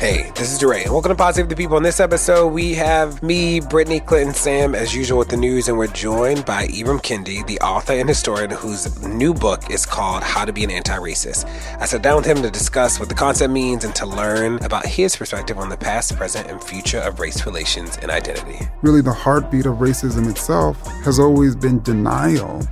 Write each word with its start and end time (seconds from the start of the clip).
Hey, 0.00 0.32
this 0.34 0.50
is 0.50 0.58
DeRay, 0.58 0.84
and 0.84 0.92
welcome 0.92 1.10
to 1.10 1.14
Pod 1.14 1.34
Save 1.34 1.50
the 1.50 1.54
People. 1.54 1.76
In 1.76 1.82
this 1.82 2.00
episode, 2.00 2.54
we 2.54 2.72
have 2.72 3.22
me, 3.22 3.60
Brittany, 3.60 4.00
Clinton, 4.00 4.32
Sam, 4.32 4.74
as 4.74 4.94
usual 4.94 5.18
with 5.18 5.28
the 5.28 5.36
news, 5.36 5.68
and 5.68 5.76
we're 5.76 5.88
joined 5.88 6.46
by 6.46 6.68
Ibram 6.68 7.02
Kendi, 7.02 7.46
the 7.46 7.60
author 7.60 7.92
and 7.92 8.08
historian 8.08 8.50
whose 8.50 9.06
new 9.06 9.34
book 9.34 9.70
is 9.70 9.84
called 9.84 10.22
How 10.22 10.46
to 10.46 10.54
Be 10.54 10.64
an 10.64 10.70
Anti-Racist. 10.70 11.44
I 11.78 11.84
sat 11.84 12.00
down 12.00 12.16
with 12.16 12.24
him 12.24 12.40
to 12.40 12.50
discuss 12.50 12.98
what 12.98 13.10
the 13.10 13.14
concept 13.14 13.52
means 13.52 13.84
and 13.84 13.94
to 13.96 14.06
learn 14.06 14.64
about 14.64 14.86
his 14.86 15.14
perspective 15.14 15.58
on 15.58 15.68
the 15.68 15.76
past, 15.76 16.16
present, 16.16 16.48
and 16.48 16.64
future 16.64 17.00
of 17.00 17.20
race 17.20 17.44
relations 17.44 17.98
and 17.98 18.10
identity. 18.10 18.66
Really, 18.80 19.02
the 19.02 19.12
heartbeat 19.12 19.66
of 19.66 19.80
racism 19.80 20.30
itself 20.30 20.80
has 21.04 21.18
always 21.18 21.54
been 21.54 21.82
denial, 21.82 22.66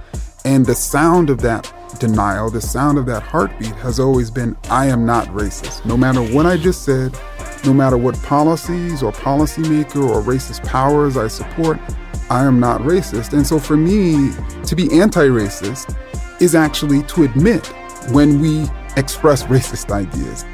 and 0.47 0.65
the 0.65 0.75
sound 0.75 1.29
of 1.29 1.43
that 1.43 1.71
denial, 1.99 2.51
the 2.51 2.61
sound 2.61 2.99
of 2.99 3.07
that 3.07 3.23
heartbeat 3.23 3.75
has 3.77 3.99
always 3.99 4.31
been 4.31 4.57
I 4.71 4.87
am 4.87 5.07
not 5.07 5.27
racist. 5.29 5.85
No 5.85 5.97
matter 5.97 6.21
what 6.21 6.47
I 6.47 6.57
just 6.57 6.85
said, 6.85 7.19
no 7.65 7.73
matter 7.73 7.97
what 7.97 8.21
policies 8.23 9.03
or 9.03 9.13
policymaker 9.13 10.09
or 10.09 10.23
racist 10.23 10.65
powers 10.65 11.17
I 11.17 11.29
support, 11.29 11.79
I 12.31 12.45
am 12.45 12.61
not 12.61 12.83
racist. 12.83 13.33
And 13.33 13.47
so 13.47 13.59
for 13.59 13.77
me, 13.77 14.33
to 14.65 14.77
be 14.77 15.01
anti 15.01 15.27
racist 15.27 15.97
is 16.41 16.55
actually 16.55 17.03
to 17.05 17.25
admit 17.25 17.67
when 18.11 18.41
we 18.41 18.69
express 18.97 19.45
racist 19.45 19.91
ideas. 19.91 20.45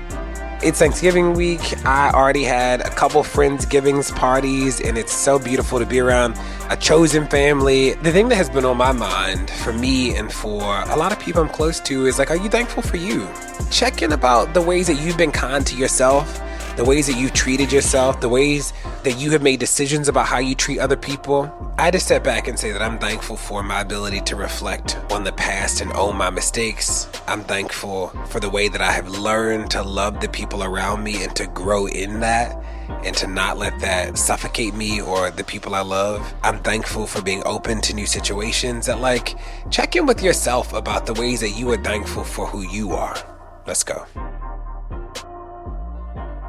It's 0.65 0.79
Thanksgiving 0.79 1.35
week. 1.35 1.61
I 1.85 2.11
already 2.11 2.43
had 2.43 2.81
a 2.81 2.89
couple 2.89 3.23
Friendsgivings 3.23 4.17
parties, 4.17 4.81
and 4.81 4.97
it's 4.97 5.13
so 5.13 5.39
beautiful 5.39 5.79
to 5.79 5.85
be 5.85 6.01
around 6.01 6.39
a 6.71 6.77
chosen 6.79 7.27
family. 7.27 7.93
The 7.93 8.11
thing 8.11 8.31
that 8.31 8.37
has 8.37 8.49
been 8.49 8.65
on 8.65 8.79
my 8.79 8.93
mind 8.93 9.51
for 9.51 9.75
me 9.75 10.17
and 10.17 10.33
for 10.33 10.63
a 10.63 10.97
lot 10.97 11.13
of 11.13 11.21
people 11.21 11.43
I'm 11.43 11.51
close 11.51 11.81
to 11.81 12.07
is 12.07 12.19
like, 12.19 12.31
are 12.31 12.37
you 12.37 12.49
thankful 12.49 12.83
for 12.83 12.97
you? 12.97 13.29
Check 13.71 14.01
in 14.01 14.13
about 14.13 14.55
the 14.55 14.63
ways 14.63 14.87
that 14.87 14.95
you've 14.95 15.19
been 15.19 15.33
kind 15.33 15.67
to 15.67 15.77
yourself 15.77 16.41
the 16.77 16.85
ways 16.85 17.07
that 17.07 17.17
you've 17.17 17.33
treated 17.33 17.71
yourself, 17.71 18.21
the 18.21 18.29
ways 18.29 18.73
that 19.05 19.19
you 19.19 19.31
have 19.31 19.43
made 19.43 19.61
decisions 19.61 20.09
about 20.09 20.27
how 20.27 20.39
you 20.39 20.55
treat 20.55 20.81
other 20.81 20.97
people. 20.97 21.53
I 21.79 21.91
to 21.91 22.01
step 22.01 22.25
back 22.25 22.49
and 22.49 22.59
say 22.59 22.73
that 22.73 22.83
I'm 22.83 22.99
thankful 22.99 23.37
for 23.37 23.63
my 23.63 23.81
ability 23.81 24.21
to 24.23 24.37
reflect 24.37 24.99
on 25.13 25.23
the 25.23 25.33
past 25.33 25.81
and 25.81 25.93
own 25.93 26.17
my 26.17 26.31
mistakes. 26.31 27.09
I'm 27.29 27.45
thankful 27.45 28.09
for 28.27 28.41
the 28.41 28.51
way 28.51 28.69
that 28.69 28.81
I 28.81 28.91
have 28.91 29.09
learned 29.09 29.71
to 29.73 29.83
love 29.83 30.21
the 30.21 30.29
people 30.29 30.65
around 30.65 31.05
me 31.05 31.23
and 31.23 31.35
to 31.37 31.47
grow 31.47 31.87
in 31.87 32.21
that 32.21 32.61
and 33.05 33.17
to 33.17 33.27
not 33.27 33.57
let 33.57 33.79
that 33.81 34.19
suffocate 34.19 34.75
me 34.75 35.01
or 35.01 35.31
the 35.31 35.45
people 35.45 35.75
I 35.75 35.83
love. 35.83 36.35
I'm 36.43 36.59
thankful 36.59 37.07
for 37.07 37.23
being 37.23 37.43
open 37.47 37.81
to 37.83 37.95
new 37.95 38.07
situations 38.07 38.89
and 38.89 39.01
like, 39.01 39.37
check 39.71 39.95
in 39.95 40.07
with 40.07 40.23
yourself 40.23 40.73
about 40.73 41.07
the 41.07 41.15
ways 41.15 41.41
that 41.41 41.51
you 41.51 41.71
are 41.71 41.83
thankful 41.83 42.25
for 42.25 42.47
who 42.47 42.63
you 42.63 42.93
are. 42.93 43.17
Let's 43.67 43.85
go. 43.85 44.07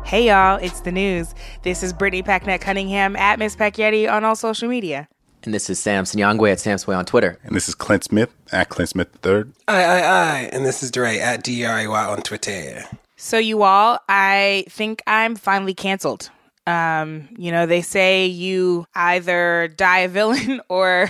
Hey 0.05 0.27
y'all, 0.27 0.57
it's 0.61 0.81
the 0.81 0.91
news. 0.91 1.33
This 1.63 1.81
is 1.81 1.91
Brittany 1.91 2.21
Packnett 2.21 2.61
Cunningham 2.61 3.15
at 3.15 3.39
Miss 3.39 3.55
Packyetti 3.55 4.07
on 4.09 4.23
all 4.23 4.35
social 4.35 4.69
media. 4.69 5.07
And 5.43 5.51
this 5.51 5.67
is 5.67 5.79
Sam 5.79 6.03
Sinyangwe 6.03 6.51
at 6.51 6.59
Sam 6.59 6.77
Sway 6.77 6.95
on 6.95 7.05
Twitter. 7.05 7.39
And 7.41 7.55
this 7.55 7.67
is 7.67 7.73
Clint 7.73 8.03
Smith 8.03 8.31
at 8.51 8.69
Clint 8.69 8.89
Smith 8.89 9.07
III. 9.25 9.45
Aye, 9.67 9.83
aye, 9.83 10.03
aye. 10.03 10.49
And 10.53 10.63
this 10.63 10.83
is 10.83 10.91
Dre 10.91 11.17
at 11.17 11.43
D-R-A-Y 11.43 12.05
on 12.05 12.21
Twitter. 12.21 12.83
So 13.17 13.39
you 13.39 13.63
all, 13.63 13.97
I 14.07 14.65
think 14.69 15.01
I'm 15.07 15.35
finally 15.35 15.73
canceled. 15.73 16.29
Um, 16.67 17.27
you 17.35 17.51
know, 17.51 17.65
they 17.65 17.81
say 17.81 18.27
you 18.27 18.85
either 18.93 19.69
die 19.75 19.99
a 19.99 20.07
villain 20.07 20.61
or 20.69 21.09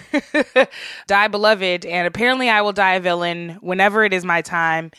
die 1.07 1.27
beloved, 1.27 1.85
and 1.85 2.07
apparently 2.07 2.49
I 2.49 2.61
will 2.61 2.73
die 2.73 2.93
a 2.93 3.01
villain 3.01 3.57
whenever 3.59 4.05
it 4.05 4.13
is 4.13 4.23
my 4.23 4.41
time 4.41 4.91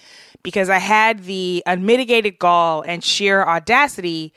because 0.47 0.71
I 0.71 0.79
had 0.79 1.25
the 1.25 1.61
unmitigated 1.67 2.39
gall 2.39 2.83
and 2.83 3.03
sheer 3.03 3.43
audacity 3.43 4.33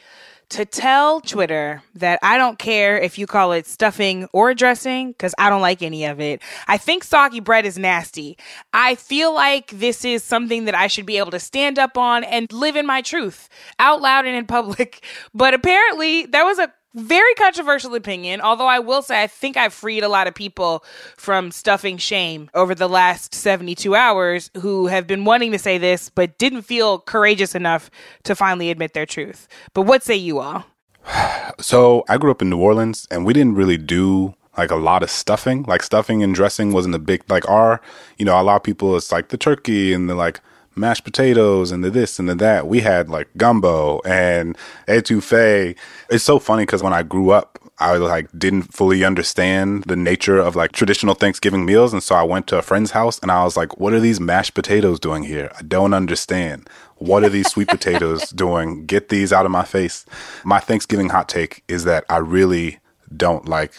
to 0.49 0.65
tell 0.65 1.21
Twitter 1.21 1.83
that 1.93 2.17
I 2.23 2.39
don't 2.39 2.57
care 2.57 2.97
if 2.97 3.19
you 3.19 3.27
call 3.27 3.51
it 3.51 3.67
stuffing 3.67 4.27
or 4.33 4.55
dressing 4.55 5.11
because 5.11 5.35
I 5.37 5.51
don't 5.51 5.61
like 5.61 5.83
any 5.83 6.05
of 6.05 6.19
it. 6.19 6.41
I 6.67 6.77
think 6.77 7.03
soggy 7.03 7.41
bread 7.41 7.63
is 7.63 7.77
nasty. 7.77 8.39
I 8.73 8.95
feel 8.95 9.35
like 9.35 9.69
this 9.69 10.03
is 10.03 10.23
something 10.23 10.65
that 10.65 10.73
I 10.73 10.87
should 10.87 11.05
be 11.05 11.19
able 11.19 11.29
to 11.29 11.39
stand 11.39 11.77
up 11.77 11.95
on 11.95 12.23
and 12.23 12.51
live 12.51 12.75
in 12.75 12.87
my 12.87 13.03
truth 13.03 13.47
out 13.77 14.01
loud 14.01 14.25
and 14.25 14.35
in 14.35 14.47
public. 14.47 15.05
But 15.35 15.53
apparently, 15.53 16.25
that 16.25 16.43
was 16.43 16.57
a 16.57 16.73
very 16.95 17.33
controversial 17.35 17.93
opinion, 17.95 18.41
although 18.41 18.67
I 18.67 18.79
will 18.79 19.01
say 19.01 19.21
I 19.21 19.27
think 19.27 19.57
I've 19.57 19.73
freed 19.73 20.03
a 20.03 20.09
lot 20.09 20.27
of 20.27 20.33
people 20.33 20.83
from 21.17 21.51
stuffing 21.51 21.97
shame 21.97 22.49
over 22.53 22.73
the 22.73 22.89
last 22.89 23.33
72 23.33 23.95
hours 23.95 24.49
who 24.57 24.87
have 24.87 25.05
been 25.05 25.25
wanting 25.25 25.51
to 25.51 25.59
say 25.59 25.77
this 25.77 26.09
but 26.09 26.37
didn't 26.37 26.63
feel 26.63 26.99
courageous 26.99 27.55
enough 27.55 27.91
to 28.23 28.35
finally 28.35 28.71
admit 28.71 28.93
their 28.93 29.05
truth. 29.05 29.47
But 29.73 29.83
what 29.83 30.03
say 30.03 30.15
you 30.15 30.39
all? 30.39 30.65
So 31.59 32.05
I 32.07 32.17
grew 32.17 32.31
up 32.31 32.41
in 32.41 32.49
New 32.49 32.59
Orleans 32.59 33.05
and 33.11 33.25
we 33.25 33.33
didn't 33.33 33.55
really 33.55 33.75
do 33.75 34.33
like 34.57 34.71
a 34.71 34.77
lot 34.77 35.03
of 35.03 35.09
stuffing. 35.09 35.63
Like 35.63 35.83
stuffing 35.83 36.23
and 36.23 36.33
dressing 36.33 36.71
wasn't 36.71 36.95
a 36.95 36.99
big 36.99 37.29
like 37.29 37.49
our, 37.49 37.81
you 38.17 38.23
know, 38.23 38.39
a 38.39 38.43
lot 38.43 38.55
of 38.55 38.63
people 38.63 38.95
it's 38.95 39.11
like 39.11 39.27
the 39.27 39.37
turkey 39.37 39.91
and 39.91 40.09
the 40.09 40.15
like 40.15 40.39
mashed 40.79 41.03
potatoes 41.03 41.71
and 41.71 41.83
the 41.83 41.89
this 41.89 42.19
and 42.19 42.29
the 42.29 42.35
that. 42.35 42.67
We 42.67 42.79
had 42.79 43.09
like 43.09 43.27
gumbo 43.37 43.99
and 44.05 44.57
etouffee. 44.87 45.75
It's 46.09 46.23
so 46.23 46.39
funny 46.39 46.63
because 46.63 46.81
when 46.81 46.93
I 46.93 47.03
grew 47.03 47.31
up, 47.31 47.59
I 47.79 47.95
like 47.97 48.27
didn't 48.37 48.73
fully 48.73 49.03
understand 49.03 49.83
the 49.83 49.95
nature 49.95 50.37
of 50.37 50.55
like 50.55 50.73
traditional 50.73 51.15
Thanksgiving 51.15 51.65
meals, 51.65 51.93
and 51.93 52.03
so 52.03 52.15
I 52.15 52.23
went 52.23 52.47
to 52.47 52.57
a 52.57 52.61
friend's 52.61 52.91
house 52.91 53.19
and 53.19 53.31
I 53.31 53.43
was 53.43 53.55
like, 53.55 53.79
"What 53.79 53.93
are 53.93 54.01
these 54.01 54.19
mashed 54.19 54.53
potatoes 54.53 54.99
doing 54.99 55.23
here? 55.23 55.51
I 55.57 55.61
don't 55.61 55.93
understand. 55.93 56.69
What 56.97 57.23
are 57.23 57.29
these 57.29 57.49
sweet 57.49 57.67
potatoes 57.77 58.29
doing? 58.31 58.85
Get 58.85 59.09
these 59.09 59.31
out 59.31 59.45
of 59.45 59.51
my 59.51 59.63
face." 59.63 60.05
My 60.43 60.59
Thanksgiving 60.59 61.09
hot 61.09 61.29
take 61.29 61.63
is 61.69 61.85
that 61.85 62.03
I 62.09 62.17
really 62.17 62.79
don't 63.15 63.47
like 63.47 63.73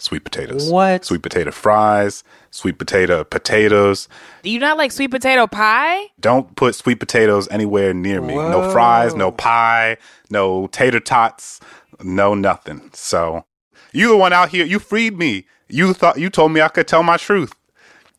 sweet 0.00 0.24
potatoes. 0.24 0.70
What? 0.70 1.04
Sweet 1.04 1.22
potato 1.22 1.50
fries, 1.50 2.24
sweet 2.50 2.78
potato 2.78 3.24
potatoes. 3.24 4.08
Do 4.42 4.50
you 4.50 4.58
not 4.58 4.76
like 4.76 4.92
sweet 4.92 5.10
potato 5.10 5.46
pie? 5.46 6.06
Don't 6.18 6.56
put 6.56 6.74
sweet 6.74 6.98
potatoes 7.00 7.48
anywhere 7.48 7.94
near 7.94 8.20
me. 8.20 8.34
Whoa. 8.34 8.50
No 8.50 8.70
fries, 8.72 9.14
no 9.14 9.30
pie, 9.30 9.96
no 10.30 10.66
tater 10.68 11.00
tots, 11.00 11.60
no 12.02 12.34
nothing. 12.34 12.90
So 12.92 13.44
you 13.92 14.08
the 14.08 14.16
one 14.16 14.32
out 14.32 14.48
here, 14.48 14.64
you 14.64 14.78
freed 14.78 15.16
me. 15.18 15.46
You 15.68 15.94
thought 15.94 16.18
you 16.18 16.30
told 16.30 16.52
me 16.52 16.60
I 16.60 16.68
could 16.68 16.88
tell 16.88 17.02
my 17.02 17.16
truth. 17.16 17.52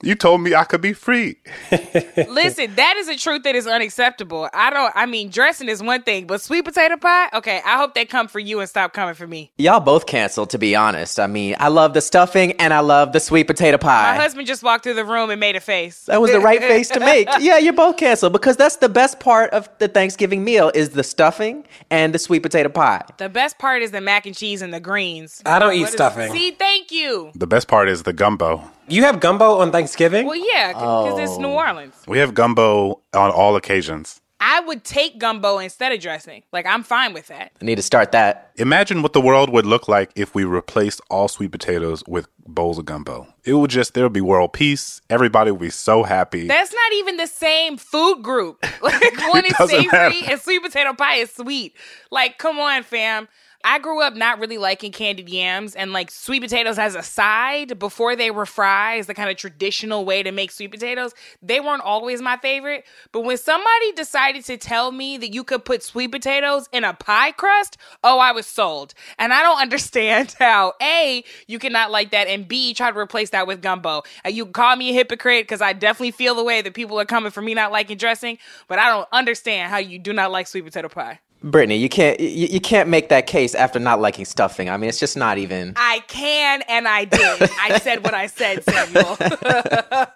You 0.03 0.15
told 0.15 0.41
me 0.41 0.55
I 0.55 0.63
could 0.63 0.81
be 0.81 0.93
free. 0.93 1.37
Listen, 1.71 2.73
that 2.75 2.95
is 2.97 3.07
a 3.07 3.15
truth 3.15 3.43
that 3.43 3.55
is 3.55 3.67
unacceptable. 3.67 4.49
I 4.53 4.69
don't. 4.69 4.91
I 4.95 5.05
mean, 5.05 5.29
dressing 5.29 5.69
is 5.69 5.81
one 5.81 6.03
thing, 6.03 6.25
but 6.27 6.41
sweet 6.41 6.65
potato 6.65 6.97
pie. 6.97 7.29
Okay, 7.33 7.61
I 7.65 7.77
hope 7.77 7.93
they 7.93 8.05
come 8.05 8.27
for 8.27 8.39
you 8.39 8.59
and 8.59 8.69
stop 8.69 8.93
coming 8.93 9.13
for 9.15 9.27
me. 9.27 9.51
Y'all 9.57 9.79
both 9.79 10.05
canceled, 10.05 10.49
to 10.51 10.57
be 10.57 10.75
honest. 10.75 11.19
I 11.19 11.27
mean, 11.27 11.55
I 11.59 11.67
love 11.67 11.93
the 11.93 12.01
stuffing 12.01 12.53
and 12.53 12.73
I 12.73 12.79
love 12.79 13.13
the 13.13 13.19
sweet 13.19 13.45
potato 13.45 13.77
pie. 13.77 14.15
My 14.15 14.21
husband 14.21 14.47
just 14.47 14.63
walked 14.63 14.83
through 14.83 14.95
the 14.95 15.05
room 15.05 15.29
and 15.29 15.39
made 15.39 15.55
a 15.55 15.59
face. 15.59 16.05
That 16.05 16.21
was 16.21 16.31
the 16.31 16.39
right 16.39 16.59
face 16.61 16.89
to 16.89 16.99
make. 16.99 17.27
Yeah, 17.41 17.57
you're 17.57 17.73
both 17.73 17.97
canceled 17.97 18.33
because 18.33 18.55
that's 18.55 18.77
the 18.77 18.89
best 18.89 19.19
part 19.19 19.49
of 19.51 19.67
the 19.79 19.87
Thanksgiving 19.87 20.43
meal 20.43 20.71
is 20.75 20.89
the 20.89 21.03
stuffing 21.03 21.65
and 21.89 22.13
the 22.13 22.19
sweet 22.19 22.41
potato 22.43 22.69
pie. 22.69 23.03
The 23.17 23.29
best 23.29 23.57
part 23.57 23.81
is 23.81 23.91
the 23.91 24.01
mac 24.01 24.25
and 24.25 24.35
cheese 24.35 24.61
and 24.61 24.71
the 24.73 24.79
greens. 24.79 25.41
I 25.45 25.57
don't 25.57 25.73
eat 25.73 25.81
what 25.81 25.91
stuffing. 25.91 26.23
Is, 26.27 26.31
see, 26.31 26.51
thank 26.51 26.91
you. 26.91 27.31
The 27.33 27.47
best 27.47 27.67
part 27.67 27.89
is 27.89 28.03
the 28.03 28.13
gumbo. 28.13 28.63
You 28.87 29.03
have 29.03 29.19
gumbo 29.19 29.59
on 29.59 29.71
Thanksgiving? 29.71 30.25
Well, 30.25 30.35
yeah, 30.35 30.69
because 30.69 31.13
oh. 31.13 31.17
it's 31.17 31.37
New 31.37 31.47
oh. 31.47 31.57
Orleans. 31.57 31.95
We 32.07 32.17
have 32.19 32.33
gumbo 32.33 33.01
on 33.13 33.31
all 33.31 33.55
occasions. 33.55 34.21
I 34.43 34.59
would 34.61 34.83
take 34.83 35.19
gumbo 35.19 35.59
instead 35.59 35.91
of 35.91 35.99
dressing. 35.99 36.41
Like, 36.51 36.65
I'm 36.65 36.81
fine 36.81 37.13
with 37.13 37.27
that. 37.27 37.51
I 37.61 37.65
need 37.65 37.75
to 37.75 37.83
start 37.83 38.11
that. 38.13 38.49
Imagine 38.55 39.03
what 39.03 39.13
the 39.13 39.21
world 39.21 39.51
would 39.51 39.67
look 39.67 39.87
like 39.87 40.11
if 40.15 40.33
we 40.33 40.45
replaced 40.45 40.99
all 41.11 41.27
sweet 41.27 41.51
potatoes 41.51 42.03
with 42.07 42.27
bowls 42.47 42.79
of 42.79 42.85
gumbo. 42.85 43.27
It 43.43 43.53
would 43.53 43.69
just, 43.69 43.93
there 43.93 44.03
would 44.03 44.13
be 44.13 44.21
world 44.21 44.51
peace. 44.51 44.99
Everybody 45.11 45.51
would 45.51 45.61
be 45.61 45.69
so 45.69 46.01
happy. 46.01 46.47
That's 46.47 46.73
not 46.73 46.93
even 46.93 47.17
the 47.17 47.27
same 47.27 47.77
food 47.77 48.23
group. 48.23 48.65
Like, 48.81 49.15
one 49.31 49.45
is 49.45 49.55
savory 49.57 49.85
matter. 49.91 50.31
and 50.31 50.41
sweet 50.41 50.63
potato 50.63 50.93
pie 50.93 51.17
is 51.17 51.31
sweet. 51.31 51.75
Like, 52.09 52.39
come 52.39 52.59
on, 52.59 52.81
fam. 52.81 53.27
I 53.63 53.79
grew 53.79 54.01
up 54.01 54.15
not 54.15 54.39
really 54.39 54.57
liking 54.57 54.91
candied 54.91 55.29
yams 55.29 55.75
and 55.75 55.93
like 55.93 56.11
sweet 56.11 56.41
potatoes 56.41 56.79
as 56.79 56.95
a 56.95 57.03
side 57.03 57.79
before 57.79 58.15
they 58.15 58.31
were 58.31 58.45
fries, 58.45 59.07
the 59.07 59.13
kind 59.13 59.29
of 59.29 59.37
traditional 59.37 60.05
way 60.05 60.23
to 60.23 60.31
make 60.31 60.51
sweet 60.51 60.71
potatoes. 60.71 61.13
They 61.41 61.59
weren't 61.59 61.81
always 61.81 62.21
my 62.21 62.37
favorite. 62.37 62.85
But 63.11 63.21
when 63.21 63.37
somebody 63.37 63.91
decided 63.93 64.45
to 64.45 64.57
tell 64.57 64.91
me 64.91 65.17
that 65.17 65.33
you 65.33 65.43
could 65.43 65.65
put 65.65 65.83
sweet 65.83 66.11
potatoes 66.11 66.67
in 66.71 66.83
a 66.83 66.93
pie 66.93 67.31
crust, 67.31 67.77
oh, 68.03 68.19
I 68.19 68.31
was 68.31 68.47
sold. 68.47 68.93
And 69.17 69.33
I 69.33 69.41
don't 69.41 69.61
understand 69.61 70.35
how 70.39 70.73
A, 70.81 71.23
you 71.47 71.59
cannot 71.59 71.91
like 71.91 72.11
that, 72.11 72.27
and 72.27 72.47
B, 72.47 72.73
try 72.73 72.91
to 72.91 72.97
replace 72.97 73.31
that 73.31 73.47
with 73.47 73.61
gumbo. 73.61 74.03
And 74.23 74.35
You 74.35 74.45
call 74.45 74.75
me 74.75 74.89
a 74.89 74.93
hypocrite 74.93 75.43
because 75.43 75.61
I 75.61 75.73
definitely 75.73 76.11
feel 76.11 76.35
the 76.35 76.43
way 76.43 76.61
that 76.61 76.73
people 76.73 76.99
are 76.99 77.05
coming 77.05 77.31
for 77.31 77.41
me 77.41 77.53
not 77.53 77.71
liking 77.71 77.97
dressing, 77.97 78.37
but 78.67 78.79
I 78.79 78.89
don't 78.89 79.07
understand 79.11 79.71
how 79.71 79.77
you 79.77 79.99
do 79.99 80.13
not 80.13 80.31
like 80.31 80.47
sweet 80.47 80.65
potato 80.65 80.89
pie. 80.89 81.19
Brittany, 81.43 81.77
you 81.77 81.89
can't 81.89 82.19
you, 82.19 82.47
you, 82.47 82.61
can't 82.61 82.87
make 82.87 83.09
that 83.09 83.27
case 83.27 83.55
after 83.55 83.79
not 83.79 83.99
liking 83.99 84.25
stuffing. 84.25 84.69
I 84.69 84.77
mean, 84.77 84.89
it's 84.89 84.99
just 84.99 85.17
not 85.17 85.37
even. 85.37 85.73
I 85.75 86.03
can 86.07 86.61
and 86.67 86.87
I 86.87 87.05
did. 87.05 87.49
I 87.59 87.79
said 87.79 88.03
what 88.03 88.13
I 88.13 88.27
said, 88.27 88.63
Samuel. 88.69 89.17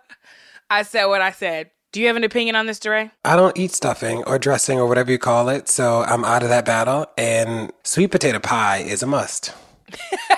I 0.69 0.83
said 0.83 1.05
what 1.05 1.21
I 1.21 1.31
said. 1.31 1.71
Do 1.91 2.01
you 2.01 2.07
have 2.07 2.15
an 2.15 2.23
opinion 2.23 2.55
on 2.55 2.65
this, 2.65 2.79
DeRay? 2.79 3.09
I 3.23 3.35
don't 3.35 3.57
eat 3.57 3.71
stuffing 3.71 4.23
or 4.25 4.37
dressing 4.37 4.79
or 4.79 4.87
whatever 4.87 5.11
you 5.11 5.17
call 5.17 5.49
it, 5.49 5.69
so 5.69 6.01
I'm 6.03 6.25
out 6.25 6.43
of 6.43 6.49
that 6.49 6.65
battle. 6.65 7.07
And 7.17 7.71
sweet 7.83 8.11
potato 8.11 8.39
pie 8.39 8.79
is 8.79 9.01
a 9.01 9.07
must. 9.07 9.53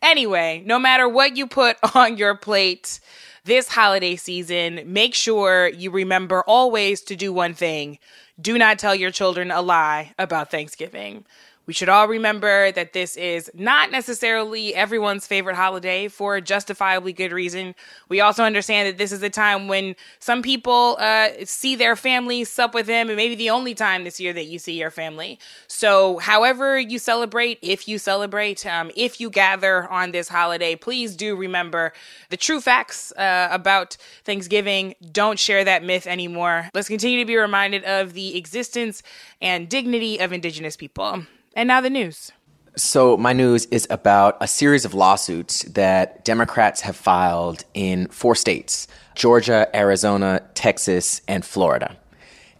Anyway, 0.00 0.62
no 0.64 0.78
matter 0.78 1.08
what 1.08 1.36
you 1.36 1.46
put 1.46 1.76
on 1.94 2.16
your 2.16 2.36
plate 2.36 3.00
this 3.44 3.68
holiday 3.68 4.16
season, 4.16 4.80
make 4.86 5.14
sure 5.14 5.68
you 5.68 5.90
remember 5.90 6.42
always 6.46 7.02
to 7.02 7.16
do 7.16 7.32
one 7.32 7.54
thing 7.54 7.98
do 8.40 8.56
not 8.58 8.78
tell 8.78 8.94
your 8.94 9.10
children 9.10 9.50
a 9.50 9.60
lie 9.60 10.12
about 10.18 10.50
Thanksgiving. 10.50 11.24
We 11.68 11.74
should 11.74 11.90
all 11.90 12.08
remember 12.08 12.72
that 12.72 12.94
this 12.94 13.14
is 13.18 13.50
not 13.52 13.90
necessarily 13.90 14.74
everyone's 14.74 15.26
favorite 15.26 15.54
holiday 15.54 16.08
for 16.08 16.40
justifiably 16.40 17.12
good 17.12 17.30
reason. 17.30 17.74
We 18.08 18.22
also 18.22 18.42
understand 18.42 18.88
that 18.88 18.96
this 18.96 19.12
is 19.12 19.22
a 19.22 19.28
time 19.28 19.68
when 19.68 19.94
some 20.18 20.40
people 20.40 20.96
uh, 20.98 21.28
see 21.44 21.76
their 21.76 21.94
family, 21.94 22.44
sup 22.44 22.72
with 22.72 22.86
them, 22.86 23.08
and 23.08 23.18
maybe 23.18 23.34
the 23.34 23.50
only 23.50 23.74
time 23.74 24.04
this 24.04 24.18
year 24.18 24.32
that 24.32 24.46
you 24.46 24.58
see 24.58 24.78
your 24.78 24.90
family. 24.90 25.38
So, 25.66 26.16
however 26.16 26.80
you 26.80 26.98
celebrate, 26.98 27.58
if 27.60 27.86
you 27.86 27.98
celebrate, 27.98 28.64
um, 28.64 28.90
if 28.96 29.20
you 29.20 29.28
gather 29.28 29.86
on 29.90 30.12
this 30.12 30.30
holiday, 30.30 30.74
please 30.74 31.16
do 31.16 31.36
remember 31.36 31.92
the 32.30 32.38
true 32.38 32.62
facts 32.62 33.12
uh, 33.12 33.48
about 33.50 33.98
Thanksgiving. 34.24 34.94
Don't 35.12 35.38
share 35.38 35.64
that 35.64 35.84
myth 35.84 36.06
anymore. 36.06 36.70
Let's 36.72 36.88
continue 36.88 37.18
to 37.18 37.26
be 37.26 37.36
reminded 37.36 37.84
of 37.84 38.14
the 38.14 38.38
existence 38.38 39.02
and 39.42 39.68
dignity 39.68 40.18
of 40.18 40.32
Indigenous 40.32 40.74
people. 40.74 41.24
And 41.58 41.66
now 41.66 41.80
the 41.80 41.90
news. 41.90 42.30
So, 42.76 43.16
my 43.16 43.32
news 43.32 43.66
is 43.72 43.88
about 43.90 44.36
a 44.40 44.46
series 44.46 44.84
of 44.84 44.94
lawsuits 44.94 45.64
that 45.64 46.24
Democrats 46.24 46.82
have 46.82 46.94
filed 46.94 47.64
in 47.74 48.06
four 48.10 48.36
states 48.36 48.86
Georgia, 49.16 49.68
Arizona, 49.74 50.40
Texas, 50.54 51.20
and 51.26 51.44
Florida. 51.44 51.96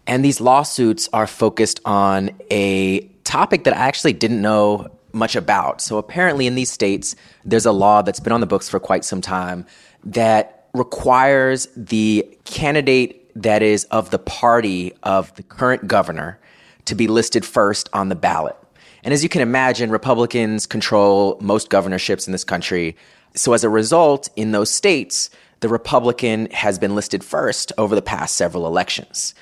And 0.08 0.24
these 0.24 0.40
lawsuits 0.40 1.08
are 1.12 1.28
focused 1.28 1.78
on 1.84 2.30
a 2.50 3.02
topic 3.22 3.62
that 3.62 3.76
I 3.76 3.86
actually 3.86 4.14
didn't 4.14 4.42
know 4.42 4.88
much 5.12 5.36
about. 5.36 5.80
So, 5.80 5.98
apparently, 5.98 6.48
in 6.48 6.56
these 6.56 6.72
states, 6.72 7.14
there's 7.44 7.66
a 7.66 7.72
law 7.72 8.02
that's 8.02 8.18
been 8.18 8.32
on 8.32 8.40
the 8.40 8.48
books 8.48 8.68
for 8.68 8.80
quite 8.80 9.04
some 9.04 9.20
time 9.20 9.64
that 10.02 10.66
requires 10.74 11.68
the 11.76 12.28
candidate 12.46 13.30
that 13.40 13.62
is 13.62 13.84
of 13.92 14.10
the 14.10 14.18
party 14.18 14.92
of 15.04 15.32
the 15.36 15.44
current 15.44 15.86
governor 15.86 16.40
to 16.86 16.96
be 16.96 17.06
listed 17.06 17.44
first 17.44 17.88
on 17.92 18.08
the 18.08 18.16
ballot. 18.16 18.56
And 19.04 19.14
as 19.14 19.22
you 19.22 19.28
can 19.28 19.42
imagine, 19.42 19.90
Republicans 19.90 20.66
control 20.66 21.38
most 21.40 21.70
governorships 21.70 22.26
in 22.26 22.32
this 22.32 22.44
country. 22.44 22.96
So 23.34 23.52
as 23.52 23.64
a 23.64 23.68
result, 23.68 24.28
in 24.36 24.52
those 24.52 24.70
states, 24.70 25.30
the 25.60 25.68
Republican 25.68 26.48
has 26.50 26.78
been 26.78 26.94
listed 26.94 27.24
first 27.24 27.72
over 27.78 27.94
the 27.94 28.02
past 28.02 28.34
several 28.36 28.66
elections. 28.66 29.34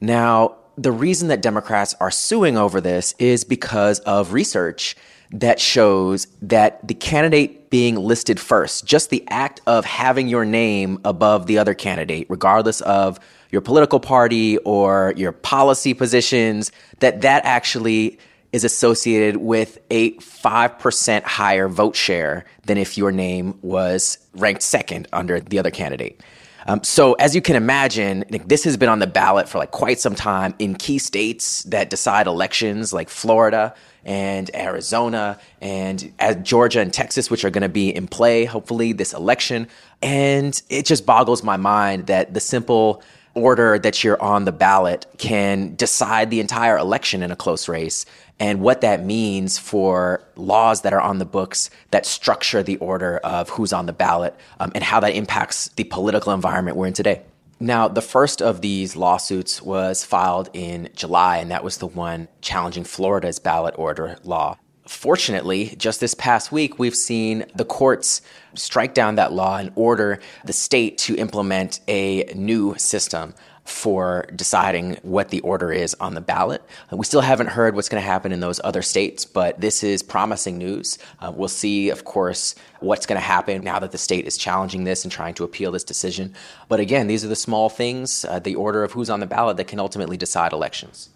Now, 0.00 0.56
the 0.76 0.92
reason 0.92 1.28
that 1.28 1.42
Democrats 1.42 1.94
are 2.00 2.10
suing 2.10 2.56
over 2.56 2.80
this 2.80 3.14
is 3.18 3.44
because 3.44 4.00
of 4.00 4.32
research 4.32 4.96
that 5.32 5.60
shows 5.60 6.26
that 6.42 6.86
the 6.86 6.94
candidate 6.94 7.70
being 7.70 7.94
listed 7.94 8.40
first, 8.40 8.84
just 8.84 9.10
the 9.10 9.24
act 9.28 9.60
of 9.66 9.84
having 9.84 10.26
your 10.26 10.44
name 10.44 10.98
above 11.04 11.46
the 11.46 11.58
other 11.58 11.74
candidate, 11.74 12.26
regardless 12.28 12.80
of 12.80 13.20
your 13.50 13.60
political 13.60 14.00
party 14.00 14.58
or 14.58 15.14
your 15.16 15.32
policy 15.32 15.94
positions, 15.94 16.72
that 16.98 17.20
that 17.20 17.44
actually 17.44 18.18
is 18.52 18.64
associated 18.64 19.36
with 19.36 19.78
a 19.90 20.12
5% 20.14 21.22
higher 21.22 21.68
vote 21.68 21.96
share 21.96 22.44
than 22.66 22.78
if 22.78 22.98
your 22.98 23.12
name 23.12 23.58
was 23.62 24.18
ranked 24.34 24.62
second 24.62 25.08
under 25.12 25.40
the 25.40 25.58
other 25.58 25.70
candidate. 25.70 26.20
Um, 26.66 26.84
so, 26.84 27.14
as 27.14 27.34
you 27.34 27.40
can 27.40 27.56
imagine, 27.56 28.24
this 28.46 28.64
has 28.64 28.76
been 28.76 28.88
on 28.88 28.98
the 28.98 29.06
ballot 29.06 29.48
for 29.48 29.58
like 29.58 29.70
quite 29.70 29.98
some 29.98 30.14
time 30.14 30.54
in 30.58 30.74
key 30.74 30.98
states 30.98 31.62
that 31.64 31.88
decide 31.88 32.26
elections, 32.26 32.92
like 32.92 33.08
Florida 33.08 33.74
and 34.04 34.50
Arizona 34.54 35.38
and 35.60 36.12
Georgia 36.42 36.80
and 36.80 36.92
Texas, 36.92 37.30
which 37.30 37.44
are 37.44 37.50
going 37.50 37.62
to 37.62 37.68
be 37.68 37.94
in 37.94 38.06
play, 38.06 38.44
hopefully, 38.44 38.92
this 38.92 39.14
election. 39.14 39.68
And 40.02 40.60
it 40.68 40.86
just 40.86 41.06
boggles 41.06 41.42
my 41.42 41.56
mind 41.56 42.06
that 42.08 42.34
the 42.34 42.40
simple 42.40 43.02
order 43.40 43.78
that 43.78 44.04
you're 44.04 44.20
on 44.22 44.44
the 44.44 44.52
ballot 44.52 45.06
can 45.18 45.74
decide 45.74 46.30
the 46.30 46.40
entire 46.40 46.76
election 46.76 47.22
in 47.22 47.30
a 47.30 47.36
close 47.36 47.68
race 47.68 48.06
and 48.38 48.60
what 48.60 48.80
that 48.80 49.04
means 49.04 49.58
for 49.58 50.22
laws 50.36 50.80
that 50.80 50.92
are 50.92 51.00
on 51.00 51.18
the 51.18 51.24
books 51.24 51.70
that 51.90 52.06
structure 52.06 52.62
the 52.62 52.78
order 52.78 53.18
of 53.18 53.50
who's 53.50 53.72
on 53.72 53.86
the 53.86 53.92
ballot 53.92 54.34
um, 54.58 54.72
and 54.74 54.82
how 54.82 54.98
that 55.00 55.14
impacts 55.14 55.68
the 55.76 55.84
political 55.84 56.32
environment 56.32 56.76
we're 56.76 56.86
in 56.86 56.94
today. 56.94 57.22
Now, 57.62 57.88
the 57.88 58.00
first 58.00 58.40
of 58.40 58.62
these 58.62 58.96
lawsuits 58.96 59.60
was 59.60 60.02
filed 60.02 60.48
in 60.54 60.88
July, 60.96 61.36
and 61.36 61.50
that 61.50 61.62
was 61.62 61.76
the 61.76 61.86
one 61.86 62.28
challenging 62.40 62.84
Florida's 62.84 63.38
ballot 63.38 63.74
order 63.76 64.16
law. 64.24 64.56
Fortunately, 64.90 65.76
just 65.78 66.00
this 66.00 66.14
past 66.14 66.50
week, 66.50 66.80
we've 66.80 66.96
seen 66.96 67.44
the 67.54 67.64
courts 67.64 68.22
strike 68.54 68.92
down 68.92 69.14
that 69.14 69.32
law 69.32 69.56
and 69.56 69.70
order 69.76 70.18
the 70.44 70.52
state 70.52 70.98
to 70.98 71.14
implement 71.14 71.78
a 71.86 72.24
new 72.34 72.74
system 72.76 73.32
for 73.64 74.26
deciding 74.34 74.96
what 75.02 75.28
the 75.28 75.40
order 75.42 75.72
is 75.72 75.94
on 76.00 76.14
the 76.14 76.20
ballot. 76.20 76.60
We 76.90 77.04
still 77.04 77.20
haven't 77.20 77.46
heard 77.46 77.76
what's 77.76 77.88
going 77.88 78.02
to 78.02 78.06
happen 78.06 78.32
in 78.32 78.40
those 78.40 78.60
other 78.64 78.82
states, 78.82 79.24
but 79.24 79.60
this 79.60 79.84
is 79.84 80.02
promising 80.02 80.58
news. 80.58 80.98
Uh, 81.20 81.32
we'll 81.32 81.46
see, 81.46 81.90
of 81.90 82.04
course, 82.04 82.56
what's 82.80 83.06
going 83.06 83.18
to 83.18 83.24
happen 83.24 83.62
now 83.62 83.78
that 83.78 83.92
the 83.92 83.96
state 83.98 84.26
is 84.26 84.36
challenging 84.36 84.82
this 84.82 85.04
and 85.04 85.12
trying 85.12 85.34
to 85.34 85.44
appeal 85.44 85.70
this 85.70 85.84
decision. 85.84 86.34
But 86.68 86.80
again, 86.80 87.06
these 87.06 87.24
are 87.24 87.28
the 87.28 87.36
small 87.36 87.68
things, 87.68 88.24
uh, 88.24 88.40
the 88.40 88.56
order 88.56 88.82
of 88.82 88.90
who's 88.90 89.08
on 89.08 89.20
the 89.20 89.26
ballot 89.26 89.56
that 89.58 89.68
can 89.68 89.78
ultimately 89.78 90.16
decide 90.16 90.52
elections. 90.52 91.10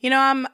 You 0.00 0.08
know, 0.08 0.20
I'm 0.20 0.48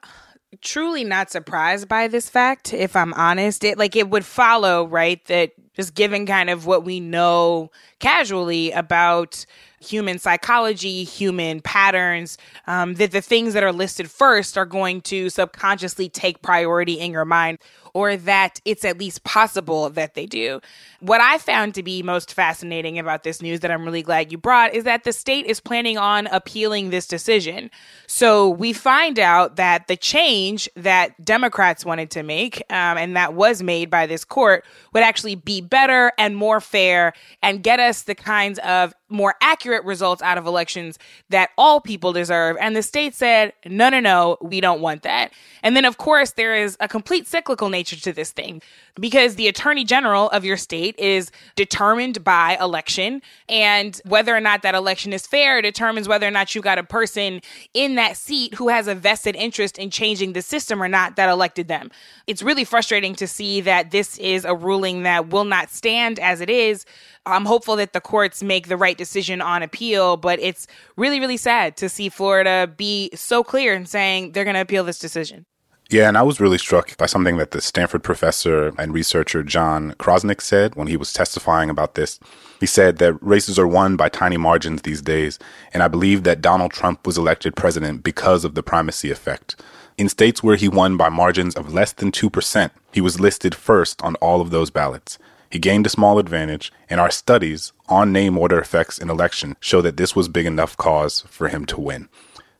truly 0.61 1.05
not 1.05 1.31
surprised 1.31 1.89
by 1.89 2.09
this 2.09 2.29
fact 2.29 2.75
if 2.75 2.97
i'm 2.97 3.15
honest. 3.15 3.65
It 3.65 3.79
like 3.79 3.97
it 3.97 4.11
would 4.11 4.25
follow 4.25 4.87
right 4.87 5.25
that 5.27 5.53
just 5.75 5.95
given 5.95 6.27
kind 6.27 6.51
of 6.51 6.67
what 6.67 6.85
we 6.85 7.01
know 7.01 7.71
casually 8.01 8.71
about 8.73 9.47
human 9.81 10.19
psychology, 10.19 11.05
human 11.05 11.61
patterns, 11.61 12.37
um, 12.71 12.95
that 12.95 13.11
the 13.11 13.21
things 13.21 13.53
that 13.55 13.65
are 13.65 13.73
listed 13.73 14.09
first 14.09 14.57
are 14.57 14.65
going 14.65 15.01
to 15.01 15.29
subconsciously 15.29 16.09
take 16.09 16.41
priority 16.41 17.01
in 17.01 17.11
your 17.11 17.25
mind 17.25 17.59
or 17.95 18.17
that 18.17 18.61
it's 18.65 18.85
at 18.85 18.99
least 18.99 19.25
possible 19.25 19.91
that 19.91 20.15
they 20.15 20.25
do. 20.25 20.61
What 21.01 21.21
I 21.21 21.39
found 21.39 21.75
to 21.75 21.83
be 21.83 22.03
most 22.03 22.33
fascinating 22.33 22.99
about 22.99 23.25
this 23.25 23.43
news 23.43 23.61
that 23.61 23.71
I'm 23.73 23.85
really 23.85 24.03
glad 24.03 24.31
you 24.31 24.39
brought 24.39 24.75
is 24.75 24.85
that 24.85 25.03
the 25.03 25.13
state 25.13 25.47
is 25.47 25.59
planning 25.61 25.99
on 25.99 26.29
appealing 26.29 26.91
this 26.91 27.09
decision. 27.09 27.71
So 28.07 28.49
we 28.49 28.73
find 28.73 29.19
out 29.19 29.57
that 29.57 29.89
the 29.89 29.97
change 29.97 30.69
that 30.77 31.25
Democrats 31.25 31.85
wanted 31.85 32.11
to 32.13 32.23
make, 32.23 32.59
um, 32.71 32.99
and 32.99 33.17
that 33.17 33.35
was 33.35 33.63
made 33.63 33.91
by 33.91 34.07
this 34.07 34.25
court, 34.25 34.65
would 34.93 35.03
actually 35.03 35.35
be 35.35 35.61
better 35.61 36.13
and 36.19 36.37
more 36.37 36.61
fair 36.61 37.15
and 37.43 37.63
get 37.63 37.81
us 37.81 38.03
the 38.03 38.15
kinds 38.15 38.61
of 38.61 38.95
more 39.09 39.35
accurate 39.41 39.85
results 39.85 40.23
out 40.23 40.39
of 40.39 40.47
elections 40.47 40.99
that 41.31 41.51
all 41.59 41.81
people 41.81 42.13
deserve. 42.13 42.57
And 42.61 42.77
the 42.77 42.83
state 42.83 43.15
said, 43.15 43.53
no, 43.67 43.89
no, 43.89 44.01
no, 44.01 44.37
we 44.41 44.61
don't 44.61 44.81
want 44.81 45.03
that. 45.03 45.33
And 45.63 45.77
then, 45.77 45.85
of 45.85 45.99
course, 45.99 46.33
there 46.33 46.55
is 46.55 46.77
a 46.81 46.89
complete 46.89 47.27
cyclical 47.27 47.69
nature 47.69 47.97
to 47.97 48.13
this 48.13 48.31
thing 48.31 48.63
because 48.99 49.37
the 49.37 49.49
attorney 49.49 49.85
general 49.85 50.29
of 50.31 50.45
your 50.45 50.57
state 50.57 50.99
is 50.99 51.31
determined 51.57 52.23
by 52.23 52.57
election. 52.61 53.23
And 53.49 54.01
whether 54.05 54.35
or 54.35 54.41
not 54.41 54.63
that 54.63 54.75
election 54.75 55.13
is 55.13 55.27
fair 55.27 55.63
determines 55.63 56.09
whether 56.09 56.27
or 56.27 56.31
not 56.31 56.55
you 56.55 56.61
got 56.61 56.79
a 56.79 56.85
person 56.85 57.41
in 57.75 57.95
that 57.97 58.17
seat 58.17 58.55
who 58.55 58.69
has 58.69 58.89
a 58.89 58.95
vested 58.95 59.37
interest 59.37 59.79
in 59.79 59.91
changing 59.91 60.33
the 60.33 60.43
system 60.43 60.83
or 60.83 60.89
not 60.89 61.17
that 61.17 61.29
elected 61.29 61.69
them. 61.69 61.91
It's 62.27 62.43
really 62.43 62.65
frustrating 62.65 63.15
to 63.17 63.27
see 63.27 63.61
that 63.63 63.91
this 63.91 64.19
is 64.19 64.45
a 64.45 64.55
ruling 64.55 65.03
that 65.05 65.29
will 65.29 65.45
not 65.45 65.71
stand 65.71 66.19
as 66.19 66.41
it 66.41 66.51
is. 66.51 66.85
I'm 67.27 67.45
hopeful 67.45 67.77
that 67.77 67.93
the 67.93 68.01
courts 68.01 68.43
make 68.43 68.69
the 68.69 68.77
right 68.77 68.97
decision 68.97 69.41
on 69.41 69.63
appeal, 69.63 70.17
but 70.17 70.41
it's 70.41 70.67
really, 70.97 71.21
really 71.21 71.37
sad 71.37 71.77
to 71.79 71.89
see 71.89 72.09
Florida 72.09 72.73
be 72.77 73.11
so 73.15 73.45
clear 73.45 73.75
in 73.75 73.87
saying 73.87 74.33
they're 74.33 74.45
going 74.45 74.55
to 74.55 74.61
appeal 74.61 74.85
this 74.85 74.99
decision. 74.99 75.45
Yeah, 75.91 76.07
and 76.07 76.17
I 76.17 76.23
was 76.23 76.39
really 76.39 76.57
struck 76.57 76.97
by 76.99 77.07
something 77.07 77.37
that 77.39 77.51
the 77.51 77.61
Stanford 77.61 78.05
professor 78.05 78.73
and 78.79 78.95
researcher 78.95 79.43
John 79.43 79.93
Krosnick 79.95 80.41
said 80.41 80.77
when 80.77 80.87
he 80.87 80.97
was 80.97 81.13
testifying 81.13 81.69
about 81.69 81.95
this. 81.95 82.21
He 82.61 82.67
said 82.67 82.99
that 82.99 83.21
races 83.21 83.59
are 83.59 83.67
won 83.67 83.97
by 83.97 84.09
tiny 84.09 84.37
margins 84.37 84.83
these 84.83 85.03
days, 85.03 85.41
and 85.75 85.83
I 85.83 85.89
believe 85.89 86.23
that 86.23 86.41
Donald 86.41 86.71
Trump 86.71 87.09
was 87.09 87.19
elected 87.19 87.57
president 87.57 88.05
because 88.05 88.45
of 88.45 88.55
the 88.55 88.63
primacy 88.63 89.11
effect. 89.11 89.61
In 89.99 90.09
states 90.09 90.45
where 90.45 90.55
he 90.55 90.69
won 90.69 90.97
by 90.97 91.09
margins 91.09 91.57
of 91.57 91.75
less 91.75 91.93
than 91.93 92.13
2%, 92.13 92.71
he 92.93 93.01
was 93.01 93.19
listed 93.19 93.53
first 93.53 94.01
on 94.01 94.15
all 94.17 94.41
of 94.41 94.51
those 94.51 94.71
ballots. 94.71 95.19
He 95.51 95.59
gained 95.59 95.87
a 95.87 95.91
small 95.91 96.19
advantage, 96.19 96.73
and 96.89 97.01
our 97.01 97.11
studies 97.11 97.73
on 97.89 98.13
name 98.13 98.39
order 98.39 98.59
effects 98.59 98.99
in 98.99 99.11
election 99.11 99.57
show 99.61 99.83
that 99.83 99.97
this 99.97 100.15
was 100.15 100.29
big 100.29 100.47
enough 100.47 100.77
cause 100.77 101.23
for 101.23 101.49
him 101.49 101.67
to 101.67 101.81
win. 101.81 102.09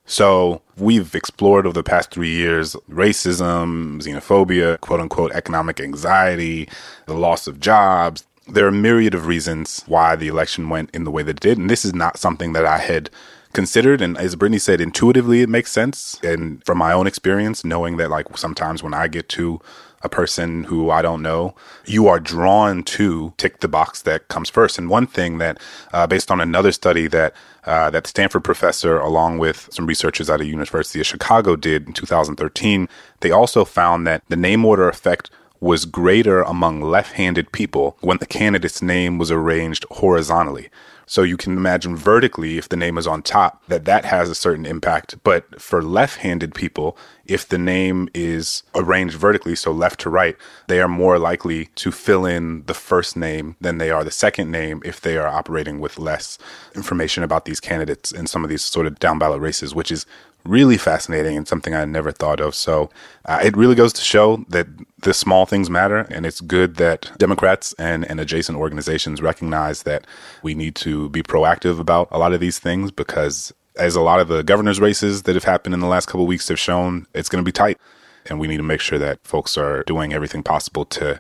So 0.07 0.63
we've 0.77 1.15
explored 1.15 1.67
over 1.67 1.75
the 1.75 1.85
past 1.85 2.11
three 2.11 2.35
years 2.35 2.75
racism, 2.91 4.03
xenophobia, 4.03 4.81
quote 4.81 4.99
unquote, 4.99 5.31
economic 5.33 5.79
anxiety, 5.79 6.69
the 7.07 7.15
loss 7.15 7.47
of 7.47 7.61
jobs, 7.61 8.25
there 8.55 8.65
are 8.65 8.69
a 8.69 8.73
myriad 8.73 9.15
of 9.15 9.27
reasons 9.27 9.85
why 9.87 10.17
the 10.17 10.29
election 10.29 10.69
went 10.69 10.91
in 10.93 11.05
the 11.05 11.11
way 11.11 11.23
that 11.23 11.37
it 11.37 11.41
did. 11.41 11.59
And 11.59 11.71
this 11.71 11.85
is 11.85 11.95
not 11.95 12.19
something 12.19 12.53
that 12.53 12.67
I 12.67 12.79
had 12.79 13.11
considered. 13.53 14.01
And 14.01 14.17
as 14.19 14.37
Brittany 14.37 14.59
said, 14.59 14.81
intuitively, 14.81 15.43
it 15.43 15.49
makes 15.49 15.71
sense. 15.71 16.19
And 16.23 16.65
from 16.65 16.79
my 16.79 16.93
own 16.93 17.07
experience, 17.07 17.65
knowing 17.65 17.97
that 17.97 18.11
like 18.11 18.37
sometimes 18.37 18.83
when 18.83 18.95
I 18.95 19.09
get 19.09 19.29
to 19.31 19.61
a 20.03 20.09
person 20.09 20.65
who 20.65 20.91
I 20.91 21.03
don't 21.03 21.23
know, 21.23 21.55
you 21.85 22.09
are 22.09 22.19
drawn 22.19 22.83
to 22.85 23.35
tick 23.37 23.61
the 23.61 23.69
box 23.69 24.03
that 24.03 24.29
comes 24.29 24.49
first. 24.49 24.79
And 24.79 24.89
one 24.89 25.07
thing 25.07 25.39
that, 25.39 25.61
uh, 25.93 26.07
based 26.07 26.31
on 26.31 26.41
another 26.41 26.73
study 26.73 27.07
that 27.09 27.35
uh, 27.65 27.91
that 27.91 28.07
Stanford 28.07 28.43
professor, 28.43 28.99
along 28.99 29.39
with 29.39 29.69
some 29.71 29.87
researchers 29.87 30.31
out 30.31 30.41
of 30.41 30.47
University 30.47 31.01
of 31.01 31.07
Chicago, 31.07 31.57
did 31.57 31.87
in 31.87 31.93
2013, 31.93 32.89
they 33.21 33.31
also 33.31 33.67
found 33.67 34.07
that 34.07 34.23
the 34.29 34.37
name 34.37 34.65
order 34.65 34.89
effect 34.89 35.31
was 35.61 35.85
greater 35.85 36.41
among 36.41 36.81
left-handed 36.81 37.53
people 37.53 37.99
when 38.01 38.17
the 38.17 38.27
candidate's 38.27 38.81
name 38.81 39.19
was 39.19 39.31
arranged 39.31 39.85
horizontally. 39.91 40.71
So 41.11 41.25
you 41.25 41.37
can 41.37 41.57
imagine 41.57 41.97
vertically, 41.97 42.57
if 42.57 42.69
the 42.69 42.77
name 42.77 42.97
is 42.97 43.09
on 43.09 43.23
top, 43.23 43.67
that 43.67 43.85
that 43.85 44.05
has 44.05 44.31
a 44.31 44.35
certain 44.37 44.65
impact. 44.65 45.17
But 45.25 45.61
for 45.61 45.83
left-handed 45.83 46.55
people, 46.55 46.97
if 47.27 47.49
the 47.49 47.59
name 47.59 48.09
is 48.15 48.63
arranged 48.77 49.17
vertically, 49.17 49.57
so 49.57 49.73
left 49.73 49.99
to 50.03 50.09
right, 50.09 50.37
they 50.69 50.81
are 50.81 50.87
more 50.87 51.19
likely 51.19 51.67
to 51.75 51.91
fill 51.91 52.27
in 52.27 52.65
the 52.67 52.75
first 52.75 53.17
name 53.17 53.57
than 53.61 53.79
they 53.79 53.91
are 53.91 54.05
the 54.05 54.13
second 54.13 54.53
name 54.53 54.83
if 54.85 55.01
they 55.01 55.19
are 55.19 55.27
operating 55.27 55.81
with 55.81 55.99
less 55.99 56.39
information 56.77 57.25
about 57.25 57.45
these 57.45 57.59
candidates 57.59 58.13
in 58.13 58.29
some 58.29 58.45
of 58.45 58.49
these 58.49 58.63
sort 58.63 58.87
of 58.87 59.01
down 59.01 59.19
ballot 59.19 59.41
races, 59.41 59.75
which 59.75 59.91
is 59.91 60.07
really 60.45 60.77
fascinating 60.77 61.37
and 61.37 61.47
something 61.47 61.75
I 61.75 61.85
never 61.85 62.13
thought 62.13 62.41
of. 62.41 62.55
So 62.55 62.91
uh, 63.27 63.41
it 63.43 63.57
really 63.57 63.75
goes 63.75 63.93
to 63.95 64.03
show 64.03 64.45
that 64.49 64.67
the 64.99 65.15
small 65.15 65.47
things 65.47 65.71
matter. 65.71 66.07
And 66.11 66.27
it's 66.27 66.41
good 66.41 66.77
that 66.77 67.11
Democrats 67.19 67.75
and, 67.79 68.09
and 68.11 68.21
adjacent 68.21 68.59
organizations 68.59 69.21
recognize 69.23 69.83
that 69.85 70.07
we 70.43 70.55
need 70.55 70.75
to 70.77 71.09
be 71.11 71.23
proactive 71.23 71.79
about 71.79 72.09
a 72.11 72.19
lot 72.19 72.33
of 72.33 72.41
these 72.41 72.59
things 72.59 72.91
because 72.91 73.53
as 73.77 73.95
a 73.97 74.01
lot 74.01 74.21
of 74.21 74.29
the 74.29 74.43
governor's 74.43 74.81
races 74.81 75.23
that 75.23 75.35
have 75.35 75.45
happened 75.45 75.75
in 75.75 75.81
the 75.81 75.87
last 75.87 76.07
couple 76.07 76.27
weeks 76.27 76.49
have 76.49 76.59
shown, 76.59 77.07
it's 77.15 77.29
going 77.29 77.43
to 77.43 77.49
be 77.49 77.53
tight. 77.53 77.79
And 78.27 78.39
we 78.39 78.47
need 78.47 78.59
to 78.59 78.63
make 78.63 78.81
sure 78.81 78.99
that 78.99 79.19
folks 79.25 79.57
are 79.57 79.83
doing 79.85 80.13
everything 80.13 80.43
possible 80.43 80.85
to 80.87 81.19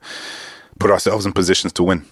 put 0.78 0.90
ourselves 0.90 1.24
in 1.24 1.32
positions 1.32 1.72
to 1.74 1.82
win. 1.82 2.04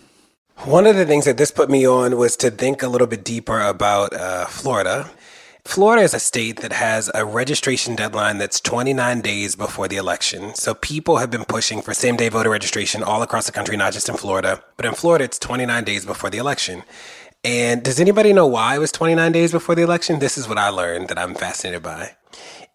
One 0.65 0.87
of 0.87 0.97
the 0.97 1.07
things 1.07 1.25
that 1.27 1.37
this 1.37 1.53
put 1.53 1.71
me 1.71 1.87
on 1.87 2.17
was 2.17 2.37
to 2.39 2.51
think 2.51 2.83
a 2.83 2.89
little 2.89 3.07
bit 3.07 3.23
deeper 3.23 3.61
about 3.61 4.13
uh, 4.13 4.47
Florida 4.47 5.09
Florida 5.69 6.03
is 6.03 6.15
a 6.15 6.19
state 6.19 6.61
that 6.61 6.73
has 6.73 7.11
a 7.15 7.27
registration 7.27 7.95
deadline 7.95 8.39
that's 8.39 8.59
29 8.59 9.21
days 9.21 9.55
before 9.55 9.87
the 9.87 9.99
election. 9.99 10.55
So 10.55 10.73
people 10.73 11.19
have 11.19 11.31
been 11.31 11.45
pushing 11.45 11.83
for 11.83 11.93
same 11.93 12.17
day 12.17 12.31
voter 12.31 12.49
registration 12.49 13.03
all 13.03 13.23
across 13.23 13.45
the 13.45 13.53
country, 13.53 13.77
not 13.77 13.93
just 13.93 14.09
in 14.09 14.17
Florida. 14.17 14.65
But 14.79 14.87
in 14.87 14.95
Florida, 14.95 15.25
it's 15.25 15.39
29 15.39 15.85
days 15.85 16.07
before 16.07 16.31
the 16.31 16.39
election. 16.39 16.85
And 17.45 17.83
does 17.83 18.01
anybody 18.01 18.33
know 18.33 18.47
why 18.47 18.77
it 18.77 18.79
was 18.79 18.91
29 18.93 19.31
days 19.31 19.53
before 19.53 19.75
the 19.75 19.83
election? 19.83 20.21
This 20.21 20.39
is 20.39 20.49
what 20.49 20.57
I 20.57 20.71
learned 20.71 21.09
that 21.09 21.19
I'm 21.19 21.35
fascinated 21.35 21.83
by. 21.83 22.17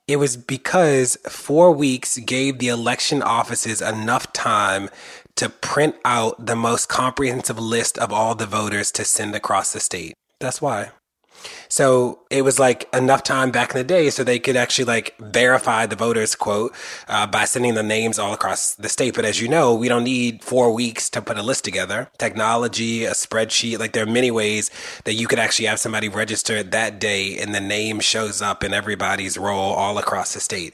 It 0.07 0.17
was 0.17 0.37
because 0.37 1.17
four 1.27 1.71
weeks 1.71 2.19
gave 2.19 2.59
the 2.59 2.67
election 2.67 3.23
offices 3.23 3.81
enough 3.81 4.31
time 4.33 4.91
to 5.37 5.49
print 5.49 5.95
out 6.05 6.45
the 6.45 6.55
most 6.55 6.89
comprehensive 6.89 7.57
list 7.57 7.97
of 7.97 8.13
all 8.13 8.35
the 8.35 8.45
voters 8.45 8.91
to 8.91 9.03
send 9.03 9.33
across 9.33 9.73
the 9.73 9.79
state. 9.79 10.13
That's 10.39 10.61
why. 10.61 10.91
So 11.69 12.19
it 12.29 12.43
was 12.43 12.59
like 12.59 12.87
enough 12.93 13.23
time 13.23 13.51
back 13.51 13.71
in 13.71 13.77
the 13.77 13.83
day 13.83 14.09
so 14.09 14.23
they 14.23 14.39
could 14.39 14.55
actually 14.55 14.85
like 14.85 15.15
verify 15.19 15.85
the 15.85 15.95
voters 15.95 16.35
quote 16.35 16.73
uh, 17.07 17.27
by 17.27 17.45
sending 17.45 17.73
the 17.73 17.83
names 17.83 18.19
all 18.19 18.33
across 18.33 18.75
the 18.75 18.89
state. 18.89 19.15
But 19.15 19.25
as 19.25 19.41
you 19.41 19.47
know, 19.47 19.73
we 19.73 19.87
don't 19.87 20.03
need 20.03 20.43
four 20.43 20.73
weeks 20.73 21.09
to 21.11 21.21
put 21.21 21.37
a 21.37 21.43
list 21.43 21.63
together. 21.63 22.09
Technology, 22.17 23.05
a 23.05 23.11
spreadsheet, 23.11 23.79
like 23.79 23.93
there 23.93 24.03
are 24.03 24.11
many 24.11 24.31
ways 24.31 24.71
that 25.05 25.13
you 25.13 25.27
could 25.27 25.39
actually 25.39 25.65
have 25.65 25.79
somebody 25.79 26.09
registered 26.09 26.71
that 26.71 26.99
day 26.99 27.37
and 27.39 27.53
the 27.53 27.61
name 27.61 27.99
shows 27.99 28.41
up 28.41 28.63
in 28.63 28.73
everybody's 28.73 29.37
roll 29.37 29.73
all 29.73 29.97
across 29.97 30.33
the 30.33 30.39
state. 30.39 30.73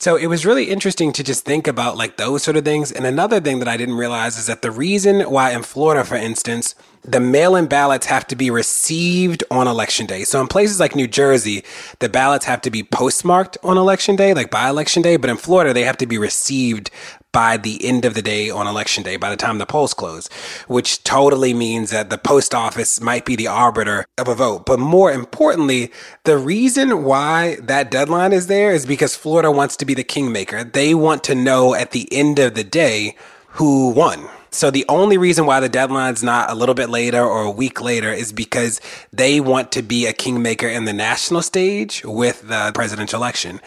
So 0.00 0.16
it 0.16 0.28
was 0.28 0.46
really 0.46 0.70
interesting 0.70 1.12
to 1.12 1.22
just 1.22 1.44
think 1.44 1.68
about 1.68 1.98
like 1.98 2.16
those 2.16 2.42
sort 2.42 2.56
of 2.56 2.64
things. 2.64 2.90
And 2.90 3.04
another 3.04 3.38
thing 3.38 3.58
that 3.58 3.68
I 3.68 3.76
didn't 3.76 3.96
realize 3.96 4.38
is 4.38 4.46
that 4.46 4.62
the 4.62 4.70
reason 4.70 5.20
why 5.30 5.50
in 5.50 5.62
Florida, 5.62 6.04
for 6.04 6.14
instance, 6.14 6.74
the 7.02 7.20
mail 7.20 7.54
in 7.54 7.66
ballots 7.66 8.06
have 8.06 8.26
to 8.28 8.36
be 8.36 8.50
received 8.50 9.44
on 9.50 9.68
election 9.68 10.06
day. 10.06 10.24
So 10.24 10.40
in 10.40 10.46
places 10.46 10.80
like 10.80 10.96
New 10.96 11.06
Jersey, 11.06 11.64
the 11.98 12.08
ballots 12.08 12.46
have 12.46 12.62
to 12.62 12.70
be 12.70 12.82
postmarked 12.82 13.58
on 13.62 13.76
election 13.76 14.16
day, 14.16 14.32
like 14.32 14.50
by 14.50 14.70
election 14.70 15.02
day. 15.02 15.18
But 15.18 15.28
in 15.28 15.36
Florida, 15.36 15.74
they 15.74 15.84
have 15.84 15.98
to 15.98 16.06
be 16.06 16.16
received 16.16 16.90
by 17.32 17.56
the 17.56 17.84
end 17.84 18.04
of 18.04 18.14
the 18.14 18.22
day 18.22 18.50
on 18.50 18.66
election 18.66 19.02
day, 19.02 19.16
by 19.16 19.30
the 19.30 19.36
time 19.36 19.58
the 19.58 19.66
polls 19.66 19.94
close, 19.94 20.28
which 20.66 21.02
totally 21.04 21.54
means 21.54 21.90
that 21.90 22.10
the 22.10 22.18
post 22.18 22.54
office 22.54 23.00
might 23.00 23.24
be 23.24 23.36
the 23.36 23.46
arbiter 23.46 24.04
of 24.18 24.28
a 24.28 24.34
vote. 24.34 24.66
But 24.66 24.78
more 24.78 25.12
importantly, 25.12 25.92
the 26.24 26.38
reason 26.38 27.04
why 27.04 27.56
that 27.62 27.90
deadline 27.90 28.32
is 28.32 28.46
there 28.46 28.72
is 28.72 28.86
because 28.86 29.14
Florida 29.14 29.50
wants 29.50 29.76
to 29.76 29.86
be 29.86 29.94
the 29.94 30.04
kingmaker. 30.04 30.64
They 30.64 30.94
want 30.94 31.24
to 31.24 31.34
know 31.34 31.74
at 31.74 31.92
the 31.92 32.08
end 32.12 32.38
of 32.38 32.54
the 32.54 32.64
day 32.64 33.16
who 33.50 33.90
won. 33.90 34.28
So 34.52 34.70
the 34.70 34.84
only 34.88 35.16
reason 35.16 35.46
why 35.46 35.60
the 35.60 35.68
deadline's 35.68 36.24
not 36.24 36.50
a 36.50 36.54
little 36.54 36.74
bit 36.74 36.90
later 36.90 37.22
or 37.22 37.42
a 37.42 37.50
week 37.50 37.80
later 37.80 38.12
is 38.12 38.32
because 38.32 38.80
they 39.12 39.40
want 39.40 39.70
to 39.72 39.82
be 39.82 40.06
a 40.06 40.12
kingmaker 40.12 40.66
in 40.66 40.86
the 40.86 40.92
national 40.92 41.42
stage 41.42 42.02
with 42.04 42.48
the 42.48 42.72
presidential 42.74 43.20
election. 43.20 43.60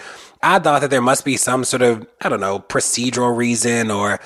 I 0.43 0.59
thought 0.59 0.81
that 0.81 0.89
there 0.89 1.01
must 1.01 1.23
be 1.23 1.37
some 1.37 1.63
sort 1.63 1.81
of, 1.81 2.05
I 2.21 2.29
don't 2.29 2.41
know, 2.41 2.59
procedural 2.59 3.35
reason 3.35 3.89
or 3.89 4.19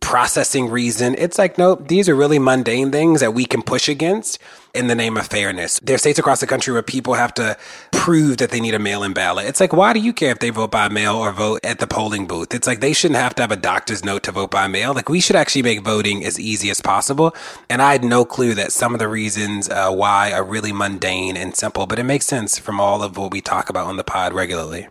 processing 0.00 0.68
reason. 0.68 1.14
It's 1.16 1.38
like, 1.38 1.56
nope, 1.56 1.88
these 1.88 2.08
are 2.08 2.14
really 2.14 2.38
mundane 2.38 2.90
things 2.90 3.20
that 3.20 3.32
we 3.32 3.46
can 3.46 3.62
push 3.62 3.88
against 3.88 4.38
in 4.74 4.88
the 4.88 4.94
name 4.94 5.16
of 5.16 5.28
fairness. 5.28 5.80
There 5.80 5.94
are 5.94 5.98
states 5.98 6.18
across 6.18 6.40
the 6.40 6.46
country 6.46 6.72
where 6.72 6.82
people 6.82 7.14
have 7.14 7.32
to 7.34 7.56
prove 7.92 8.38
that 8.38 8.50
they 8.50 8.60
need 8.60 8.74
a 8.74 8.78
mail 8.78 9.02
in 9.04 9.12
ballot. 9.12 9.46
It's 9.46 9.60
like, 9.60 9.72
why 9.72 9.92
do 9.92 10.00
you 10.00 10.12
care 10.12 10.32
if 10.32 10.40
they 10.40 10.50
vote 10.50 10.72
by 10.72 10.88
mail 10.88 11.16
or 11.16 11.32
vote 11.32 11.60
at 11.62 11.78
the 11.78 11.86
polling 11.86 12.26
booth? 12.26 12.52
It's 12.52 12.66
like 12.66 12.80
they 12.80 12.92
shouldn't 12.92 13.20
have 13.20 13.34
to 13.36 13.42
have 13.42 13.52
a 13.52 13.56
doctor's 13.56 14.04
note 14.04 14.24
to 14.24 14.32
vote 14.32 14.50
by 14.50 14.66
mail. 14.66 14.92
Like, 14.92 15.08
we 15.08 15.20
should 15.20 15.36
actually 15.36 15.62
make 15.62 15.82
voting 15.82 16.24
as 16.24 16.38
easy 16.38 16.68
as 16.68 16.80
possible. 16.80 17.34
And 17.70 17.80
I 17.80 17.92
had 17.92 18.04
no 18.04 18.24
clue 18.24 18.54
that 18.54 18.72
some 18.72 18.92
of 18.92 18.98
the 18.98 19.08
reasons 19.08 19.70
uh, 19.70 19.90
why 19.92 20.32
are 20.32 20.44
really 20.44 20.72
mundane 20.72 21.36
and 21.36 21.54
simple, 21.56 21.86
but 21.86 21.98
it 21.98 22.04
makes 22.04 22.26
sense 22.26 22.58
from 22.58 22.80
all 22.80 23.02
of 23.02 23.16
what 23.16 23.30
we 23.30 23.40
talk 23.40 23.70
about 23.70 23.86
on 23.86 23.96
the 23.96 24.04
pod 24.04 24.34
regularly. 24.34 24.88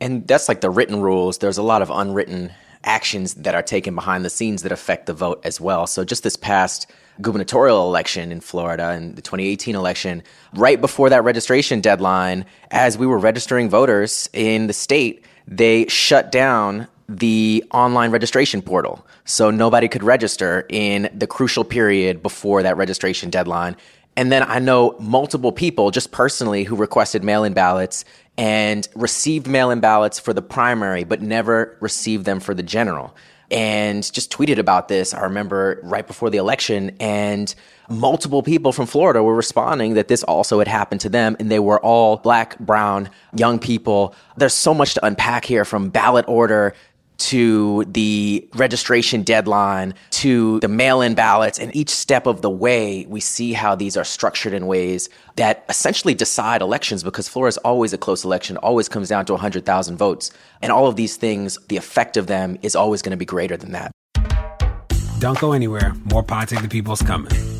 And 0.00 0.26
that's 0.26 0.48
like 0.48 0.60
the 0.60 0.70
written 0.70 1.00
rules. 1.00 1.38
There's 1.38 1.58
a 1.58 1.62
lot 1.62 1.82
of 1.82 1.90
unwritten 1.90 2.52
actions 2.84 3.34
that 3.34 3.54
are 3.54 3.62
taken 3.62 3.94
behind 3.94 4.24
the 4.24 4.30
scenes 4.30 4.62
that 4.62 4.72
affect 4.72 5.06
the 5.06 5.12
vote 5.12 5.40
as 5.44 5.60
well. 5.60 5.86
So 5.86 6.04
just 6.04 6.22
this 6.22 6.36
past 6.36 6.90
gubernatorial 7.20 7.86
election 7.86 8.32
in 8.32 8.40
Florida 8.40 8.90
and 8.90 9.16
the 9.16 9.22
2018 9.22 9.74
election, 9.74 10.22
right 10.54 10.80
before 10.80 11.10
that 11.10 11.22
registration 11.22 11.80
deadline, 11.82 12.46
as 12.70 12.96
we 12.96 13.06
were 13.06 13.18
registering 13.18 13.68
voters 13.68 14.30
in 14.32 14.66
the 14.66 14.72
state, 14.72 15.24
they 15.46 15.86
shut 15.88 16.32
down 16.32 16.88
the 17.08 17.62
online 17.72 18.10
registration 18.12 18.62
portal. 18.62 19.04
So 19.24 19.50
nobody 19.50 19.88
could 19.88 20.02
register 20.02 20.64
in 20.70 21.10
the 21.12 21.26
crucial 21.26 21.64
period 21.64 22.22
before 22.22 22.62
that 22.62 22.76
registration 22.76 23.30
deadline. 23.30 23.76
And 24.16 24.32
then 24.32 24.42
I 24.42 24.58
know 24.58 24.96
multiple 24.98 25.52
people 25.52 25.90
just 25.90 26.12
personally 26.12 26.64
who 26.64 26.76
requested 26.76 27.24
mail 27.24 27.44
in 27.44 27.52
ballots 27.52 28.04
and 28.40 28.88
received 28.94 29.46
mail 29.46 29.70
in 29.70 29.80
ballots 29.80 30.18
for 30.18 30.32
the 30.32 30.40
primary, 30.40 31.04
but 31.04 31.20
never 31.20 31.76
received 31.80 32.24
them 32.24 32.40
for 32.40 32.54
the 32.54 32.62
general. 32.62 33.14
And 33.50 34.10
just 34.14 34.32
tweeted 34.32 34.56
about 34.56 34.88
this, 34.88 35.12
I 35.12 35.20
remember 35.24 35.78
right 35.82 36.06
before 36.06 36.30
the 36.30 36.38
election, 36.38 36.96
and 37.00 37.54
multiple 37.90 38.42
people 38.42 38.72
from 38.72 38.86
Florida 38.86 39.22
were 39.22 39.34
responding 39.34 39.92
that 39.94 40.08
this 40.08 40.22
also 40.22 40.58
had 40.58 40.68
happened 40.68 41.02
to 41.02 41.10
them, 41.10 41.36
and 41.38 41.50
they 41.50 41.58
were 41.58 41.80
all 41.80 42.16
black, 42.16 42.58
brown, 42.60 43.10
young 43.36 43.58
people. 43.58 44.14
There's 44.38 44.54
so 44.54 44.72
much 44.72 44.94
to 44.94 45.04
unpack 45.04 45.44
here 45.44 45.66
from 45.66 45.90
ballot 45.90 46.24
order 46.26 46.74
to 47.20 47.84
the 47.86 48.48
registration 48.54 49.22
deadline 49.22 49.94
to 50.10 50.58
the 50.60 50.68
mail 50.68 51.00
in 51.02 51.14
ballots. 51.14 51.58
And 51.58 51.74
each 51.74 51.90
step 51.90 52.26
of 52.26 52.42
the 52.42 52.50
way, 52.50 53.06
we 53.08 53.20
see 53.20 53.52
how 53.52 53.74
these 53.74 53.96
are 53.96 54.04
structured 54.04 54.52
in 54.52 54.66
ways 54.66 55.08
that 55.36 55.64
essentially 55.68 56.14
decide 56.14 56.62
elections 56.62 57.02
because 57.02 57.28
Florida 57.28 57.48
is 57.50 57.56
always 57.58 57.92
a 57.92 57.98
close 57.98 58.24
election, 58.24 58.56
always 58.58 58.88
comes 58.88 59.08
down 59.08 59.26
to 59.26 59.32
100,000 59.32 59.96
votes. 59.96 60.30
And 60.62 60.72
all 60.72 60.86
of 60.86 60.96
these 60.96 61.16
things, 61.16 61.58
the 61.68 61.76
effect 61.76 62.16
of 62.16 62.26
them 62.26 62.58
is 62.62 62.74
always 62.74 63.02
going 63.02 63.12
to 63.12 63.16
be 63.16 63.26
greater 63.26 63.56
than 63.56 63.72
that. 63.72 63.92
Don't 65.18 65.38
go 65.38 65.52
anywhere. 65.52 65.92
More 66.04 66.22
Pod 66.22 66.48
Save 66.48 66.62
the 66.62 66.68
People's 66.68 67.02
coming. 67.02 67.59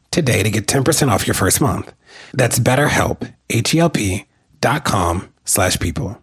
today 0.11 0.43
to 0.43 0.49
get 0.49 0.67
10% 0.67 1.09
off 1.09 1.25
your 1.25 1.33
first 1.33 1.61
month. 1.61 1.93
That's 2.33 2.59
betterhelp, 2.59 3.33
H-E-L-P 3.49 4.25
dot 4.59 4.85
com 4.85 5.33
slash 5.45 5.79
people. 5.79 6.21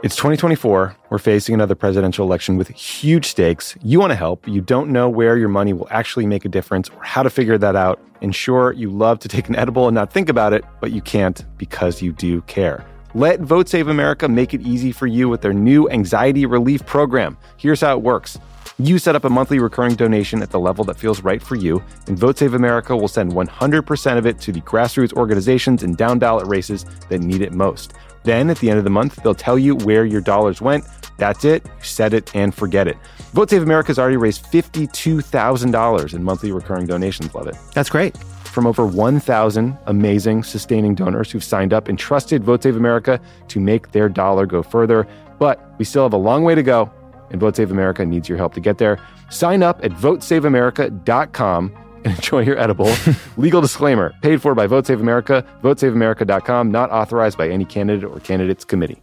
It's 0.00 0.14
2024. 0.14 0.96
We're 1.10 1.18
facing 1.18 1.54
another 1.54 1.74
presidential 1.74 2.24
election 2.24 2.56
with 2.56 2.68
huge 2.68 3.26
stakes. 3.26 3.76
You 3.82 3.98
want 3.98 4.12
to 4.12 4.14
help. 4.14 4.46
You 4.46 4.60
don't 4.60 4.90
know 4.90 5.08
where 5.08 5.36
your 5.36 5.48
money 5.48 5.72
will 5.72 5.88
actually 5.90 6.24
make 6.24 6.44
a 6.44 6.48
difference 6.48 6.88
or 6.88 7.02
how 7.02 7.24
to 7.24 7.30
figure 7.30 7.58
that 7.58 7.74
out. 7.74 8.00
And 8.22 8.32
sure, 8.32 8.72
you 8.72 8.90
love 8.90 9.18
to 9.20 9.28
take 9.28 9.48
an 9.48 9.56
edible 9.56 9.88
and 9.88 9.94
not 9.96 10.12
think 10.12 10.28
about 10.28 10.52
it, 10.52 10.64
but 10.80 10.92
you 10.92 11.00
can't 11.00 11.44
because 11.58 12.00
you 12.00 12.12
do 12.12 12.42
care. 12.42 12.86
Let 13.14 13.40
Vote 13.40 13.68
Save 13.68 13.88
America 13.88 14.28
make 14.28 14.54
it 14.54 14.60
easy 14.60 14.92
for 14.92 15.08
you 15.08 15.28
with 15.28 15.40
their 15.40 15.52
new 15.52 15.88
anxiety 15.90 16.46
relief 16.46 16.86
program. 16.86 17.36
Here's 17.56 17.80
how 17.80 17.96
it 17.96 18.02
works. 18.02 18.38
You 18.80 19.00
set 19.00 19.16
up 19.16 19.24
a 19.24 19.28
monthly 19.28 19.58
recurring 19.58 19.96
donation 19.96 20.40
at 20.40 20.50
the 20.50 20.60
level 20.60 20.84
that 20.84 20.96
feels 20.96 21.20
right 21.20 21.42
for 21.42 21.56
you, 21.56 21.82
and 22.06 22.16
Vote 22.16 22.38
Save 22.38 22.54
America 22.54 22.96
will 22.96 23.08
send 23.08 23.32
100% 23.32 24.18
of 24.18 24.24
it 24.24 24.38
to 24.38 24.52
the 24.52 24.60
grassroots 24.60 25.12
organizations 25.14 25.82
and 25.82 25.96
down 25.96 26.20
ballot 26.20 26.46
races 26.46 26.86
that 27.08 27.18
need 27.18 27.40
it 27.40 27.52
most. 27.52 27.94
Then, 28.22 28.50
at 28.50 28.58
the 28.58 28.70
end 28.70 28.78
of 28.78 28.84
the 28.84 28.90
month, 28.90 29.16
they'll 29.24 29.34
tell 29.34 29.58
you 29.58 29.74
where 29.74 30.04
your 30.04 30.20
dollars 30.20 30.60
went. 30.60 30.84
That's 31.16 31.44
it. 31.44 31.66
You 31.66 31.84
set 31.84 32.14
it 32.14 32.32
and 32.36 32.54
forget 32.54 32.86
it. 32.86 32.96
Vote 33.32 33.50
Save 33.50 33.64
America 33.64 33.88
has 33.88 33.98
already 33.98 34.16
raised 34.16 34.44
$52,000 34.44 36.14
in 36.14 36.22
monthly 36.22 36.52
recurring 36.52 36.86
donations. 36.86 37.34
Love 37.34 37.48
it. 37.48 37.56
That's 37.74 37.90
great. 37.90 38.16
From 38.16 38.64
over 38.64 38.86
1,000 38.86 39.76
amazing 39.86 40.44
sustaining 40.44 40.94
donors 40.94 41.32
who've 41.32 41.42
signed 41.42 41.72
up 41.72 41.88
and 41.88 41.98
trusted 41.98 42.44
Vote 42.44 42.62
Save 42.62 42.76
America 42.76 43.20
to 43.48 43.58
make 43.58 43.90
their 43.90 44.08
dollar 44.08 44.46
go 44.46 44.62
further. 44.62 45.08
But 45.40 45.74
we 45.78 45.84
still 45.84 46.04
have 46.04 46.12
a 46.12 46.16
long 46.16 46.44
way 46.44 46.54
to 46.54 46.62
go 46.62 46.92
and 47.30 47.40
Vote 47.40 47.56
Save 47.56 47.70
America 47.70 48.04
needs 48.04 48.28
your 48.28 48.38
help 48.38 48.54
to 48.54 48.60
get 48.60 48.78
there. 48.78 48.98
Sign 49.30 49.62
up 49.62 49.84
at 49.84 49.92
votesaveamerica.com 49.92 51.76
and 52.04 52.06
enjoy 52.16 52.42
your 52.42 52.58
edible. 52.58 52.92
Legal 53.36 53.60
disclaimer 53.60 54.14
paid 54.22 54.40
for 54.40 54.54
by 54.54 54.66
Vote 54.66 54.86
Save 54.86 55.00
America, 55.00 55.44
votesaveamerica.com, 55.62 56.70
not 56.70 56.90
authorized 56.90 57.38
by 57.38 57.48
any 57.48 57.64
candidate 57.64 58.04
or 58.04 58.20
candidates 58.20 58.64
committee. 58.64 59.02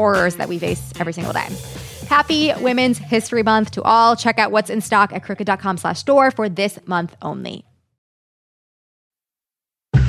horrors 0.00 0.36
that 0.36 0.48
we 0.48 0.58
face 0.58 0.92
every 0.98 1.12
single 1.12 1.34
day. 1.34 1.48
Happy 2.08 2.52
Women's 2.60 2.98
History 2.98 3.42
Month 3.42 3.72
to 3.72 3.82
all. 3.82 4.16
Check 4.16 4.38
out 4.38 4.50
what's 4.50 4.70
in 4.70 4.80
stock 4.80 5.12
at 5.12 5.22
crooked.com 5.22 5.76
slash 5.76 6.00
store 6.00 6.30
for 6.30 6.48
this 6.48 6.78
month 6.86 7.14
only. 7.20 7.64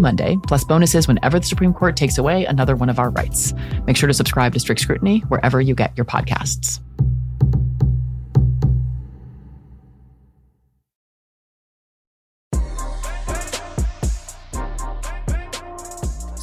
Monday, 0.00 0.36
plus 0.46 0.64
bonuses 0.64 1.08
whenever 1.08 1.38
the 1.38 1.46
Supreme 1.46 1.72
Court 1.72 1.96
takes 1.96 2.18
away 2.18 2.44
another 2.44 2.76
one 2.76 2.88
of 2.88 2.98
our 2.98 3.10
rights. 3.10 3.52
Make 3.86 3.96
sure 3.96 4.06
to 4.06 4.14
subscribe 4.14 4.52
to 4.54 4.60
Strict 4.60 4.80
Scrutiny 4.80 5.20
wherever 5.28 5.60
you 5.60 5.74
get 5.74 5.96
your 5.96 6.04
podcasts. 6.04 6.80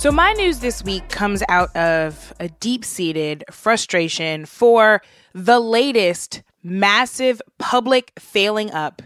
So, 0.03 0.11
my 0.11 0.33
news 0.33 0.59
this 0.59 0.83
week 0.83 1.07
comes 1.07 1.43
out 1.47 1.73
of 1.77 2.33
a 2.37 2.49
deep 2.49 2.83
seated 2.83 3.45
frustration 3.49 4.45
for 4.45 5.01
the 5.33 5.61
latest 5.61 6.43
massive 6.61 7.41
public 7.57 8.11
failing 8.19 8.69
up 8.71 9.01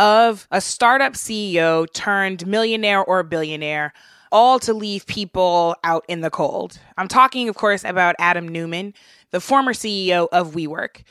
of 0.00 0.48
a 0.50 0.62
startup 0.62 1.12
CEO 1.12 1.86
turned 1.92 2.46
millionaire 2.46 3.04
or 3.04 3.22
billionaire, 3.22 3.92
all 4.32 4.58
to 4.58 4.72
leave 4.72 5.06
people 5.06 5.76
out 5.84 6.06
in 6.08 6.22
the 6.22 6.30
cold. 6.30 6.80
I'm 6.96 7.06
talking, 7.06 7.50
of 7.50 7.54
course, 7.54 7.84
about 7.84 8.16
Adam 8.18 8.48
Neumann, 8.48 8.94
the 9.30 9.40
former 9.40 9.74
CEO 9.74 10.26
of 10.32 10.54
WeWork. 10.54 11.02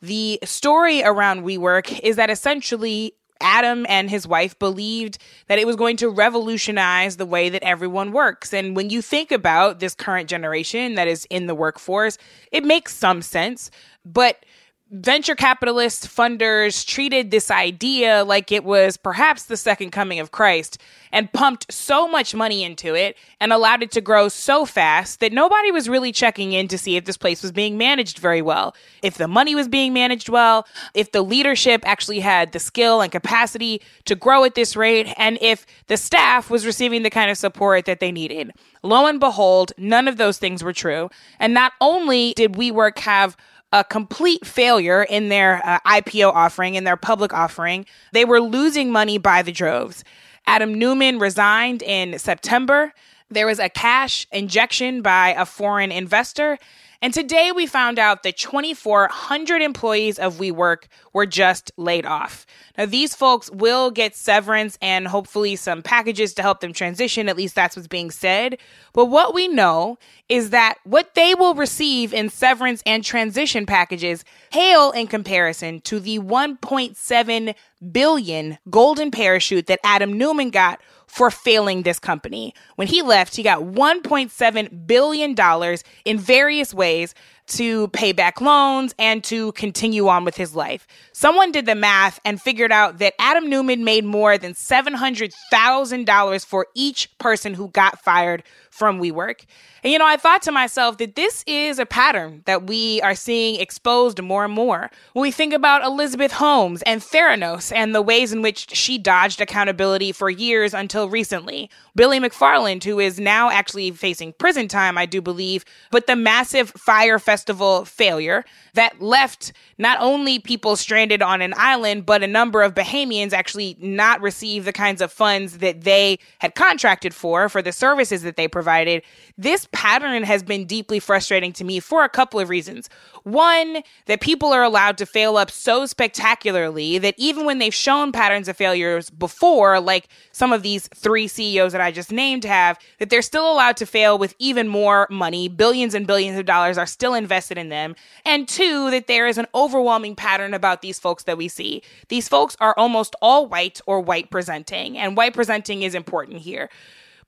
The 0.00 0.38
story 0.42 1.02
around 1.02 1.42
WeWork 1.42 2.00
is 2.00 2.16
that 2.16 2.30
essentially 2.30 3.12
Adam 3.42 3.84
and 3.90 4.08
his 4.08 4.26
wife 4.26 4.58
believed 4.58 5.18
that 5.48 5.58
it 5.58 5.66
was 5.66 5.76
going 5.76 5.98
to 5.98 6.08
revolutionize 6.08 7.18
the 7.18 7.26
way 7.26 7.50
that 7.50 7.62
everyone 7.62 8.10
works. 8.10 8.54
And 8.54 8.74
when 8.74 8.88
you 8.88 9.02
think 9.02 9.32
about 9.32 9.80
this 9.80 9.94
current 9.94 10.30
generation 10.30 10.94
that 10.94 11.08
is 11.08 11.26
in 11.28 11.46
the 11.46 11.54
workforce, 11.54 12.16
it 12.52 12.64
makes 12.64 12.94
some 12.96 13.20
sense. 13.20 13.70
But 14.04 14.46
venture 14.90 15.36
capitalist 15.36 16.08
funders 16.08 16.84
treated 16.84 17.30
this 17.30 17.48
idea 17.48 18.24
like 18.24 18.50
it 18.50 18.64
was 18.64 18.96
perhaps 18.96 19.44
the 19.44 19.56
second 19.56 19.90
coming 19.90 20.18
of 20.18 20.32
Christ 20.32 20.78
and 21.12 21.32
pumped 21.32 21.72
so 21.72 22.08
much 22.08 22.34
money 22.34 22.64
into 22.64 22.96
it 22.96 23.16
and 23.38 23.52
allowed 23.52 23.84
it 23.84 23.92
to 23.92 24.00
grow 24.00 24.28
so 24.28 24.64
fast 24.64 25.20
that 25.20 25.32
nobody 25.32 25.70
was 25.70 25.88
really 25.88 26.10
checking 26.10 26.52
in 26.52 26.66
to 26.66 26.76
see 26.76 26.96
if 26.96 27.04
this 27.04 27.16
place 27.16 27.40
was 27.40 27.52
being 27.52 27.78
managed 27.78 28.18
very 28.18 28.42
well, 28.42 28.74
if 29.02 29.16
the 29.16 29.28
money 29.28 29.54
was 29.54 29.68
being 29.68 29.92
managed 29.92 30.28
well, 30.28 30.66
if 30.92 31.12
the 31.12 31.22
leadership 31.22 31.82
actually 31.86 32.20
had 32.20 32.50
the 32.50 32.58
skill 32.58 33.00
and 33.00 33.12
capacity 33.12 33.80
to 34.06 34.16
grow 34.16 34.42
at 34.42 34.56
this 34.56 34.74
rate, 34.74 35.12
and 35.16 35.38
if 35.40 35.66
the 35.86 35.96
staff 35.96 36.50
was 36.50 36.66
receiving 36.66 37.04
the 37.04 37.10
kind 37.10 37.30
of 37.30 37.38
support 37.38 37.84
that 37.84 38.00
they 38.00 38.10
needed. 38.10 38.52
Lo 38.82 39.06
and 39.06 39.20
behold, 39.20 39.72
none 39.78 40.08
of 40.08 40.16
those 40.16 40.38
things 40.38 40.64
were 40.64 40.72
true. 40.72 41.10
And 41.38 41.54
not 41.54 41.74
only 41.80 42.32
did 42.34 42.54
WeWork 42.54 42.98
have 43.00 43.36
a 43.72 43.84
complete 43.84 44.46
failure 44.46 45.02
in 45.02 45.28
their 45.28 45.64
uh, 45.64 45.78
IPO 45.86 46.32
offering, 46.34 46.74
in 46.74 46.84
their 46.84 46.96
public 46.96 47.32
offering. 47.32 47.86
They 48.12 48.24
were 48.24 48.40
losing 48.40 48.90
money 48.90 49.18
by 49.18 49.42
the 49.42 49.52
droves. 49.52 50.04
Adam 50.46 50.74
Neumann 50.74 51.18
resigned 51.18 51.82
in 51.82 52.18
September. 52.18 52.92
There 53.30 53.46
was 53.46 53.60
a 53.60 53.68
cash 53.68 54.26
injection 54.32 55.02
by 55.02 55.34
a 55.38 55.46
foreign 55.46 55.92
investor. 55.92 56.58
And 57.02 57.14
today 57.14 57.50
we 57.50 57.66
found 57.66 57.98
out 57.98 58.24
that 58.24 58.36
2,400 58.36 59.62
employees 59.62 60.18
of 60.18 60.36
WeWork 60.36 60.84
were 61.14 61.24
just 61.24 61.72
laid 61.78 62.04
off. 62.04 62.44
Now, 62.76 62.84
these 62.84 63.14
folks 63.14 63.50
will 63.50 63.90
get 63.90 64.14
severance 64.14 64.76
and 64.82 65.08
hopefully 65.08 65.56
some 65.56 65.82
packages 65.82 66.34
to 66.34 66.42
help 66.42 66.60
them 66.60 66.74
transition. 66.74 67.30
At 67.30 67.38
least 67.38 67.54
that's 67.54 67.74
what's 67.74 67.88
being 67.88 68.10
said. 68.10 68.58
But 68.92 69.06
what 69.06 69.32
we 69.32 69.48
know 69.48 69.98
is 70.28 70.50
that 70.50 70.74
what 70.84 71.14
they 71.14 71.34
will 71.34 71.54
receive 71.54 72.12
in 72.12 72.28
severance 72.28 72.82
and 72.84 73.02
transition 73.02 73.64
packages 73.64 74.22
hail 74.52 74.90
in 74.90 75.06
comparison 75.06 75.80
to 75.82 76.00
the 76.00 76.18
1.7 76.18 77.54
billion 77.92 78.58
golden 78.68 79.10
parachute 79.10 79.66
that 79.68 79.80
Adam 79.84 80.18
Neumann 80.18 80.50
got 80.50 80.82
for 81.10 81.30
failing 81.30 81.82
this 81.82 81.98
company. 81.98 82.54
When 82.76 82.86
he 82.86 83.02
left, 83.02 83.34
he 83.34 83.42
got 83.42 83.62
$1.7 83.62 84.86
billion 84.86 85.76
in 86.04 86.18
various 86.18 86.72
ways 86.72 87.14
to 87.48 87.88
pay 87.88 88.12
back 88.12 88.40
loans 88.40 88.94
and 88.96 89.24
to 89.24 89.50
continue 89.52 90.06
on 90.06 90.24
with 90.24 90.36
his 90.36 90.54
life. 90.54 90.86
Someone 91.12 91.50
did 91.50 91.66
the 91.66 91.74
math 91.74 92.20
and 92.24 92.40
figured 92.40 92.70
out 92.70 92.98
that 92.98 93.14
Adam 93.18 93.50
Neumann 93.50 93.82
made 93.82 94.04
more 94.04 94.38
than 94.38 94.52
$700,000 94.52 96.46
for 96.46 96.68
each 96.76 97.18
person 97.18 97.54
who 97.54 97.68
got 97.68 98.00
fired 98.00 98.44
from 98.70 99.00
WeWork. 99.00 99.44
And 99.82 99.92
you 99.92 99.98
know, 99.98 100.06
I 100.06 100.16
thought 100.16 100.42
to 100.42 100.52
myself 100.52 100.98
that 100.98 101.16
this 101.16 101.42
is 101.46 101.78
a 101.78 101.86
pattern 101.86 102.42
that 102.46 102.66
we 102.66 103.00
are 103.02 103.14
seeing 103.14 103.60
exposed 103.60 104.22
more 104.22 104.44
and 104.44 104.52
more. 104.52 104.90
When 105.12 105.22
we 105.22 105.30
think 105.30 105.52
about 105.52 105.84
Elizabeth 105.84 106.32
Holmes 106.32 106.82
and 106.82 107.00
Theranos 107.00 107.72
and 107.74 107.94
the 107.94 108.02
ways 108.02 108.32
in 108.32 108.42
which 108.42 108.74
she 108.74 108.98
dodged 108.98 109.40
accountability 109.40 110.12
for 110.12 110.30
years 110.30 110.72
until 110.72 111.08
recently, 111.08 111.70
Billy 111.96 112.20
McFarland, 112.20 112.84
who 112.84 113.00
is 113.00 113.18
now 113.18 113.50
actually 113.50 113.90
facing 113.90 114.32
prison 114.34 114.68
time, 114.68 114.96
I 114.96 115.06
do 115.06 115.20
believe, 115.20 115.64
but 115.90 116.06
the 116.06 116.16
massive 116.16 116.70
Fyre 116.70 117.18
Festival 117.18 117.84
failure 117.84 118.44
that 118.74 119.00
left 119.00 119.52
not 119.78 119.98
only 120.00 120.38
people 120.38 120.76
stranded 120.76 121.22
on 121.22 121.42
an 121.42 121.54
island, 121.56 122.06
but 122.06 122.22
a 122.22 122.26
number 122.26 122.62
of 122.62 122.74
Bahamians 122.74 123.32
actually 123.32 123.76
not 123.80 124.20
receive 124.20 124.64
the 124.64 124.72
kinds 124.72 125.00
of 125.00 125.10
funds 125.10 125.58
that 125.58 125.82
they 125.82 126.18
had 126.38 126.54
contracted 126.54 127.14
for, 127.14 127.48
for 127.48 127.62
the 127.62 127.72
services 127.72 128.22
that 128.22 128.36
they 128.36 128.46
provided. 128.70 129.02
This 129.36 129.66
pattern 129.72 130.22
has 130.22 130.44
been 130.44 130.64
deeply 130.64 131.00
frustrating 131.00 131.52
to 131.54 131.64
me 131.64 131.80
for 131.80 132.04
a 132.04 132.08
couple 132.08 132.38
of 132.38 132.48
reasons. 132.48 132.88
One, 133.24 133.82
that 134.06 134.20
people 134.20 134.52
are 134.52 134.62
allowed 134.62 134.96
to 134.98 135.06
fail 135.06 135.36
up 135.36 135.50
so 135.50 135.86
spectacularly 135.86 136.98
that 136.98 137.14
even 137.16 137.46
when 137.46 137.58
they've 137.58 137.74
shown 137.74 138.12
patterns 138.12 138.46
of 138.46 138.56
failures 138.56 139.10
before, 139.10 139.80
like 139.80 140.06
some 140.30 140.52
of 140.52 140.62
these 140.62 140.86
three 140.94 141.26
CEOs 141.26 141.72
that 141.72 141.80
I 141.80 141.90
just 141.90 142.12
named 142.12 142.44
have, 142.44 142.78
that 143.00 143.10
they're 143.10 143.22
still 143.22 143.50
allowed 143.50 143.76
to 143.78 143.86
fail 143.86 144.16
with 144.16 144.36
even 144.38 144.68
more 144.68 145.08
money. 145.10 145.48
Billions 145.48 145.94
and 145.94 146.06
billions 146.06 146.38
of 146.38 146.46
dollars 146.46 146.78
are 146.78 146.86
still 146.86 147.14
invested 147.14 147.58
in 147.58 147.70
them. 147.70 147.96
And 148.24 148.48
two, 148.48 148.90
that 148.92 149.08
there 149.08 149.26
is 149.26 149.36
an 149.36 149.48
overwhelming 149.52 150.14
pattern 150.14 150.54
about 150.54 150.80
these 150.80 151.00
folks 151.00 151.24
that 151.24 151.36
we 151.36 151.48
see. 151.48 151.82
These 152.08 152.28
folks 152.28 152.56
are 152.60 152.74
almost 152.76 153.16
all 153.20 153.48
white 153.48 153.80
or 153.86 154.00
white 154.00 154.30
presenting, 154.30 154.96
and 154.96 155.16
white 155.16 155.34
presenting 155.34 155.82
is 155.82 155.96
important 155.96 156.38
here. 156.38 156.70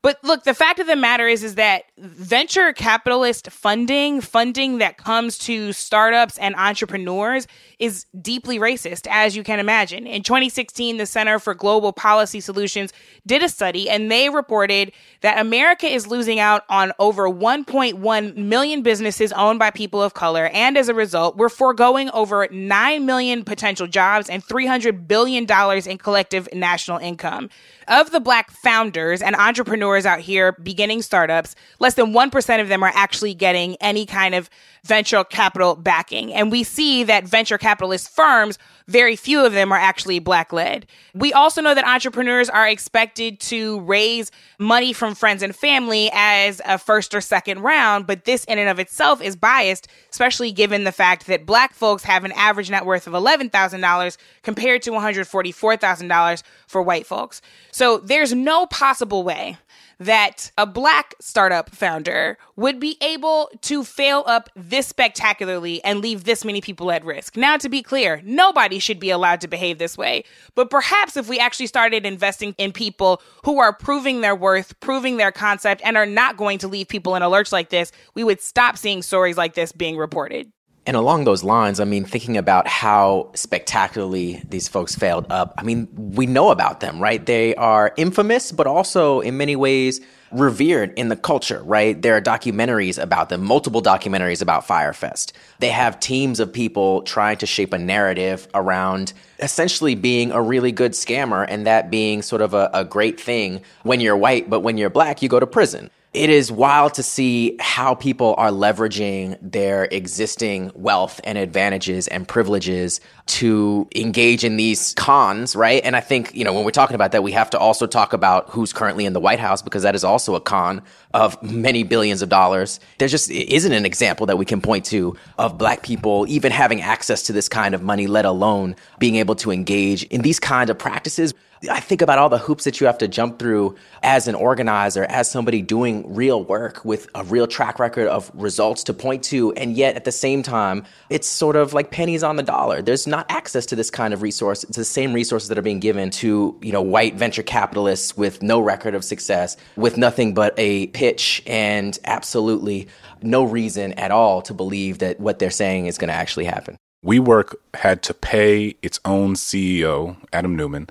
But 0.03 0.19
look, 0.25 0.43
the 0.43 0.53
fact 0.53 0.81
of 0.81 0.89
the 0.89 0.97
matter 0.97 1.29
is, 1.29 1.45
is 1.45 1.55
that 1.55 1.85
venture 1.97 2.73
capitalist 2.73 3.49
funding, 3.51 4.21
funding 4.21 4.79
that 4.79 4.97
comes 4.97 5.39
to 5.39 5.73
startups 5.73 6.39
and 6.39 6.57
entrepreneurs, 6.57 7.47
is 7.79 8.07
deeply 8.21 8.59
racist, 8.59 9.07
as 9.09 9.37
you 9.37 9.45
can 9.45 9.61
imagine. 9.61 10.09
In 10.09 10.25
2016, 10.25 10.97
the 10.97 11.07
Center 11.07 11.39
for 11.39 11.55
Global 11.55 11.93
Policy 11.93 12.41
Solutions 12.41 12.93
did 13.27 13.45
a 13.45 13.49
study, 13.49 13.89
and 13.89 14.11
they 14.11 14.29
reported 14.29 14.91
that 15.21 15.39
America 15.39 15.87
is 15.87 16.09
losing 16.09 16.41
out 16.41 16.65
on 16.69 16.93
over 16.99 17.29
1.1 17.29 18.37
million 18.37 18.83
businesses 18.83 19.33
owned 19.33 19.61
by 19.61 19.71
people 19.71 20.03
of 20.03 20.15
color, 20.15 20.47
and 20.53 20.77
as 20.77 20.89
a 20.89 20.95
result, 20.95 21.37
we're 21.37 21.49
foregoing 21.49 22.11
over 22.11 22.49
9 22.51 23.07
million 23.07 23.45
potential 23.45 23.87
jobs 23.87 24.29
and 24.29 24.45
$300 24.45 25.07
billion 25.07 25.47
in 25.89 25.99
collective 25.99 26.49
national 26.53 26.99
income. 26.99 27.49
Of 27.93 28.11
the 28.11 28.21
black 28.21 28.51
founders 28.51 29.21
and 29.21 29.37
entrepreneurs 29.37 30.07
out 30.07 30.21
here 30.21 30.53
beginning 30.53 31.03
startups, 31.03 31.55
less 31.79 31.93
than 31.93 32.15
1% 32.15 32.61
of 32.63 32.69
them 32.69 32.83
are 32.83 32.91
actually 32.95 33.35
getting 33.35 33.77
any 33.83 34.07
kind 34.07 34.35
of 34.35 34.49
venture 34.83 35.23
capital 35.25 35.77
backing. 35.77 36.33
And 36.33 36.51
we 36.51 36.65
see 36.65 37.05
that 37.05 37.29
venture 37.29 37.59
capitalist 37.59 38.09
firms, 38.09 38.59
very 38.87 39.17
few 39.17 39.45
of 39.45 39.53
them 39.53 39.73
are 39.73 39.79
actually 39.79 40.19
black 40.19 40.53
led. 40.53 40.87
We 41.15 41.33
also 41.33 41.61
know 41.61 41.75
that 41.75 41.87
entrepreneurs 41.87 42.49
are 42.49 42.69
expected 42.69 43.41
to 43.41 43.81
raise 43.81 44.31
money 44.59 44.93
from 44.93 45.15
friends 45.15 45.43
and 45.43 45.55
family 45.55 46.11
as 46.13 46.61
a 46.65 46.79
first 46.79 47.15
or 47.15 47.21
second 47.21 47.61
round, 47.61 48.07
but 48.07 48.25
this 48.25 48.45
in 48.45 48.59
and 48.59 48.69
of 48.69 48.79
itself 48.79 49.23
is 49.23 49.37
biased, 49.37 49.89
especially 50.11 50.53
given 50.53 50.85
the 50.85 50.93
fact 50.93 51.27
that 51.27 51.47
black 51.47 51.75
folks 51.75 52.05
have 52.05 52.25
an 52.25 52.33
average 52.33 52.71
net 52.71 52.87
worth 52.87 53.07
of 53.07 53.13
$11,000 53.13 54.17
compared 54.43 54.83
to 54.83 54.91
$144,000 54.91 56.43
for 56.67 56.83
white 56.83 57.07
folks. 57.07 57.43
So 57.71 57.99
there's 57.99 58.33
no 58.33 58.67
possible 58.67 59.23
way 59.23 59.59
that 59.99 60.51
a 60.59 60.67
black 60.67 61.15
startup 61.21 61.71
founder 61.71 62.39
would 62.57 62.81
be 62.81 62.97
able 63.01 63.51
to 63.63 63.85
fail 63.85 64.25
up 64.27 64.49
this 64.57 64.87
spectacularly 64.87 65.83
and 65.85 66.01
leave 66.01 66.25
this 66.25 66.45
many 66.45 66.61
people 66.61 66.91
at 66.91 67.05
risk. 67.05 67.37
Now, 67.37 67.57
to 67.57 67.69
be 67.69 67.83
clear, 67.83 68.21
nobody 68.25 68.79
should 68.79 68.99
be 68.99 69.11
allowed 69.11 69.41
to 69.43 69.49
behave 69.49 69.79
this 69.79 69.97
way. 69.97 70.25
But 70.55 70.71
perhaps 70.71 71.17
if 71.17 71.29
we 71.29 71.39
actually 71.39 71.67
started 71.67 72.07
investing 72.07 72.55
in 72.59 72.73
people 72.73 73.23
who 73.45 73.59
are 73.59 73.73
proving 73.73 74.21
their 74.21 74.37
worth, 74.37 74.79
proving 74.81 75.17
their 75.17 75.33
concept, 75.33 75.83
and 75.85 75.97
are 75.97 76.07
not 76.07 76.37
going 76.37 76.59
to 76.59 76.69
leave 76.69 76.89
people 76.89 77.15
in 77.15 77.23
a 77.23 77.29
lurch 77.29 77.53
like 77.53 77.71
this, 77.71 77.93
we 78.15 78.25
would 78.25 78.41
stop 78.41 78.77
seeing 78.77 79.03
stories 79.03 79.37
like 79.37 79.55
this 79.55 79.73
being 79.73 79.97
reported. 79.97 80.53
And 80.85 80.97
along 80.97 81.25
those 81.25 81.45
lines, 81.45 81.79
I 81.79 81.85
mean, 81.85 82.05
thinking 82.05 82.37
about 82.37 82.67
how 82.67 83.31
spectacularly 83.35 84.43
these 84.49 84.67
folks 84.67 84.97
failed 84.97 85.27
up, 85.31 85.55
I 85.57 85.63
mean, 85.63 85.89
we 85.95 86.27
know 86.27 86.51
about 86.51 86.81
them, 86.81 87.01
right? 87.01 87.25
They 87.25 87.55
are 87.55 87.95
infamous, 87.97 88.51
but 88.51 88.67
also 88.67 89.21
in 89.21 89.37
many 89.37 89.55
ways 89.55 90.01
revered 90.33 90.93
in 90.99 91.09
the 91.09 91.15
culture, 91.15 91.63
right? 91.63 92.01
There 92.01 92.17
are 92.17 92.21
documentaries 92.21 93.01
about 93.01 93.29
them, 93.29 93.45
multiple 93.45 93.83
documentaries 93.83 94.43
about 94.43 94.67
Fyre 94.67 94.93
Fest. 94.93 95.33
They 95.61 95.69
have 95.69 96.01
teams 96.01 96.41
of 96.41 96.53
people 96.53 97.03
trying 97.03 97.37
to 97.39 97.47
shape 97.47 97.73
a 97.73 97.79
narrative 97.79 98.49
around 98.55 99.13
essentially 99.39 99.95
being 99.95 100.33
a 100.33 100.43
really 100.43 100.73
good 100.73 100.93
scammer 100.93 101.45
and 101.49 101.67
that 101.67 101.91
being 101.91 102.23
sort 102.23 102.43
of 102.43 102.55
a, 102.55 102.71
a 102.73 102.85
great 102.85 103.21
thing 103.21 103.61
when 103.83 104.01
you're 104.01 104.17
white, 104.17 104.51
but 104.51 104.61
when 104.61 104.79
you're 104.79 104.91
black, 104.91 105.23
you 105.23 105.29
go 105.29 105.39
to 105.39 105.47
prison 105.47 105.91
it 106.13 106.29
is 106.29 106.53
wild 106.53 106.93
to 106.95 107.03
see 107.03 107.57
how 107.59 107.95
people 107.95 108.35
are 108.37 108.51
leveraging 108.51 109.39
their 109.41 109.85
existing 109.85 110.71
wealth 110.75 111.23
and 111.25 111.39
advantages 111.39 112.07
and 112.07 112.29
privileges 112.29 113.01
to 113.25 113.89
engage 113.97 114.45
in 114.45 114.59
these 114.59 114.93
cons, 114.95 115.57
right? 115.57 115.83
And 115.83 115.97
I 115.97 116.01
think, 116.01 116.35
you 116.35 116.45
know, 116.45 116.53
when 116.53 116.65
we're 116.65 116.71
talking 116.71 116.95
about 116.95 117.13
that, 117.13 117.23
we 117.23 117.33
have 117.33 117.49
to 117.51 117.59
also 117.59 117.87
talk 117.87 118.13
about 118.13 118.51
who's 118.51 118.75
currently 118.75 119.07
in 119.07 119.15
the 119.15 119.21
White 119.21 119.41
House 119.41 119.63
because 119.63 119.85
that 119.85 119.95
is 119.95 120.05
also 120.05 120.35
a 120.35 120.41
con 120.41 120.83
of 121.15 121.43
many 121.43 121.83
billions 121.83 122.21
of 122.21 122.29
dollars. 122.29 122.79
There 122.99 123.09
just 123.09 123.31
isn't 123.31 123.73
an 123.73 123.87
example 123.87 124.27
that 124.27 124.37
we 124.37 124.45
can 124.45 124.61
point 124.61 124.85
to 124.87 125.17
of 125.39 125.57
black 125.57 125.83
people 125.83 126.27
even 126.29 126.53
having 126.53 126.83
access 126.83 127.23
to 127.25 127.33
this 127.33 127.49
kind 127.49 127.75
of 127.75 127.83
money, 127.83 128.07
let 128.07 128.27
alone 128.27 128.77
being 128.99 129.17
able 129.17 129.37
to 129.37 129.51
engage 129.51 130.03
in 130.05 130.21
these 130.21 130.39
kinds 130.39 130.69
of 130.69 130.79
practices 130.79 131.33
I 131.71 131.81
think 131.81 132.03
about 132.03 132.19
all 132.19 132.29
the 132.29 132.39
hoops 132.39 132.65
that 132.65 132.81
you 132.81 132.87
have 132.87 132.99
to 132.99 133.09
jump 133.09 133.39
through 133.39 133.77
as 134.03 134.27
an 134.27 134.35
organizer, 134.35 135.05
as 135.05 135.31
somebody 135.31 135.63
doing 135.63 136.13
real 136.13 136.43
work 136.43 136.85
with 136.85 137.09
a 137.15 137.23
real 137.25 137.47
track 137.47 137.79
record 137.79 138.09
of 138.09 138.31
results 138.35 138.83
to 138.85 138.95
point 138.95 139.23
to. 139.25 139.53
And 139.53 139.77
yet 139.77 139.95
at 139.95 140.05
the 140.05 140.13
same 140.13 140.43
time, 140.43 140.85
it's 141.09 141.29
sort 141.29 141.55
of 141.55 141.73
like 141.73 141.91
pennies 141.91 142.23
on 142.23 142.37
the 142.37 142.43
dollar. 142.43 142.83
There's 142.83 143.07
not 143.07 143.27
access 143.31 143.67
to 143.67 143.77
this 143.77 143.91
kind 143.91 144.13
of 144.13 144.23
resource. 144.23 144.65
It's 144.65 144.77
the 144.77 144.85
same 144.85 145.13
resources 145.13 145.49
that 145.49 145.59
are 145.59 145.63
being 145.63 145.81
given 145.81 146.11
to, 146.11 146.59
you 146.61 146.73
know, 146.73 146.83
white 146.83 147.15
venture 147.15 147.43
capitalists 147.45 148.17
with 148.17 148.43
no 148.43 148.61
record 148.61 148.95
of 148.95 149.05
success, 149.05 149.57
with 149.77 149.97
nothing 149.97 150.35
but 150.35 150.55
a 150.59 150.89
pitch 150.89 151.43
and 151.47 151.99
absolutely 152.05 152.89
no 153.23 153.45
reason 153.45 153.93
at 153.95 154.11
all 154.11 154.43
to 154.43 154.55
believe 154.55 154.99
that 154.99 155.21
what 155.21 155.39
they're 155.39 155.51
saying 155.51 155.87
is 155.87 155.97
going 155.97 156.09
to 156.09 156.15
actually 156.15 156.45
happen. 156.45 156.77
WeWork 157.05 157.57
had 157.75 158.03
to 158.03 158.15
pay 158.15 158.77
its 158.81 159.01
own 159.05 159.35
CEO, 159.35 160.17
Adam 160.33 160.55
Neumann, 160.55 160.89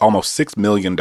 almost 0.00 0.38
$6 0.38 0.56
million 0.56 0.96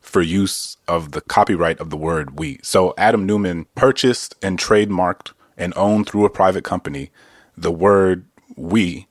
for 0.00 0.20
use 0.20 0.76
of 0.86 1.12
the 1.12 1.20
copyright 1.20 1.80
of 1.80 1.90
the 1.90 1.96
word 1.96 2.38
we. 2.38 2.58
So 2.62 2.94
Adam 2.98 3.26
Neumann 3.26 3.66
purchased 3.74 4.34
and 4.42 4.58
trademarked 4.58 5.32
and 5.56 5.72
owned 5.76 6.08
through 6.08 6.24
a 6.24 6.30
private 6.30 6.64
company 6.64 7.10
the 7.56 7.72
word 7.72 8.26
we 8.56 9.06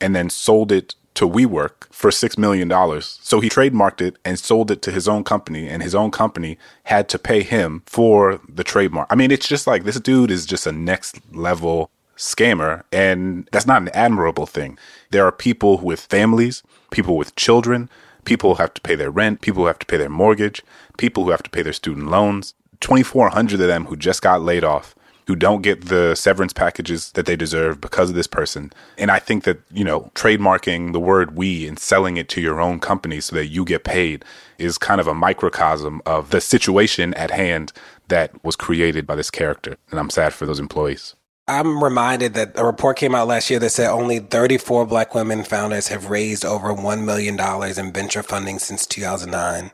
and 0.00 0.16
then 0.16 0.30
sold 0.30 0.72
it 0.72 0.94
to 1.14 1.28
WeWork 1.28 1.92
for 1.92 2.10
$6 2.10 2.38
million. 2.38 2.68
So 3.02 3.40
he 3.40 3.48
trademarked 3.48 4.00
it 4.00 4.16
and 4.24 4.38
sold 4.38 4.70
it 4.70 4.82
to 4.82 4.90
his 4.90 5.06
own 5.06 5.24
company, 5.24 5.68
and 5.68 5.82
his 5.82 5.94
own 5.94 6.10
company 6.10 6.58
had 6.84 7.08
to 7.10 7.18
pay 7.18 7.42
him 7.42 7.82
for 7.86 8.40
the 8.48 8.64
trademark. 8.64 9.08
I 9.10 9.14
mean, 9.14 9.30
it's 9.30 9.46
just 9.46 9.66
like 9.66 9.84
this 9.84 10.00
dude 10.00 10.30
is 10.30 10.46
just 10.46 10.66
a 10.66 10.72
next 10.72 11.20
level 11.34 11.90
scammer, 12.16 12.82
and 12.92 13.48
that's 13.52 13.66
not 13.66 13.82
an 13.82 13.90
admirable 13.90 14.46
thing. 14.46 14.78
There 15.10 15.26
are 15.26 15.32
people 15.32 15.78
with 15.78 16.00
families, 16.00 16.62
people 16.90 17.16
with 17.16 17.36
children, 17.36 17.90
people 18.24 18.54
who 18.54 18.62
have 18.62 18.74
to 18.74 18.80
pay 18.80 18.94
their 18.94 19.10
rent, 19.10 19.40
people 19.40 19.62
who 19.62 19.66
have 19.66 19.78
to 19.78 19.86
pay 19.86 19.96
their 19.96 20.08
mortgage, 20.08 20.62
people 20.96 21.24
who 21.24 21.30
have 21.30 21.42
to 21.42 21.50
pay 21.50 21.62
their 21.62 21.72
student 21.72 22.08
loans. 22.08 22.54
2,400 22.80 23.60
of 23.60 23.68
them 23.68 23.86
who 23.86 23.96
just 23.96 24.22
got 24.22 24.42
laid 24.42 24.64
off, 24.64 24.96
who 25.28 25.36
don't 25.36 25.62
get 25.62 25.86
the 25.86 26.16
severance 26.16 26.52
packages 26.52 27.12
that 27.12 27.26
they 27.26 27.36
deserve 27.36 27.80
because 27.80 28.10
of 28.10 28.16
this 28.16 28.26
person. 28.26 28.72
And 28.98 29.10
I 29.10 29.20
think 29.20 29.44
that, 29.44 29.60
you 29.72 29.84
know, 29.84 30.10
trademarking 30.14 30.92
the 30.92 31.00
word 31.00 31.36
we 31.36 31.66
and 31.68 31.78
selling 31.78 32.16
it 32.16 32.28
to 32.30 32.40
your 32.40 32.60
own 32.60 32.80
company 32.80 33.20
so 33.20 33.36
that 33.36 33.46
you 33.46 33.64
get 33.64 33.84
paid 33.84 34.24
is 34.58 34.78
kind 34.78 35.00
of 35.00 35.06
a 35.06 35.14
microcosm 35.14 36.02
of 36.04 36.30
the 36.30 36.40
situation 36.40 37.14
at 37.14 37.30
hand 37.30 37.72
that 38.08 38.32
was 38.44 38.56
created 38.56 39.06
by 39.06 39.14
this 39.14 39.30
character. 39.30 39.76
And 39.90 40.00
I'm 40.00 40.10
sad 40.10 40.32
for 40.32 40.44
those 40.44 40.60
employees. 40.60 41.14
I'm 41.48 41.82
reminded 41.82 42.34
that 42.34 42.52
a 42.56 42.64
report 42.64 42.96
came 42.96 43.14
out 43.14 43.26
last 43.26 43.50
year 43.50 43.58
that 43.58 43.70
said 43.70 43.90
only 43.90 44.20
34 44.20 44.86
black 44.86 45.14
women 45.14 45.42
founders 45.42 45.88
have 45.88 46.08
raised 46.08 46.44
over 46.44 46.72
$1 46.72 47.04
million 47.04 47.38
in 47.78 47.92
venture 47.92 48.22
funding 48.22 48.60
since 48.60 48.86
2009. 48.86 49.72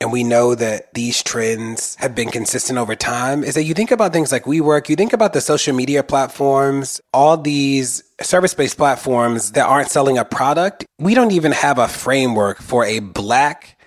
And 0.00 0.12
we 0.12 0.22
know 0.22 0.54
that 0.54 0.92
these 0.94 1.22
trends 1.22 1.96
have 1.96 2.14
been 2.14 2.28
consistent 2.28 2.78
over 2.78 2.94
time. 2.94 3.42
Is 3.42 3.54
that 3.54 3.64
you 3.64 3.74
think 3.74 3.90
about 3.90 4.12
things 4.12 4.30
like 4.30 4.44
WeWork, 4.44 4.88
you 4.88 4.96
think 4.96 5.12
about 5.12 5.32
the 5.32 5.40
social 5.40 5.74
media 5.74 6.02
platforms, 6.02 7.00
all 7.12 7.36
these 7.36 8.04
service 8.20 8.54
based 8.54 8.76
platforms 8.76 9.52
that 9.52 9.66
aren't 9.66 9.90
selling 9.90 10.18
a 10.18 10.24
product. 10.24 10.84
We 10.98 11.14
don't 11.14 11.32
even 11.32 11.52
have 11.52 11.78
a 11.78 11.88
framework 11.88 12.60
for 12.60 12.84
a 12.84 13.00
black 13.00 13.80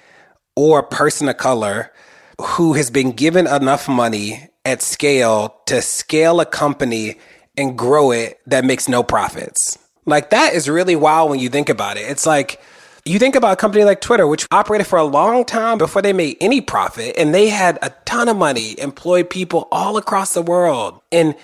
or 0.55 0.83
person 0.83 1.29
of 1.29 1.37
color 1.37 1.93
who 2.41 2.73
has 2.73 2.89
been 2.89 3.11
given 3.11 3.47
enough 3.47 3.87
money 3.87 4.49
at 4.67 4.81
scale 4.81 5.55
to 5.65 5.81
scale 5.81 6.41
a 6.41 6.45
company 6.45 7.15
and 7.55 7.77
grow 7.77 8.11
it 8.11 8.39
that 8.45 8.65
makes 8.65 8.89
no 8.89 9.01
profits. 9.01 9.79
Like 10.05 10.29
that 10.31 10.53
is 10.53 10.67
really 10.67 10.95
wild 10.95 11.29
when 11.29 11.39
you 11.39 11.47
think 11.47 11.69
about 11.69 11.95
it. 11.95 12.01
It's 12.01 12.25
like 12.25 12.61
you 13.05 13.17
think 13.17 13.35
about 13.35 13.53
a 13.53 13.55
company 13.55 13.85
like 13.85 14.01
Twitter, 14.01 14.27
which 14.27 14.45
operated 14.51 14.85
for 14.85 14.99
a 14.99 15.05
long 15.05 15.45
time 15.45 15.77
before 15.77 16.01
they 16.01 16.11
made 16.11 16.35
any 16.41 16.59
profit, 16.59 17.15
and 17.17 17.33
they 17.33 17.47
had 17.47 17.79
a 17.81 17.91
ton 18.03 18.27
of 18.27 18.35
money, 18.35 18.77
employed 18.77 19.29
people 19.29 19.69
all 19.71 19.95
across 19.95 20.33
the 20.33 20.41
world. 20.41 20.99
And 21.13 21.35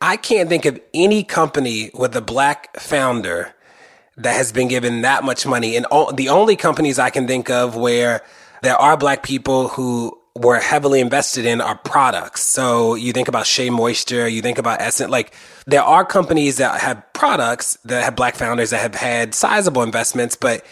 I 0.00 0.16
can't 0.16 0.48
think 0.48 0.64
of 0.64 0.80
any 0.92 1.22
company 1.22 1.92
with 1.94 2.16
a 2.16 2.20
black 2.20 2.80
founder 2.80 3.54
that 4.16 4.34
has 4.34 4.50
been 4.50 4.66
given 4.66 5.02
that 5.02 5.22
much 5.22 5.46
money. 5.46 5.76
And 5.76 5.86
all, 5.86 6.12
the 6.12 6.30
only 6.30 6.56
companies 6.56 6.98
I 6.98 7.10
can 7.10 7.28
think 7.28 7.48
of 7.48 7.76
where 7.76 8.22
there 8.62 8.76
are 8.76 8.96
black 8.96 9.22
people 9.22 9.68
who 9.68 10.18
were 10.34 10.58
heavily 10.58 11.00
invested 11.00 11.44
in 11.44 11.60
are 11.60 11.76
products. 11.76 12.46
So 12.46 12.94
you 12.94 13.12
think 13.12 13.28
about 13.28 13.46
Shea 13.46 13.70
Moisture, 13.70 14.26
you 14.26 14.40
think 14.40 14.58
about 14.58 14.80
Essence. 14.80 15.10
Like 15.10 15.34
there 15.66 15.82
are 15.82 16.04
companies 16.04 16.56
that 16.56 16.80
have 16.80 17.02
products 17.12 17.76
that 17.84 18.02
have 18.04 18.16
black 18.16 18.34
founders 18.34 18.70
that 18.70 18.80
have 18.80 18.94
had 18.94 19.34
sizable 19.34 19.82
investments, 19.82 20.36
but 20.36 20.64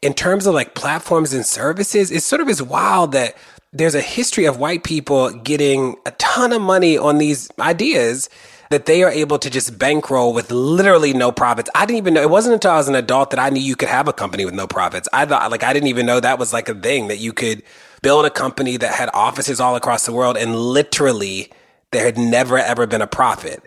in 0.00 0.14
terms 0.14 0.46
of 0.46 0.54
like 0.54 0.74
platforms 0.74 1.32
and 1.32 1.44
services, 1.44 2.10
it 2.10 2.22
sort 2.22 2.40
of 2.40 2.48
is 2.48 2.62
wild 2.62 3.12
that 3.12 3.36
there's 3.72 3.94
a 3.94 4.00
history 4.00 4.44
of 4.46 4.58
white 4.58 4.84
people 4.84 5.30
getting 5.30 5.96
a 6.04 6.10
ton 6.12 6.52
of 6.52 6.60
money 6.60 6.98
on 6.98 7.18
these 7.18 7.50
ideas 7.58 8.28
that 8.70 8.86
they 8.86 9.02
are 9.02 9.10
able 9.10 9.38
to 9.38 9.50
just 9.50 9.78
bankroll 9.78 10.32
with 10.32 10.50
literally 10.50 11.12
no 11.12 11.30
profits. 11.30 11.68
I 11.74 11.84
didn't 11.84 11.98
even 11.98 12.14
know 12.14 12.22
it 12.22 12.30
wasn't 12.30 12.54
until 12.54 12.70
I 12.72 12.76
was 12.76 12.88
an 12.88 12.94
adult 12.94 13.30
that 13.30 13.38
I 13.38 13.50
knew 13.50 13.60
you 13.60 13.76
could 13.76 13.90
have 13.90 14.08
a 14.08 14.12
company 14.12 14.46
with 14.46 14.54
no 14.54 14.66
profits. 14.66 15.08
I 15.12 15.26
thought 15.26 15.50
like 15.50 15.62
I 15.62 15.74
didn't 15.74 15.88
even 15.88 16.06
know 16.06 16.18
that 16.20 16.38
was 16.38 16.52
like 16.54 16.70
a 16.70 16.74
thing 16.74 17.08
that 17.08 17.18
you 17.18 17.34
could 17.34 17.62
build 18.02 18.24
a 18.24 18.30
company 18.30 18.76
that 18.76 18.94
had 18.94 19.08
offices 19.14 19.60
all 19.60 19.76
across 19.76 20.04
the 20.06 20.12
world 20.12 20.36
and 20.36 20.54
literally 20.56 21.50
there 21.92 22.04
had 22.04 22.18
never 22.18 22.58
ever 22.58 22.86
been 22.86 23.02
a 23.02 23.06
profit. 23.06 23.62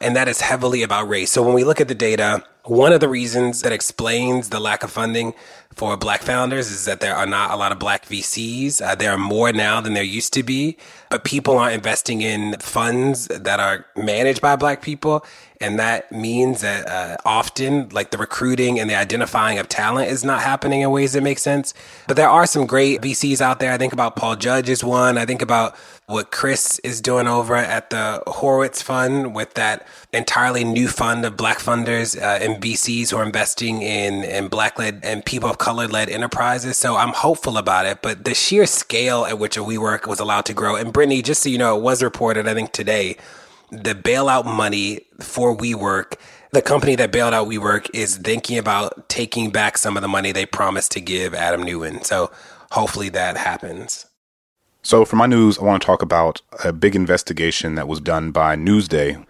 And 0.00 0.14
that 0.14 0.28
is 0.28 0.40
heavily 0.40 0.82
about 0.82 1.08
race. 1.08 1.32
So 1.32 1.42
when 1.42 1.54
we 1.54 1.64
look 1.64 1.80
at 1.80 1.88
the 1.88 1.94
data, 1.94 2.44
one 2.68 2.92
of 2.92 3.00
the 3.00 3.08
reasons 3.08 3.62
that 3.62 3.72
explains 3.72 4.50
the 4.50 4.60
lack 4.60 4.82
of 4.82 4.90
funding 4.90 5.32
for 5.74 5.96
black 5.96 6.22
founders 6.22 6.70
is 6.70 6.84
that 6.84 7.00
there 7.00 7.14
are 7.14 7.26
not 7.26 7.50
a 7.50 7.56
lot 7.56 7.72
of 7.72 7.78
black 7.78 8.04
VCs. 8.06 8.82
Uh, 8.82 8.94
there 8.94 9.12
are 9.12 9.18
more 9.18 9.52
now 9.52 9.80
than 9.80 9.94
there 9.94 10.02
used 10.02 10.32
to 10.34 10.42
be, 10.42 10.76
but 11.08 11.24
people 11.24 11.56
aren't 11.56 11.74
investing 11.74 12.20
in 12.20 12.56
funds 12.58 13.26
that 13.28 13.58
are 13.58 13.86
managed 13.96 14.40
by 14.40 14.54
black 14.56 14.82
people. 14.82 15.24
And 15.60 15.78
that 15.78 16.12
means 16.12 16.60
that 16.60 16.88
uh, 16.88 17.16
often, 17.24 17.88
like 17.88 18.10
the 18.10 18.18
recruiting 18.18 18.78
and 18.78 18.88
the 18.90 18.94
identifying 18.94 19.58
of 19.58 19.68
talent 19.68 20.10
is 20.10 20.24
not 20.24 20.42
happening 20.42 20.82
in 20.82 20.90
ways 20.90 21.14
that 21.14 21.22
make 21.22 21.38
sense. 21.38 21.74
But 22.06 22.16
there 22.16 22.28
are 22.28 22.46
some 22.46 22.66
great 22.66 23.00
VCs 23.00 23.40
out 23.40 23.60
there. 23.60 23.72
I 23.72 23.78
think 23.78 23.92
about 23.92 24.14
Paul 24.14 24.36
Judge 24.36 24.68
is 24.68 24.84
one. 24.84 25.16
I 25.16 25.26
think 25.26 25.42
about 25.42 25.74
what 26.08 26.30
Chris 26.30 26.78
is 26.78 27.02
doing 27.02 27.28
over 27.28 27.54
at 27.54 27.90
the 27.90 28.22
Horowitz 28.26 28.80
Fund 28.80 29.34
with 29.34 29.52
that 29.54 29.86
entirely 30.10 30.64
new 30.64 30.88
fund 30.88 31.26
of 31.26 31.36
black 31.36 31.58
funders 31.58 32.18
uh, 32.18 32.42
and 32.42 32.62
VCs 32.62 33.10
who 33.10 33.18
are 33.18 33.22
investing 33.22 33.82
in, 33.82 34.24
in 34.24 34.48
black 34.48 34.78
led 34.78 35.00
and 35.02 35.22
people 35.22 35.50
of 35.50 35.58
color 35.58 35.86
led 35.86 36.08
enterprises. 36.08 36.78
So 36.78 36.96
I'm 36.96 37.12
hopeful 37.12 37.58
about 37.58 37.84
it. 37.84 38.00
But 38.00 38.24
the 38.24 38.34
sheer 38.34 38.64
scale 38.64 39.26
at 39.26 39.38
which 39.38 39.58
WeWork 39.58 40.06
was 40.06 40.18
allowed 40.18 40.46
to 40.46 40.54
grow, 40.54 40.76
and 40.76 40.94
Brittany, 40.94 41.20
just 41.20 41.42
so 41.42 41.50
you 41.50 41.58
know, 41.58 41.76
it 41.76 41.82
was 41.82 42.02
reported, 42.02 42.48
I 42.48 42.54
think 42.54 42.72
today, 42.72 43.18
the 43.70 43.94
bailout 43.94 44.46
money 44.46 45.02
for 45.20 45.54
WeWork, 45.54 46.14
the 46.52 46.62
company 46.62 46.96
that 46.96 47.12
bailed 47.12 47.34
out 47.34 47.48
WeWork 47.48 47.90
is 47.92 48.16
thinking 48.16 48.56
about 48.56 49.10
taking 49.10 49.50
back 49.50 49.76
some 49.76 49.94
of 49.98 50.00
the 50.00 50.08
money 50.08 50.32
they 50.32 50.46
promised 50.46 50.90
to 50.92 51.02
give 51.02 51.34
Adam 51.34 51.62
Neumann. 51.62 52.02
So 52.02 52.30
hopefully 52.70 53.10
that 53.10 53.36
happens. 53.36 54.07
So, 54.82 55.04
for 55.04 55.16
my 55.16 55.26
news, 55.26 55.58
I 55.58 55.64
want 55.64 55.82
to 55.82 55.86
talk 55.86 56.02
about 56.02 56.40
a 56.64 56.72
big 56.72 56.94
investigation 56.94 57.74
that 57.74 57.88
was 57.88 58.00
done 58.00 58.30
by 58.30 58.56
Newsday. 58.56 59.24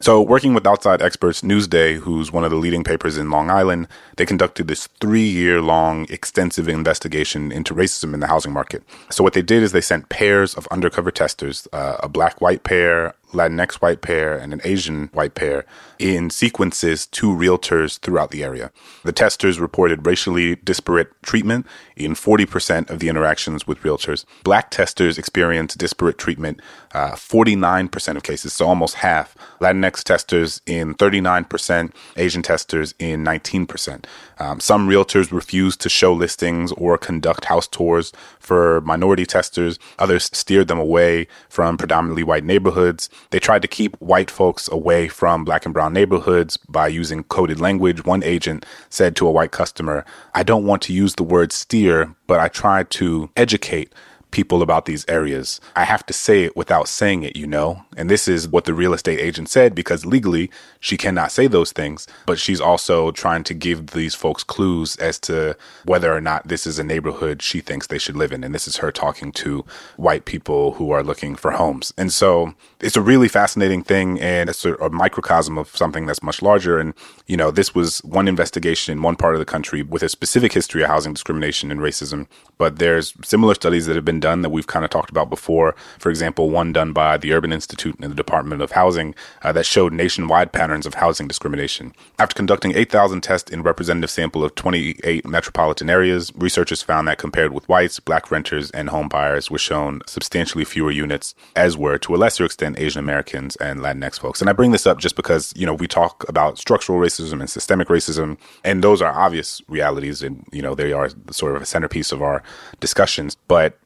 So, 0.00 0.20
working 0.20 0.52
with 0.52 0.66
outside 0.66 1.00
experts, 1.00 1.40
Newsday, 1.40 1.96
who's 1.96 2.30
one 2.30 2.44
of 2.44 2.50
the 2.50 2.56
leading 2.56 2.84
papers 2.84 3.16
in 3.16 3.30
Long 3.30 3.50
Island, 3.50 3.88
they 4.16 4.26
conducted 4.26 4.68
this 4.68 4.86
three 5.00 5.26
year 5.26 5.62
long 5.62 6.06
extensive 6.10 6.68
investigation 6.68 7.50
into 7.50 7.74
racism 7.74 8.12
in 8.12 8.20
the 8.20 8.26
housing 8.26 8.52
market. 8.52 8.82
So, 9.10 9.24
what 9.24 9.32
they 9.32 9.40
did 9.40 9.62
is 9.62 9.72
they 9.72 9.80
sent 9.80 10.10
pairs 10.10 10.54
of 10.54 10.68
undercover 10.70 11.10
testers, 11.10 11.66
uh, 11.72 11.96
a 12.00 12.08
black 12.10 12.42
white 12.42 12.62
pair, 12.62 13.14
Latinx 13.32 13.74
white 13.74 14.02
pair 14.02 14.38
and 14.38 14.52
an 14.52 14.60
Asian 14.64 15.08
white 15.12 15.34
pair 15.34 15.64
in 15.98 16.30
sequences 16.30 17.06
to 17.06 17.28
realtors 17.28 17.98
throughout 17.98 18.30
the 18.30 18.44
area. 18.44 18.70
The 19.04 19.12
testers 19.12 19.58
reported 19.58 20.06
racially 20.06 20.56
disparate 20.56 21.10
treatment 21.22 21.66
in 21.96 22.14
40% 22.14 22.90
of 22.90 22.98
the 22.98 23.08
interactions 23.08 23.66
with 23.66 23.80
realtors. 23.80 24.24
Black 24.44 24.70
testers 24.70 25.18
experienced 25.18 25.78
disparate 25.78 26.18
treatment 26.18 26.60
uh, 26.96 27.12
49% 27.12 28.16
of 28.16 28.22
cases, 28.22 28.54
so 28.54 28.66
almost 28.66 28.96
half. 28.96 29.36
Latinx 29.60 30.02
testers 30.02 30.62
in 30.64 30.94
39%, 30.94 31.92
Asian 32.16 32.42
testers 32.42 32.94
in 32.98 33.22
19%. 33.22 34.04
Um, 34.38 34.60
some 34.60 34.88
realtors 34.88 35.32
refused 35.32 35.80
to 35.80 35.88
show 35.88 36.12
listings 36.12 36.72
or 36.72 36.98
conduct 36.98 37.46
house 37.46 37.66
tours 37.66 38.12
for 38.38 38.80
minority 38.82 39.24
testers. 39.24 39.78
Others 39.98 40.30
steered 40.32 40.68
them 40.68 40.78
away 40.78 41.26
from 41.48 41.78
predominantly 41.78 42.22
white 42.22 42.44
neighborhoods. 42.44 43.08
They 43.30 43.38
tried 43.38 43.62
to 43.62 43.68
keep 43.68 43.96
white 43.96 44.30
folks 44.30 44.68
away 44.68 45.08
from 45.08 45.44
black 45.44 45.64
and 45.64 45.72
brown 45.72 45.92
neighborhoods 45.92 46.56
by 46.68 46.88
using 46.88 47.24
coded 47.24 47.60
language. 47.60 48.04
One 48.04 48.22
agent 48.22 48.66
said 48.90 49.16
to 49.16 49.26
a 49.26 49.32
white 49.32 49.52
customer, 49.52 50.04
I 50.34 50.42
don't 50.42 50.66
want 50.66 50.82
to 50.82 50.92
use 50.92 51.14
the 51.14 51.24
word 51.24 51.52
steer, 51.52 52.14
but 52.26 52.40
I 52.40 52.48
tried 52.48 52.90
to 52.90 53.30
educate 53.36 53.92
people 54.36 54.60
about 54.60 54.84
these 54.84 55.02
areas. 55.08 55.62
I 55.74 55.84
have 55.84 56.04
to 56.04 56.12
say 56.12 56.44
it 56.44 56.54
without 56.54 56.88
saying 56.88 57.22
it, 57.22 57.36
you 57.36 57.46
know? 57.46 57.82
And 57.96 58.10
this 58.10 58.28
is 58.28 58.46
what 58.46 58.66
the 58.66 58.74
real 58.74 58.92
estate 58.92 59.18
agent 59.18 59.48
said 59.48 59.74
because 59.74 60.04
legally 60.04 60.50
she 60.78 60.98
cannot 60.98 61.32
say 61.32 61.46
those 61.46 61.72
things, 61.72 62.06
but 62.26 62.38
she's 62.38 62.60
also 62.60 63.12
trying 63.12 63.44
to 63.44 63.54
give 63.54 63.78
these 63.92 64.14
folks 64.14 64.44
clues 64.44 64.94
as 64.96 65.18
to 65.20 65.56
whether 65.86 66.14
or 66.14 66.20
not 66.20 66.46
this 66.46 66.66
is 66.66 66.78
a 66.78 66.84
neighborhood 66.84 67.40
she 67.40 67.62
thinks 67.62 67.86
they 67.86 67.96
should 67.96 68.14
live 68.14 68.30
in. 68.30 68.44
And 68.44 68.54
this 68.54 68.68
is 68.68 68.76
her 68.76 68.92
talking 68.92 69.32
to 69.32 69.64
white 69.96 70.26
people 70.26 70.72
who 70.72 70.90
are 70.90 71.02
looking 71.02 71.34
for 71.34 71.52
homes. 71.52 71.94
And 71.96 72.12
so 72.12 72.52
it's 72.80 72.98
a 72.98 73.00
really 73.00 73.28
fascinating 73.28 73.82
thing 73.82 74.20
and 74.20 74.50
it's 74.50 74.66
a, 74.66 74.74
a 74.74 74.90
microcosm 74.90 75.56
of 75.56 75.74
something 75.74 76.04
that's 76.04 76.22
much 76.22 76.42
larger. 76.42 76.78
And, 76.78 76.92
you 77.26 77.38
know, 77.38 77.50
this 77.50 77.74
was 77.74 78.04
one 78.04 78.28
investigation 78.28 78.92
in 78.92 79.00
one 79.00 79.16
part 79.16 79.34
of 79.34 79.38
the 79.38 79.46
country 79.46 79.82
with 79.82 80.02
a 80.02 80.10
specific 80.10 80.52
history 80.52 80.82
of 80.82 80.90
housing 80.90 81.14
discrimination 81.14 81.70
and 81.70 81.80
racism. 81.80 82.26
But 82.58 82.78
there's 82.78 83.14
similar 83.24 83.54
studies 83.54 83.86
that 83.86 83.96
have 83.96 84.04
been 84.04 84.20
done 84.20 84.25
that 84.26 84.50
we've 84.50 84.66
kind 84.66 84.84
of 84.84 84.90
talked 84.90 85.10
about 85.10 85.30
before. 85.30 85.74
For 85.98 86.10
example, 86.10 86.50
one 86.50 86.72
done 86.72 86.92
by 86.92 87.16
the 87.16 87.32
Urban 87.32 87.52
Institute 87.52 87.96
and 88.00 88.10
the 88.10 88.16
Department 88.16 88.62
of 88.62 88.72
Housing 88.72 89.14
uh, 89.42 89.52
that 89.52 89.66
showed 89.66 89.92
nationwide 89.92 90.52
patterns 90.52 90.86
of 90.86 90.94
housing 90.94 91.28
discrimination. 91.28 91.94
After 92.18 92.34
conducting 92.34 92.74
8,000 92.74 93.20
tests 93.20 93.50
in 93.50 93.62
representative 93.62 94.10
sample 94.10 94.44
of 94.44 94.54
28 94.54 95.26
metropolitan 95.26 95.88
areas, 95.88 96.32
researchers 96.34 96.82
found 96.82 97.08
that 97.08 97.18
compared 97.18 97.52
with 97.52 97.68
whites, 97.68 98.00
black 98.00 98.30
renters, 98.30 98.70
and 98.72 98.88
home 98.88 99.08
buyers 99.08 99.50
were 99.50 99.58
shown 99.58 100.00
substantially 100.06 100.64
fewer 100.64 100.90
units, 100.90 101.34
as 101.54 101.76
were 101.76 101.98
to 101.98 102.14
a 102.14 102.16
lesser 102.16 102.44
extent 102.44 102.78
Asian 102.78 102.98
Americans 102.98 103.56
and 103.56 103.80
Latinx 103.80 104.18
folks. 104.18 104.40
And 104.40 104.50
I 104.50 104.52
bring 104.52 104.72
this 104.72 104.86
up 104.86 104.98
just 104.98 105.16
because, 105.16 105.52
you 105.56 105.66
know, 105.66 105.74
we 105.74 105.86
talk 105.86 106.28
about 106.28 106.58
structural 106.58 106.98
racism 106.98 107.40
and 107.40 107.48
systemic 107.48 107.88
racism, 107.88 108.38
and 108.64 108.82
those 108.82 109.00
are 109.02 109.12
obvious 109.12 109.62
realities 109.68 110.22
and, 110.22 110.44
you 110.52 110.62
know, 110.62 110.74
they 110.74 110.92
are 110.92 111.10
sort 111.30 111.56
of 111.56 111.62
a 111.62 111.66
centerpiece 111.66 112.12
of 112.12 112.22
our 112.22 112.42
discussions. 112.80 113.36
But 113.48 113.78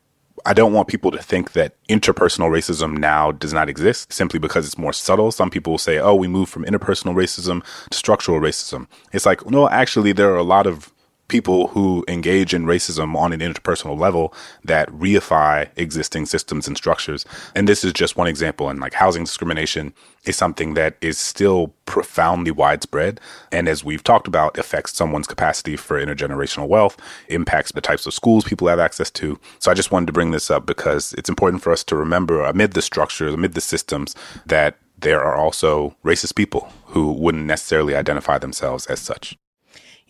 I 0.47 0.55
don't 0.55 0.73
want 0.73 0.89
people 0.89 1.11
to 1.11 1.19
think 1.19 1.53
that 1.53 1.75
interpersonal 1.89 2.51
racism 2.51 2.97
now 2.97 3.33
does 3.33 3.53
not 3.53 3.69
exist 3.69 4.13
simply 4.13 4.39
because 4.39 4.67
it's 4.67 4.79
more 4.79 4.93
subtle. 4.93 5.31
Some 5.33 5.51
people 5.51 5.73
will 5.73 5.79
say, 5.79 5.99
oh, 5.99 6.15
we 6.15 6.29
moved 6.29 6.51
from 6.51 6.65
interpersonal 6.65 7.15
racism 7.15 7.63
to 7.91 7.97
structural 7.97 8.41
racism. 8.41 8.87
It's 9.13 9.27
like, 9.27 9.49
no, 9.51 9.69
actually, 9.69 10.13
there 10.13 10.33
are 10.33 10.37
a 10.37 10.43
lot 10.43 10.67
of 10.67 10.93
people 11.31 11.69
who 11.69 12.05
engage 12.09 12.53
in 12.53 12.67
racism 12.67 13.17
on 13.17 13.33
an 13.33 13.41
interpersonal 13.41 13.99
level 13.99 14.35
that 14.65 14.89
reify 14.91 15.69
existing 15.77 16.27
systems 16.27 16.69
and 16.69 16.77
structures. 16.77 17.25
And 17.55 17.67
this 17.67 17.85
is 17.85 17.95
just 17.95 18.17
one 18.17 18.27
example. 18.27 18.69
And 18.69 18.81
like 18.81 18.93
housing 18.93 19.25
discrimination 19.25 19.95
is 20.25 20.37
something 20.37 20.75
that 20.75 20.97
is 21.01 21.17
still 21.17 21.69
profoundly 21.87 22.51
widespread. 22.51 23.21
And 23.51 23.69
as 23.69 23.83
we've 23.85 24.05
talked 24.05 24.29
about, 24.29 24.59
affects 24.59 24.93
someone's 24.93 25.27
capacity 25.27 25.77
for 25.77 26.05
intergenerational 26.05 26.69
wealth, 26.69 26.99
impacts 27.29 27.73
the 27.73 27.81
types 27.81 28.07
of 28.07 28.13
schools 28.13 28.45
people 28.45 28.69
have 28.69 28.81
access 28.81 29.11
to. 29.13 29.39
So 29.61 29.71
I 29.71 29.75
just 29.75 29.93
wanted 29.93 30.07
to 30.07 30.13
bring 30.13 30.33
this 30.33 30.51
up 30.51 30.67
because 30.67 31.15
it's 31.15 31.31
important 31.31 31.63
for 31.63 31.73
us 31.73 31.85
to 31.85 31.97
remember 31.97 32.43
amid 32.45 32.73
the 32.73 32.83
structures, 32.83 33.33
amid 33.33 33.55
the 33.55 33.61
systems, 33.61 34.15
that 34.45 34.77
there 34.99 35.23
are 35.23 35.37
also 35.37 35.97
racist 36.05 36.35
people 36.35 36.71
who 36.87 37.13
wouldn't 37.13 37.47
necessarily 37.47 37.95
identify 37.95 38.37
themselves 38.37 38.87
as 38.87 39.01
such. 39.01 39.37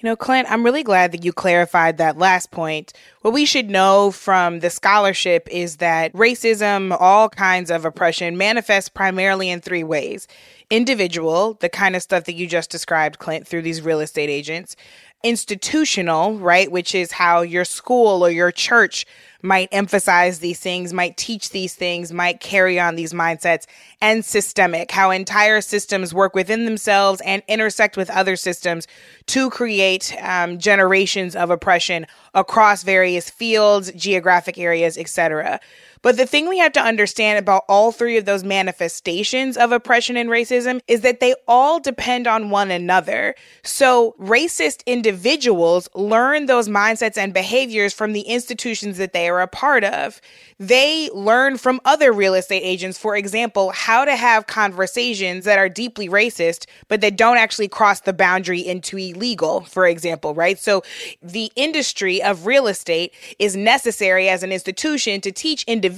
You 0.02 0.08
know, 0.08 0.16
Clint, 0.16 0.50
I'm 0.50 0.64
really 0.64 0.82
glad 0.82 1.12
that 1.12 1.26
you 1.26 1.32
clarified 1.34 1.98
that 1.98 2.16
last 2.16 2.50
point. 2.50 2.94
What 3.20 3.34
we 3.34 3.44
should 3.44 3.68
know 3.68 4.10
from 4.10 4.60
the 4.60 4.70
scholarship 4.70 5.46
is 5.50 5.76
that 5.76 6.10
racism, 6.14 6.96
all 6.98 7.28
kinds 7.28 7.70
of 7.70 7.84
oppression, 7.84 8.38
manifests 8.38 8.88
primarily 8.88 9.50
in 9.50 9.60
three 9.60 9.84
ways 9.84 10.26
individual, 10.70 11.54
the 11.54 11.68
kind 11.68 11.96
of 11.96 12.02
stuff 12.02 12.24
that 12.24 12.34
you 12.34 12.46
just 12.46 12.70
described, 12.70 13.18
Clint, 13.18 13.46
through 13.46 13.60
these 13.60 13.82
real 13.82 14.00
estate 14.00 14.30
agents, 14.30 14.76
institutional, 15.22 16.38
right, 16.38 16.70
which 16.70 16.94
is 16.94 17.12
how 17.12 17.42
your 17.42 17.64
school 17.64 18.24
or 18.24 18.30
your 18.30 18.50
church 18.50 19.06
might 19.42 19.68
emphasize 19.72 20.38
these 20.38 20.60
things, 20.60 20.92
might 20.92 21.16
teach 21.16 21.50
these 21.50 21.74
things, 21.74 22.12
might 22.12 22.40
carry 22.40 22.78
on 22.78 22.94
these 22.94 23.12
mindsets, 23.12 23.66
and 24.00 24.24
systemic, 24.24 24.90
how 24.90 25.10
entire 25.10 25.60
systems 25.60 26.12
work 26.12 26.34
within 26.34 26.64
themselves 26.64 27.20
and 27.22 27.42
intersect 27.48 27.96
with 27.96 28.10
other 28.10 28.36
systems 28.36 28.86
to 29.26 29.50
create 29.50 30.14
um, 30.22 30.58
generations 30.58 31.34
of 31.34 31.50
oppression 31.50 32.06
across 32.34 32.82
various 32.82 33.30
fields, 33.30 33.90
geographic 33.92 34.58
areas, 34.58 34.98
etc. 34.98 35.60
But 36.02 36.16
the 36.16 36.26
thing 36.26 36.48
we 36.48 36.58
have 36.58 36.72
to 36.72 36.80
understand 36.80 37.38
about 37.38 37.64
all 37.68 37.92
three 37.92 38.16
of 38.16 38.24
those 38.24 38.42
manifestations 38.42 39.58
of 39.58 39.70
oppression 39.70 40.16
and 40.16 40.30
racism 40.30 40.80
is 40.88 41.02
that 41.02 41.20
they 41.20 41.34
all 41.46 41.78
depend 41.78 42.26
on 42.26 42.48
one 42.48 42.70
another. 42.70 43.34
So 43.62 44.14
racist 44.18 44.84
individuals 44.86 45.90
learn 45.94 46.46
those 46.46 46.68
mindsets 46.68 47.18
and 47.18 47.34
behaviors 47.34 47.92
from 47.92 48.14
the 48.14 48.22
institutions 48.22 48.96
that 48.96 49.12
they 49.12 49.28
are 49.28 49.42
a 49.42 49.46
part 49.46 49.84
of. 49.84 50.22
They 50.58 51.10
learn 51.12 51.58
from 51.58 51.80
other 51.84 52.12
real 52.12 52.34
estate 52.34 52.62
agents, 52.62 52.96
for 52.96 53.14
example, 53.14 53.70
how 53.70 54.06
to 54.06 54.16
have 54.16 54.46
conversations 54.46 55.44
that 55.44 55.58
are 55.58 55.68
deeply 55.68 56.08
racist, 56.08 56.66
but 56.88 57.02
that 57.02 57.16
don't 57.16 57.36
actually 57.36 57.68
cross 57.68 58.00
the 58.00 58.12
boundary 58.12 58.60
into 58.60 58.96
illegal, 58.96 59.62
for 59.62 59.86
example, 59.86 60.34
right? 60.34 60.58
So 60.58 60.82
the 61.22 61.52
industry 61.56 62.22
of 62.22 62.46
real 62.46 62.66
estate 62.68 63.12
is 63.38 63.54
necessary 63.54 64.28
as 64.30 64.42
an 64.42 64.52
institution 64.52 65.20
to 65.20 65.32
teach 65.32 65.62
individuals 65.64 65.89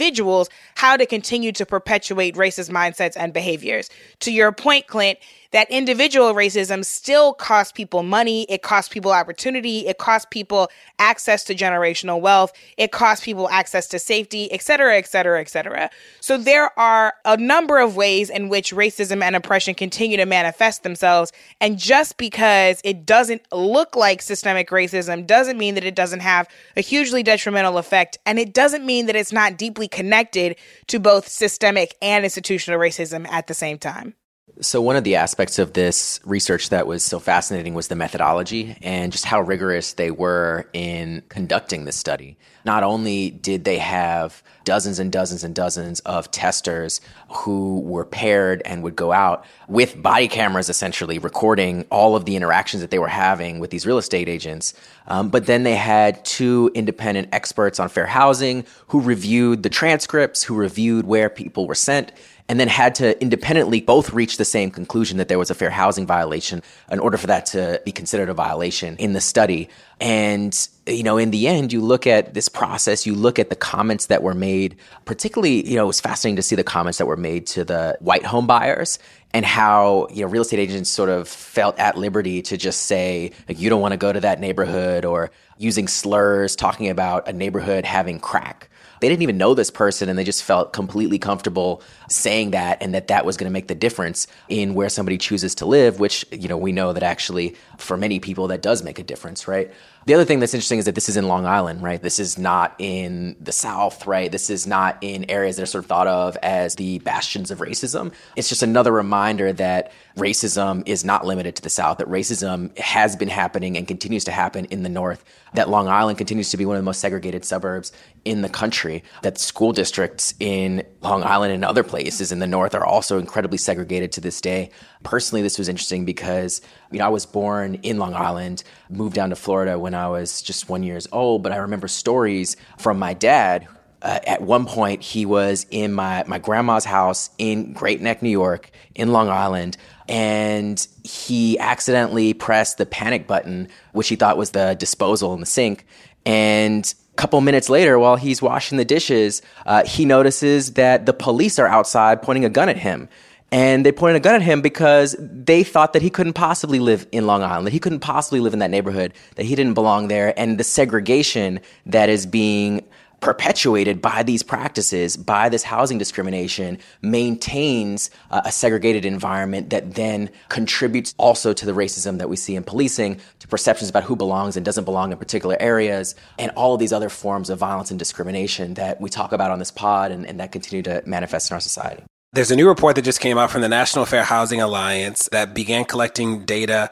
how 0.75 0.97
to 0.97 1.07
continue 1.07 1.53
to 1.53 1.67
perpetuate 1.67 2.35
racist 2.35 2.71
mindsets 2.71 3.17
and 3.17 3.33
behaviors. 3.33 3.91
To 4.21 4.33
your 4.33 4.53
point, 4.53 4.87
Clint, 4.87 5.19
that 5.53 5.71
individual 5.71 6.35
racism 6.35 6.85
still 6.85 7.33
costs 7.33 7.73
people 7.73 8.03
money, 8.03 8.45
it 8.49 8.62
costs 8.62 8.93
people 8.93 9.12
opportunity, 9.12 9.87
it 9.87 9.99
costs 9.99 10.27
people 10.31 10.71
access 10.99 11.45
to 11.45 11.55
generational 11.55 12.21
wealth, 12.21 12.53
it 12.77 12.93
costs 12.93 13.25
people 13.25 13.49
access 13.51 13.87
to 13.88 13.99
safety, 13.99 14.51
et 14.53 14.62
cetera, 14.62 14.97
et 14.97 15.07
cetera, 15.07 15.41
et 15.41 15.49
cetera. 15.49 15.91
So 16.21 16.37
there 16.37 16.77
are 16.79 17.15
a 17.25 17.37
number 17.37 17.79
of 17.79 17.97
ways 17.97 18.31
in 18.31 18.49
which 18.49 18.73
racism 18.73 19.23
and 19.23 19.37
oppression 19.37 19.75
continue 19.75 20.17
to 20.17 20.27
manifest 20.27 20.83
themselves. 20.83 21.33
And 21.61 21.79
just 21.79 22.17
because 22.17 22.81
it 22.85 23.07
doesn't 23.07 23.43
look 23.53 23.95
like 23.95 24.23
systemic 24.23 24.71
racism 24.71 25.27
doesn't 25.27 25.59
mean 25.59 25.75
that 25.75 25.85
it 25.85 25.95
doesn't 25.95 26.21
have 26.21 26.49
a 26.77 26.81
hugely 26.81 27.23
detrimental 27.23 27.79
effect. 27.79 28.19
And 28.27 28.38
it 28.38 28.55
doesn't 28.55 28.85
mean 28.85 29.07
that 29.07 29.17
it's 29.17 29.33
not 29.33 29.59
deeply 29.59 29.88
connected 29.88 30.57
to 30.88 30.99
both 30.99 31.29
systemic 31.29 31.95
and 32.01 32.25
institutional 32.25 32.81
racism 32.81 33.29
at 33.29 33.47
the 33.47 33.55
same 33.55 33.79
time. 33.79 34.15
So, 34.61 34.83
one 34.83 34.97
of 34.97 35.05
the 35.05 35.17
aspects 35.17 35.59
of 35.59 35.73
this 35.73 36.21
research 36.25 36.69
that 36.69 36.87
was 36.87 37.03
so 37.03 37.19
fascinating 37.19 37.73
was 37.73 37.88
the 37.88 37.97
methodology 37.97 38.77
and 38.83 39.11
just 39.11 39.25
how 39.25 39.41
rigorous 39.41 39.95
they 39.95 40.11
were 40.11 40.69
in 40.75 41.23
conducting 41.31 41.87
this 41.87 41.97
study. 41.97 42.37
Not 42.65 42.83
only 42.83 43.31
did 43.31 43.65
they 43.65 43.79
have 43.79 44.43
dozens 44.65 44.99
and 44.99 45.11
dozens 45.11 45.43
and 45.43 45.55
dozens 45.55 46.01
of 46.01 46.31
testers 46.31 47.01
who 47.29 47.81
were 47.81 48.05
paired 48.05 48.62
and 48.65 48.83
would 48.83 48.95
go 48.95 49.11
out 49.11 49.45
with 49.69 50.01
body 50.01 50.29
cameras 50.29 50.69
essentially 50.69 51.19
recording 51.19 51.85
all 51.91 52.15
of 52.15 52.27
the 52.27 52.37
interactions 52.37 52.83
that 52.83 52.91
they 52.91 52.99
were 52.99 53.09
having 53.09 53.59
with 53.59 53.71
these 53.71 53.87
real 53.87 53.99
estate 53.99 54.29
agents. 54.29 54.75
Um, 55.09 55.31
but 55.31 55.47
then 55.47 55.62
they 55.62 55.75
had 55.75 56.25
two 56.25 56.71
independent 56.75 57.31
experts 57.33 57.81
on 57.81 57.88
fair 57.88 58.07
housing 58.07 58.65
who 58.88 59.01
reviewed 59.01 59.62
the 59.62 59.71
transcripts, 59.71 60.45
who 60.45 60.55
reviewed 60.55 61.07
where 61.07 61.29
people 61.29 61.67
were 61.67 61.75
sent 61.75 62.12
and 62.53 62.61
then 62.61 62.69
had 62.69 62.95
to 62.97 63.19
independently 63.23 63.81
both 63.81 64.12
reach 64.12 64.37
the 64.37 64.45
same 64.45 64.71
conclusion 64.71 65.17
that 65.17 65.29
there 65.29 65.38
was 65.38 65.51
a 65.51 65.55
fair 65.55 65.71
housing 65.71 66.07
violation 66.07 66.62
in 66.91 66.99
order 66.99 67.17
for 67.17 67.27
that 67.29 67.47
to 67.47 67.81
be 67.87 67.91
considered 67.91 68.29
a 68.29 68.35
violation 68.35 68.95
in 68.97 69.15
the 69.15 69.23
study. 69.23 69.71
And, 70.03 70.69
you 70.87 71.03
know, 71.03 71.17
in 71.17 71.31
the 71.31 71.49
end, 71.49 71.73
you 71.73 71.81
look 71.81 72.07
at 72.07 72.35
this 72.35 72.51
process, 72.51 73.07
you 73.07 73.15
look 73.15 73.38
at 73.38 73.49
the 73.49 73.57
comments 73.57 74.05
that 74.09 74.23
were 74.23 74.35
made, 74.35 74.77
particularly, 75.07 75.67
you 75.67 75.77
know, 75.77 75.85
it 75.85 75.87
was 75.87 76.03
fascinating 76.03 76.37
to 76.37 76.43
see 76.43 76.55
the 76.55 76.62
comments 76.62 76.99
that 76.99 77.07
were 77.07 77.17
made 77.17 77.47
to 77.47 77.65
the 77.65 77.97
white 78.01 78.27
home 78.27 78.47
buyers 78.47 78.99
and 79.33 79.47
how, 79.47 80.09
you 80.12 80.21
know, 80.21 80.31
real 80.31 80.43
estate 80.43 80.59
agents 80.59 80.91
sort 80.91 81.09
of 81.09 81.29
felt 81.29 81.79
at 81.79 81.97
liberty 81.97 82.43
to 82.43 82.59
just 82.59 82.83
say, 82.83 83.33
like, 83.49 83.59
you 83.61 83.71
don't 83.71 83.81
want 83.81 83.93
to 83.93 83.97
go 83.97 84.12
to 84.12 84.21
that 84.21 84.41
neighborhood 84.41 85.07
or 85.07 85.31
using 85.57 85.88
slurs, 85.88 86.55
talking 86.55 86.91
about 86.91 87.27
a 87.29 87.33
neighborhood 87.33 87.87
having 87.87 88.21
crack 88.21 88.69
they 89.03 89.09
didn't 89.09 89.23
even 89.23 89.37
know 89.37 89.53
this 89.53 89.69
person 89.69 90.09
and 90.09 90.17
they 90.17 90.23
just 90.23 90.45
felt 90.45 90.73
completely 90.73 91.19
comfortable 91.19 91.83
saying 92.09 92.53
that 92.53 92.81
and 92.81 92.95
that 92.95 93.09
that 93.09 93.27
was 93.27 93.37
going 93.37 93.51
to 93.51 93.53
make 93.53 93.67
the 93.67 93.75
difference 93.75 94.29
in 94.49 94.75
where 94.75 94.88
somebody 94.88 95.19
chooses 95.19 95.57
to 95.57 95.67
live, 95.67 95.99
which, 95.99 96.25
you 96.31 96.47
know, 96.47 96.57
we 96.57 96.71
know 96.71 96.93
that 96.93 97.03
actually 97.03 97.57
for 97.79 97.97
many 97.97 98.21
people 98.21 98.47
that 98.47 98.62
does 98.62 98.85
make 98.85 99.01
a 99.01 99.03
difference, 99.03 99.49
right? 99.49 99.73
The 100.07 100.15
other 100.15 100.25
thing 100.25 100.38
that's 100.38 100.55
interesting 100.55 100.79
is 100.79 100.85
that 100.85 100.95
this 100.95 101.09
is 101.09 101.17
in 101.17 101.27
Long 101.27 101.47
Island, 101.47 101.83
right? 101.83 102.01
This 102.01 102.21
is 102.21 102.38
not 102.38 102.77
in 102.79 103.35
the 103.41 103.51
South, 103.51 104.07
right? 104.07 104.31
This 104.31 104.51
is 104.51 104.69
not 104.69 104.99
in 105.01 105.29
areas 105.29 105.57
that 105.57 105.65
are 105.65 105.67
sort 105.67 105.83
of 105.83 105.88
thought 105.88 106.07
of 106.07 106.37
as 106.41 106.77
the 106.77 107.01
bastions 107.01 107.51
of 107.51 107.59
racism. 107.59 108.12
It's 108.37 108.49
just 108.49 108.62
another 108.62 108.93
reminder 108.93 109.53
that 109.53 109.91
racism 110.16 110.83
is 110.87 111.05
not 111.05 111.25
limited 111.27 111.57
to 111.57 111.62
the 111.62 111.70
South, 111.70 111.98
that 111.98 112.09
racism 112.09 112.77
has 112.79 113.16
been 113.16 113.29
happening 113.29 113.77
and 113.77 113.88
continues 113.88 114.25
to 114.25 114.31
happen 114.31 114.66
in 114.66 114.83
the 114.83 114.88
North, 114.88 115.25
that 115.55 115.68
Long 115.68 115.88
Island 115.88 116.18
continues 116.18 116.51
to 116.51 116.57
be 116.57 116.66
one 116.66 116.77
of 116.77 116.83
the 116.83 116.85
most 116.85 117.01
segregated 117.01 117.44
suburbs 117.44 117.92
in 118.25 118.42
the 118.42 118.48
country, 118.48 119.03
that 119.22 119.38
school 119.38 119.72
districts 119.72 120.35
in 120.38 120.85
Long 121.01 121.25
Island 121.25 121.53
and 121.53 121.64
other 121.64 121.83
places 121.83 122.31
in 122.31 122.40
the 122.40 122.46
North 122.46 122.75
are 122.75 122.85
also 122.85 123.18
incredibly 123.18 123.59
segregated 123.59 124.12
to 124.12 124.20
this 124.20 124.40
day. 124.40 124.70
Personally, 125.03 125.42
this 125.42 125.59
was 125.59 125.68
interesting 125.68 126.05
because, 126.05 126.61
you 126.90 126.98
know, 126.98 127.07
I 127.07 127.09
was 127.09 127.27
born 127.27 127.77
in 127.83 127.98
Long 127.98 128.14
Island, 128.14 128.64
moved 128.90 129.14
down 129.14 129.31
to 129.31 129.37
Florida 129.37 129.79
when 129.79 129.94
I 129.94 130.09
was 130.09 130.42
just 130.42 130.68
one 130.68 130.83
years 130.83 131.09
old, 131.11 131.42
but 131.42 131.53
I 131.53 131.57
remember 131.57 131.88
stories 131.88 132.57
from 132.79 132.98
my 132.98 133.14
dad 133.14 133.66
Uh, 134.03 134.18
at 134.27 134.42
one 134.42 134.66
point, 134.66 135.01
he 135.01 135.25
was 135.25 135.64
in 135.70 135.92
my, 135.92 136.25
my 136.27 136.37
grandma's 136.37 136.85
house 136.85 137.31
in 137.38 137.72
Great 137.72 138.01
Neck, 138.01 138.20
New 138.20 138.31
York, 138.31 138.72
in 138.96 139.13
Long 139.13 139.29
Island, 139.29 139.77
and 140.13 140.87
he 141.04 141.58
accidentally 141.58 142.35
pressed 142.35 142.77
the 142.77 142.85
panic 142.85 143.27
button, 143.27 143.67
which 143.92 144.08
he 144.08 144.15
thought 144.15 144.37
was 144.37 144.50
the 144.50 144.77
disposal 144.79 145.33
in 145.33 145.40
the 145.40 145.46
sink. 145.46 145.87
And 146.27 146.94
a 147.15 147.17
couple 147.17 147.40
minutes 147.40 147.71
later, 147.71 147.98
while 147.98 148.17
he's 148.17 148.42
washing 148.42 148.77
the 148.77 148.85
dishes, 148.85 149.40
uh, 149.65 149.85
he 149.87 150.04
notices 150.04 150.75
that 150.75 151.06
the 151.06 151.15
police 151.15 151.58
are 151.58 151.67
outside 151.67 152.21
pointing 152.21 152.44
a 152.44 152.50
gun 152.50 152.69
at 152.69 152.77
him. 152.77 153.08
And 153.50 153.85
they 153.87 153.92
pointed 153.92 154.17
a 154.17 154.21
gun 154.21 154.35
at 154.35 154.42
him 154.42 154.60
because 154.60 155.17
they 155.19 155.65
thought 155.65 155.94
that 155.94 156.02
he 156.02 156.10
couldn't 156.10 156.35
possibly 156.35 156.79
live 156.79 157.06
in 157.10 157.27
Long 157.27 157.42
Island, 157.42 157.67
that 157.67 157.73
he 157.73 157.81
couldn't 157.81 158.00
possibly 158.00 158.40
live 158.40 158.52
in 158.52 158.58
that 158.58 158.71
neighborhood, 158.71 159.15
that 159.37 159.44
he 159.44 159.54
didn't 159.54 159.75
belong 159.75 160.08
there. 160.08 160.38
And 160.38 160.58
the 160.58 160.65
segregation 160.65 161.60
that 161.87 162.10
is 162.10 162.27
being 162.27 162.85
perpetuated 163.23 164.02
by 164.02 164.23
these 164.23 164.42
practices, 164.42 165.16
by 165.16 165.48
this 165.48 165.62
housing 165.62 165.96
discrimination, 165.96 166.79
maintains 167.00 168.10
uh, 168.31 168.42
a 168.44 168.52
segregated 168.52 169.06
environment 169.06 169.70
that 169.70 169.94
then 169.94 170.29
contributes 170.48 171.14
also 171.16 171.54
to 171.54 171.64
the 171.64 171.73
racism 171.73 172.18
that 172.18 172.29
we 172.29 172.37
see 172.37 172.56
in 172.56 172.64
policing, 172.64 173.18
to 173.38 173.48
perceptions 173.48 173.88
about 173.88 174.02
who 174.02 174.16
belongs 174.16 174.56
and 174.56 174.66
doesn't 174.66 174.85
belong 174.85 175.12
in 175.12 175.18
particular 175.18 175.56
areas, 175.60 176.14
and 176.38 176.50
all 176.56 176.75
of 176.75 176.81
these 176.81 176.92
other 176.92 177.08
forms 177.08 177.48
of 177.48 177.58
violence 177.58 177.90
and 177.90 177.98
discrimination 177.98 178.75
that 178.75 179.00
we 179.00 179.08
talk 179.08 179.33
about 179.33 179.50
on 179.50 179.58
this 179.58 179.70
pod 179.70 180.10
and, 180.10 180.27
and 180.27 180.40
that 180.40 180.52
continue 180.52 180.83
to 180.83 181.02
manifest 181.06 181.50
in 181.50 181.54
our 181.54 181.60
society. 181.60 182.02
There's 182.35 182.50
a 182.50 182.56
new 182.56 182.68
report 182.68 182.96
that 182.96 183.02
just 183.02 183.20
came 183.20 183.38
out 183.38 183.50
from 183.50 183.60
the 183.60 183.68
National 183.68 184.04
Fair 184.04 184.25
Housing 184.25 184.60
Alliance 184.60 185.29
that 185.33 185.54
began 185.54 185.85
collecting 185.85 186.44
data 186.44 186.90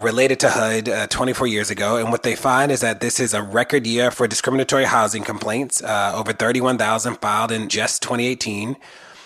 related 0.00 0.38
to 0.38 0.48
HUD 0.48 0.88
uh, 0.88 1.06
24 1.08 1.48
years 1.48 1.70
ago. 1.70 1.96
And 1.96 2.12
what 2.12 2.22
they 2.22 2.36
find 2.36 2.70
is 2.70 2.82
that 2.82 3.00
this 3.00 3.18
is 3.18 3.34
a 3.34 3.42
record 3.42 3.84
year 3.84 4.12
for 4.12 4.28
discriminatory 4.28 4.84
housing 4.84 5.24
complaints, 5.24 5.82
uh, 5.82 6.12
over 6.14 6.32
31,000 6.32 7.16
filed 7.16 7.50
in 7.50 7.68
just 7.68 8.00
2018. 8.02 8.76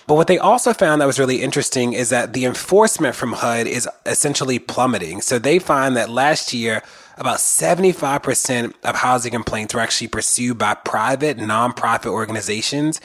But 0.06 0.14
what 0.14 0.28
they 0.28 0.38
also 0.38 0.72
found 0.72 1.02
that 1.02 1.06
was 1.06 1.18
really 1.18 1.42
interesting 1.42 1.92
is 1.92 2.08
that 2.08 2.32
the 2.32 2.46
enforcement 2.46 3.14
from 3.14 3.32
HUD 3.32 3.66
is 3.66 3.86
essentially 4.06 4.58
plummeting. 4.58 5.20
So 5.20 5.38
they 5.38 5.58
find 5.58 5.94
that 5.98 6.08
last 6.08 6.54
year, 6.54 6.82
about 7.18 7.36
75% 7.36 8.72
of 8.82 8.96
housing 8.96 9.32
complaints 9.32 9.74
were 9.74 9.80
actually 9.80 10.08
pursued 10.08 10.56
by 10.56 10.72
private, 10.72 11.36
nonprofit 11.36 12.10
organizations. 12.10 12.98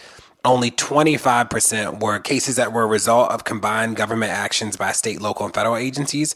Only 0.48 0.72
25% 0.72 2.00
were 2.02 2.20
cases 2.20 2.56
that 2.56 2.72
were 2.72 2.84
a 2.84 2.88
result 2.88 3.32
of 3.32 3.44
combined 3.44 3.98
government 3.98 4.32
actions 4.32 4.78
by 4.78 4.94
state, 4.94 5.22
local, 5.22 5.46
and 5.46 5.54
federal 5.54 5.76
agencies. 5.76 6.36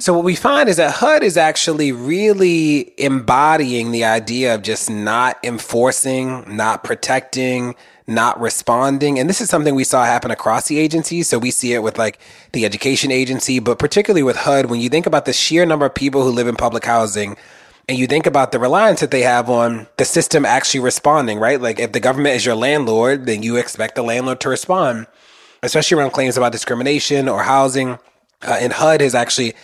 So 0.00 0.12
what 0.12 0.24
we 0.24 0.34
find 0.34 0.68
is 0.68 0.78
that 0.78 0.94
HUD 0.94 1.22
is 1.22 1.36
actually 1.36 1.92
really 1.92 2.92
embodying 2.98 3.92
the 3.92 4.04
idea 4.04 4.52
of 4.52 4.62
just 4.62 4.90
not 4.90 5.38
enforcing, 5.44 6.44
not 6.56 6.82
protecting, 6.82 7.76
not 8.08 8.40
responding. 8.40 9.20
And 9.20 9.28
this 9.28 9.40
is 9.40 9.48
something 9.48 9.76
we 9.76 9.84
saw 9.84 10.04
happen 10.04 10.32
across 10.32 10.66
the 10.66 10.80
agencies. 10.80 11.28
So 11.28 11.38
we 11.38 11.52
see 11.52 11.72
it 11.72 11.84
with 11.84 11.98
like 11.98 12.18
the 12.50 12.64
education 12.64 13.12
agency, 13.12 13.60
but 13.60 13.78
particularly 13.78 14.24
with 14.24 14.38
HUD, 14.38 14.66
when 14.66 14.80
you 14.80 14.88
think 14.88 15.06
about 15.06 15.24
the 15.24 15.32
sheer 15.32 15.64
number 15.64 15.86
of 15.86 15.94
people 15.94 16.24
who 16.24 16.30
live 16.30 16.48
in 16.48 16.56
public 16.56 16.84
housing, 16.84 17.36
and 17.88 17.98
you 17.98 18.06
think 18.06 18.26
about 18.26 18.52
the 18.52 18.58
reliance 18.58 19.00
that 19.00 19.10
they 19.10 19.22
have 19.22 19.50
on 19.50 19.88
the 19.96 20.04
system 20.04 20.44
actually 20.44 20.80
responding, 20.80 21.38
right? 21.38 21.60
Like 21.60 21.80
if 21.80 21.92
the 21.92 22.00
government 22.00 22.36
is 22.36 22.46
your 22.46 22.54
landlord, 22.54 23.26
then 23.26 23.42
you 23.42 23.56
expect 23.56 23.96
the 23.96 24.02
landlord 24.02 24.40
to 24.40 24.48
respond, 24.48 25.06
especially 25.62 25.98
around 25.98 26.12
claims 26.12 26.36
about 26.36 26.52
discrimination 26.52 27.28
or 27.28 27.42
housing. 27.42 27.98
Uh, 28.42 28.58
and 28.60 28.72
HUD 28.72 29.00
has 29.00 29.14
actually 29.14 29.54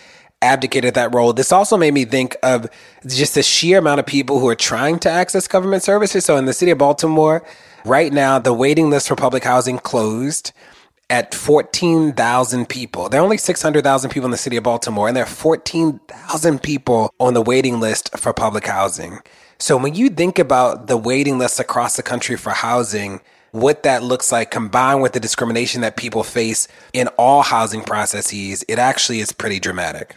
abdicated 0.41 0.93
that 0.93 1.13
role. 1.13 1.33
This 1.33 1.51
also 1.51 1.77
made 1.77 1.93
me 1.93 2.05
think 2.05 2.35
of 2.43 2.69
just 3.05 3.35
the 3.35 3.43
sheer 3.43 3.79
amount 3.79 3.99
of 3.99 4.05
people 4.05 4.39
who 4.39 4.47
are 4.47 4.55
trying 4.55 4.99
to 4.99 5.09
access 5.09 5.47
government 5.47 5.83
services. 5.83 6.25
So 6.25 6.37
in 6.37 6.45
the 6.45 6.53
city 6.53 6.71
of 6.71 6.77
Baltimore, 6.77 7.43
right 7.85 8.11
now, 8.11 8.39
the 8.39 8.53
waiting 8.53 8.89
list 8.89 9.07
for 9.07 9.15
public 9.15 9.43
housing 9.43 9.79
closed 9.79 10.51
at 11.09 11.33
14,000 11.33 12.69
people. 12.69 13.09
There 13.09 13.19
are 13.19 13.23
only 13.23 13.37
600,000 13.37 14.09
people 14.09 14.25
in 14.25 14.31
the 14.31 14.37
city 14.37 14.57
of 14.57 14.63
Baltimore, 14.63 15.07
and 15.07 15.17
there 15.17 15.23
are 15.23 15.27
14,000 15.27 16.61
people 16.61 17.13
on 17.19 17.33
the 17.33 17.41
waiting 17.41 17.79
list 17.79 18.17
for 18.17 18.33
public 18.33 18.67
housing. 18.67 19.19
So 19.57 19.75
when 19.75 19.95
you 19.95 20.09
think 20.09 20.39
about 20.39 20.87
the 20.87 20.97
waiting 20.97 21.37
list 21.37 21.59
across 21.59 21.95
the 21.95 22.03
country 22.03 22.37
for 22.37 22.51
housing, 22.51 23.21
what 23.51 23.83
that 23.83 24.03
looks 24.03 24.31
like 24.31 24.51
combined 24.51 25.01
with 25.01 25.13
the 25.13 25.19
discrimination 25.19 25.81
that 25.81 25.97
people 25.97 26.23
face 26.23 26.67
in 26.93 27.07
all 27.17 27.41
housing 27.41 27.83
processes, 27.83 28.63
it 28.67 28.79
actually 28.79 29.19
is 29.19 29.31
pretty 29.31 29.59
dramatic. 29.59 30.15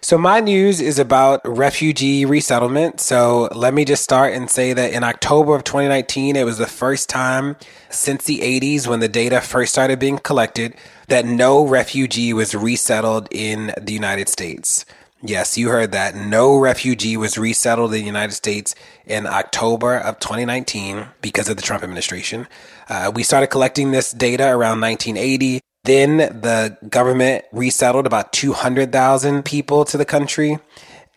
So, 0.00 0.16
my 0.16 0.38
news 0.38 0.80
is 0.80 1.00
about 1.00 1.40
refugee 1.44 2.24
resettlement. 2.24 3.00
So, 3.00 3.48
let 3.52 3.74
me 3.74 3.84
just 3.84 4.04
start 4.04 4.32
and 4.32 4.48
say 4.48 4.72
that 4.72 4.92
in 4.92 5.02
October 5.02 5.56
of 5.56 5.64
2019, 5.64 6.36
it 6.36 6.44
was 6.44 6.56
the 6.56 6.68
first 6.68 7.08
time 7.08 7.56
since 7.90 8.24
the 8.24 8.38
80s 8.38 8.86
when 8.86 9.00
the 9.00 9.08
data 9.08 9.40
first 9.40 9.72
started 9.72 9.98
being 9.98 10.18
collected 10.18 10.74
that 11.08 11.24
no 11.24 11.66
refugee 11.66 12.32
was 12.32 12.54
resettled 12.54 13.26
in 13.32 13.74
the 13.76 13.92
United 13.92 14.28
States. 14.28 14.84
Yes, 15.20 15.58
you 15.58 15.68
heard 15.68 15.90
that. 15.90 16.14
No 16.14 16.56
refugee 16.56 17.16
was 17.16 17.36
resettled 17.36 17.92
in 17.92 18.00
the 18.00 18.06
United 18.06 18.34
States 18.34 18.76
in 19.04 19.26
October 19.26 19.96
of 19.96 20.20
2019 20.20 21.08
because 21.20 21.48
of 21.48 21.56
the 21.56 21.62
Trump 21.62 21.82
administration. 21.82 22.46
Uh, 22.88 23.10
we 23.12 23.24
started 23.24 23.48
collecting 23.48 23.90
this 23.90 24.12
data 24.12 24.44
around 24.44 24.80
1980. 24.80 25.60
Then 25.88 26.18
the 26.18 26.76
government 26.90 27.46
resettled 27.50 28.06
about 28.06 28.34
200,000 28.34 29.42
people 29.42 29.86
to 29.86 29.96
the 29.96 30.04
country. 30.04 30.58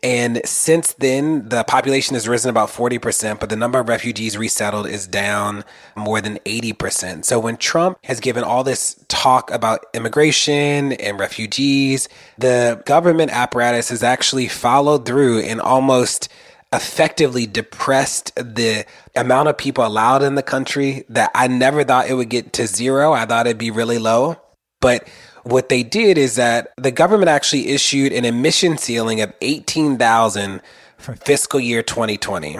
And 0.02 0.42
since 0.46 0.94
then, 0.94 1.50
the 1.50 1.66
population 1.66 2.14
has 2.14 2.26
risen 2.26 2.50
about 2.50 2.70
40%, 2.70 3.42
but 3.42 3.50
the 3.50 3.58
number 3.58 3.80
of 3.80 3.90
refugees 3.90 4.38
resettled 4.38 4.88
is 4.88 5.08
down 5.08 5.66
more 5.98 6.22
than 6.22 6.38
80%. 6.46 7.26
So 7.26 7.38
when 7.38 7.58
Trump 7.58 7.98
has 8.06 8.22
given 8.22 8.46
all 8.46 8.64
this 8.64 9.04
talk 9.10 9.52
about 9.52 9.86
immigration 9.94 10.94
and 10.94 11.20
refugees, 11.20 12.08
the 12.38 12.82
government 12.86 13.32
apparatus 13.32 13.90
has 13.90 14.04
actually 14.04 14.48
followed 14.48 15.06
through 15.06 15.42
and 15.42 15.60
almost 15.60 16.30
effectively 16.74 17.46
depressed 17.46 18.34
the 18.36 18.86
amount 19.18 19.50
of 19.50 19.58
people 19.58 19.86
allowed 19.86 20.24
in 20.24 20.36
the 20.36 20.42
country 20.42 21.04
that 21.10 21.30
I 21.36 21.48
never 21.48 21.84
thought 21.84 22.10
it 22.10 22.14
would 22.14 22.30
get 22.30 22.54
to 22.54 22.66
zero. 22.66 23.12
I 23.12 23.26
thought 23.26 23.46
it'd 23.46 23.58
be 23.58 23.70
really 23.70 23.98
low. 23.98 24.38
But 24.82 25.08
what 25.44 25.70
they 25.70 25.84
did 25.84 26.18
is 26.18 26.36
that 26.36 26.74
the 26.78 26.92
government 26.92 27.30
actually 27.30 27.70
issued 27.70 28.12
an 28.12 28.26
admission 28.26 28.78
ceiling 28.78 29.22
of 29.22 29.34
18,000 29.42 30.62
for 30.98 31.16
fiscal 31.16 31.60
year 31.60 31.82
2020. 31.82 32.60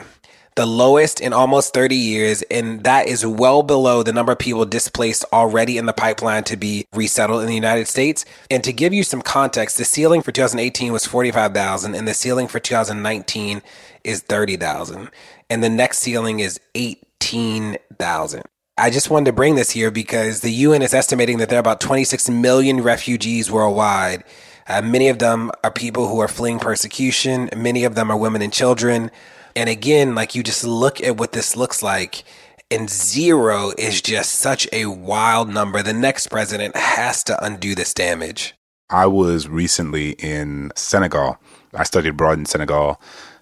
The 0.56 0.66
lowest 0.66 1.22
in 1.22 1.32
almost 1.32 1.74
30 1.74 1.96
years, 1.96 2.42
and 2.52 2.84
that 2.84 3.08
is 3.08 3.26
well 3.26 3.64
below 3.64 4.04
the 4.04 4.12
number 4.12 4.34
of 4.34 4.40
people 4.40 4.66
displaced 4.66 5.24
already 5.32 5.78
in 5.78 5.86
the 5.86 5.94
pipeline 5.94 6.44
to 6.46 6.58
be 6.58 6.86
resettled 6.94 7.42
in 7.42 7.48
the 7.48 7.56
United 7.56 7.88
States. 7.88 8.26
And 8.50 8.62
to 8.66 8.74
give 8.74 8.94
you 8.94 9.04
some 9.04 9.22
context, 9.22 9.78
the 9.78 9.86
ceiling 9.86 10.22
for 10.22 10.34
2018 10.34 10.92
was 10.92 11.06
45,000, 11.06 11.96
and 11.96 12.06
the 12.06 12.14
ceiling 12.14 12.48
for 12.48 12.60
2019 12.60 13.62
is 14.04 14.22
30,000. 14.22 15.10
And 15.50 15.64
the 15.64 15.70
next 15.70 16.00
ceiling 16.00 16.42
is 16.42 16.60
18,000. 16.76 18.44
I 18.82 18.90
just 18.90 19.12
wanted 19.12 19.26
to 19.26 19.34
bring 19.34 19.54
this 19.54 19.70
here 19.70 19.92
because 19.92 20.40
the 20.40 20.50
UN 20.50 20.82
is 20.82 20.92
estimating 20.92 21.38
that 21.38 21.50
there 21.50 21.60
are 21.60 21.62
about 21.62 21.80
26 21.82 22.32
million 22.32 22.82
refugees 22.82 23.52
worldwide. 23.52 24.24
Uh, 24.68 24.82
many 24.82 25.08
of 25.08 25.20
them 25.20 25.52
are 25.64 25.70
people 25.70 26.08
who 26.08 26.18
are 26.18 26.28
fleeing 26.28 26.58
persecution. 26.58 27.48
Many 27.56 27.84
of 27.84 27.94
them 27.94 28.10
are 28.10 28.18
women 28.18 28.42
and 28.42 28.52
children. 28.52 29.12
And 29.56 29.70
again, 29.70 30.16
like 30.16 30.34
you 30.34 30.42
just 30.42 30.64
look 30.64 31.00
at 31.00 31.18
what 31.18 31.34
this 31.34 31.56
looks 31.56 31.84
like, 31.84 32.24
and 32.72 32.90
zero 32.90 33.72
is 33.78 34.02
just 34.02 34.32
such 34.32 34.68
a 34.74 34.88
wild 34.88 35.48
number. 35.48 35.84
The 35.84 35.94
next 35.94 36.30
president 36.30 36.76
has 36.76 37.24
to 37.26 37.46
undo 37.46 37.76
this 37.76 37.94
damage. 37.94 38.56
I 38.90 39.06
was 39.06 39.48
recently 39.48 40.14
in 40.14 40.72
Senegal. 40.76 41.38
I 41.76 41.84
studied 41.84 42.10
abroad 42.10 42.40
in 42.40 42.48
Senegal 42.48 43.00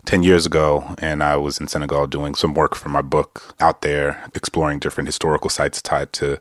10 0.09 0.23
years 0.23 0.47
ago, 0.47 0.95
and 0.97 1.21
I 1.21 1.35
was 1.35 1.59
in 1.59 1.67
Senegal 1.67 2.07
doing 2.07 2.33
some 2.33 2.55
work 2.55 2.73
for 2.73 2.89
my 2.89 3.03
book 3.03 3.53
out 3.59 3.83
there, 3.83 4.27
exploring 4.33 4.79
different 4.79 5.07
historical 5.07 5.51
sites 5.51 5.83
tied 5.83 6.13
to 6.13 6.39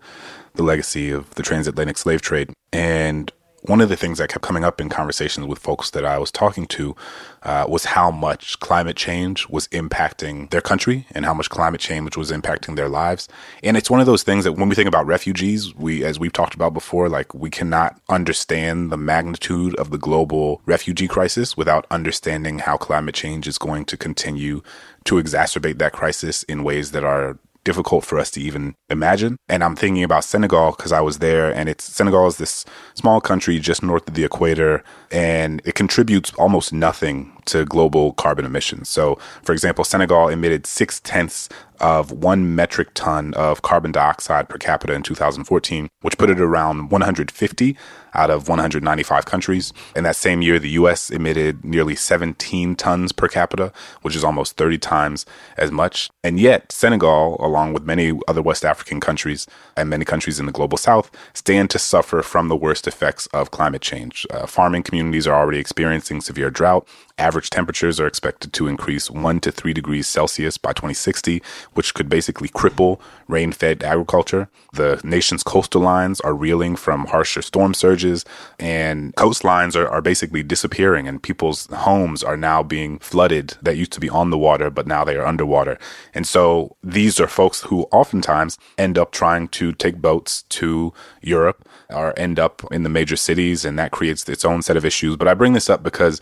the 0.55 0.63
legacy 0.63 1.11
of 1.11 1.35
the 1.35 1.43
transatlantic 1.43 1.99
slave 1.99 2.23
trade. 2.23 2.51
And 2.73 3.31
one 3.69 3.81
of 3.83 3.89
the 3.89 3.97
things 3.97 4.19
that 4.19 4.31
kept 4.31 4.45
coming 4.45 4.65
up 4.65 4.81
in 4.81 4.89
conversations 4.89 5.47
with 5.47 5.59
folks 5.59 5.91
that 5.91 6.05
I 6.05 6.19
was 6.19 6.31
talking 6.31 6.67
to 6.69 6.97
uh, 7.43 7.67
was 7.69 7.85
how 7.85 8.11
much 8.11 8.59
climate 8.61 8.97
change 8.97 9.47
was 9.49 9.69
impacting 9.69 10.51
their 10.51 10.61
country 10.61 11.07
and 11.13 11.25
how 11.25 11.35
much 11.35 11.51
climate 11.51 11.81
change 11.81 12.17
was 12.17 12.31
impacting 12.31 12.77
their 12.77 12.89
lives. 12.89 13.29
And 13.63 13.77
it's 13.77 13.91
one 13.91 14.01
of 14.01 14.07
those 14.07 14.23
things 14.23 14.45
that 14.45 14.55
when 14.55 14.69
we 14.69 14.75
think 14.75 14.89
about 14.89 15.07
refugees, 15.07 15.75
we, 15.75 16.03
as 16.03 16.19
we've 16.19 16.33
talked 16.33 16.55
about 16.55 16.73
before, 16.73 17.09
like 17.09 17.35
we 17.35 17.51
cannot 17.51 18.01
understand 18.09 18.91
the 18.91 18.97
magnitude 18.97 19.75
of 19.77 19.91
the 19.91 19.99
global 19.99 20.63
refugee 20.65 21.09
crisis 21.09 21.57
without 21.57 21.87
understanding 21.91 22.61
how 22.61 22.77
climate 22.77 23.15
change 23.15 23.47
is 23.47 23.59
going 23.59 23.85
to 23.85 23.97
continue 23.97 24.63
to 25.05 25.17
exacerbate 25.17 25.79
that 25.79 25.93
crisis 25.93 26.43
in 26.45 26.65
ways 26.65 26.93
that 26.93 27.05
are 27.05 27.39
difficult 27.69 28.03
for 28.03 28.19
us 28.19 28.31
to 28.31 28.41
even 28.41 28.75
imagine. 28.89 29.37
And 29.47 29.63
I'm 29.63 29.77
thinking 29.77 30.03
about 30.03 30.25
Senegal 30.25 30.71
because 30.71 30.91
I 30.91 31.03
was 31.03 31.19
there 31.19 31.55
and 31.55 31.69
it's 31.69 31.85
Senegal 31.85 32.27
is 32.27 32.39
this 32.39 32.65
small 32.95 33.21
country 33.21 33.59
just 33.59 33.83
north 33.83 34.09
of 34.09 34.15
the 34.15 34.25
equator 34.25 34.83
and 35.11 35.61
it 35.67 35.75
contributes 35.75 36.33
almost 36.35 36.73
nothing 36.73 37.38
to 37.49 37.65
global 37.65 38.13
carbon 38.13 38.45
emissions. 38.45 38.89
So, 38.89 39.19
for 39.43 39.53
example, 39.53 39.85
Senegal 39.85 40.29
emitted 40.29 40.67
six 40.67 41.01
tenths 41.01 41.49
of 41.81 42.11
one 42.11 42.55
metric 42.55 42.89
ton 42.95 43.35
of 43.35 43.63
carbon 43.63 43.93
dioxide 43.93 44.49
per 44.49 44.59
capita 44.59 44.93
in 44.93 45.03
2014, 45.03 45.89
which 46.03 46.19
put 46.19 46.31
it 46.31 46.41
around 46.41 46.91
150 46.91 47.77
out 48.15 48.31
of 48.31 48.49
195 48.49 49.25
countries. 49.25 49.73
In 49.95 50.05
that 50.05 50.17
same 50.17 50.43
year, 50.43 50.59
the 50.59 50.71
US 50.71 51.11
emitted 51.11 51.65
nearly 51.65 51.95
17 51.95 52.75
tons 52.75 53.13
per 53.13 53.29
capita, 53.29 53.73
which 54.03 54.17
is 54.17 54.25
almost 54.25 54.57
30 54.57 54.79
times 54.79 55.27
as 55.57 55.71
much. 55.71 56.11
And 56.25 56.41
yet, 56.41 56.73
Senegal, 56.73 57.37
along 57.39 57.75
with 57.75 57.85
many 57.85 58.19
other 58.27 58.43
West 58.43 58.65
African 58.65 58.99
countries 58.99 59.47
and 59.77 59.89
many 59.89 60.05
countries 60.05 60.41
in 60.41 60.47
the 60.47 60.53
global 60.53 60.79
south, 60.79 61.11
stand 61.35 61.71
to 61.71 61.79
suffer 61.79 62.23
from 62.23 62.49
the 62.49 62.57
worst 62.57 62.87
effects 62.87 63.27
of 63.29 63.51
climate 63.51 63.83
change. 63.83 64.27
Uh, 64.31 64.47
farming 64.47 64.83
communities 64.83 65.27
are 65.27 65.39
already 65.39 65.59
experiencing 65.59 66.21
severe 66.21 66.51
drought. 66.51 66.89
Average 67.19 67.51
temperatures 67.51 67.99
are 67.99 68.07
expected 68.07 68.53
to 68.53 68.69
increase 68.69 69.11
1 69.11 69.41
to 69.41 69.51
3 69.51 69.73
degrees 69.73 70.07
Celsius 70.07 70.57
by 70.57 70.73
2060, 70.73 71.43
which 71.75 71.93
could 71.93 72.09
basically 72.09 72.49
cripple 72.49 73.01
rain 73.27 73.51
fed 73.51 73.83
agriculture. 73.83 74.49
The 74.73 75.01
nation's 75.03 75.43
coastal 75.43 75.83
lines 75.83 76.21
are 76.21 76.33
reeling 76.33 76.77
from 76.77 77.07
harsher 77.07 77.43
storm 77.43 77.75
surges, 77.75 78.25
and 78.61 79.15
coastlines 79.17 79.75
are, 79.75 79.89
are 79.89 80.01
basically 80.01 80.45
disappearing, 80.45 81.09
and 81.09 81.21
people's 81.23 81.67
homes 81.67 82.23
are 82.23 82.37
now 82.37 82.63
being 82.63 83.01
flooded 83.01 83.57
that 83.63 83.77
used 83.77 83.93
to 83.93 84.01
be 84.01 84.09
on 84.09 84.31
the 84.31 84.39
water, 84.39 84.71
but 84.71 84.87
now 84.87 85.03
they 85.03 85.17
are 85.17 85.27
underwater. 85.27 85.77
And 86.15 86.27
so 86.27 86.77
these 86.85 87.19
are 87.19 87.27
folks 87.27 87.63
who 87.63 87.83
oftentimes 87.91 88.59
end 88.77 88.97
up 88.97 89.11
trying 89.11 89.49
to 89.49 89.73
take 89.73 89.97
boats 89.97 90.43
to 90.51 90.93
Europe 91.21 91.69
or 91.91 92.17
end 92.17 92.39
up 92.39 92.63
in 92.71 92.85
the 92.85 92.89
major 92.89 93.17
cities, 93.17 93.65
and 93.65 93.77
that 93.79 93.91
creates 93.91 94.29
its 94.29 94.45
own 94.45 94.63
set 94.63 94.77
of 94.77 94.85
issues. 94.85 95.17
But 95.17 95.27
I 95.27 95.35
bring 95.35 95.55
this 95.55 95.69
up 95.69 95.83
because 95.83 96.21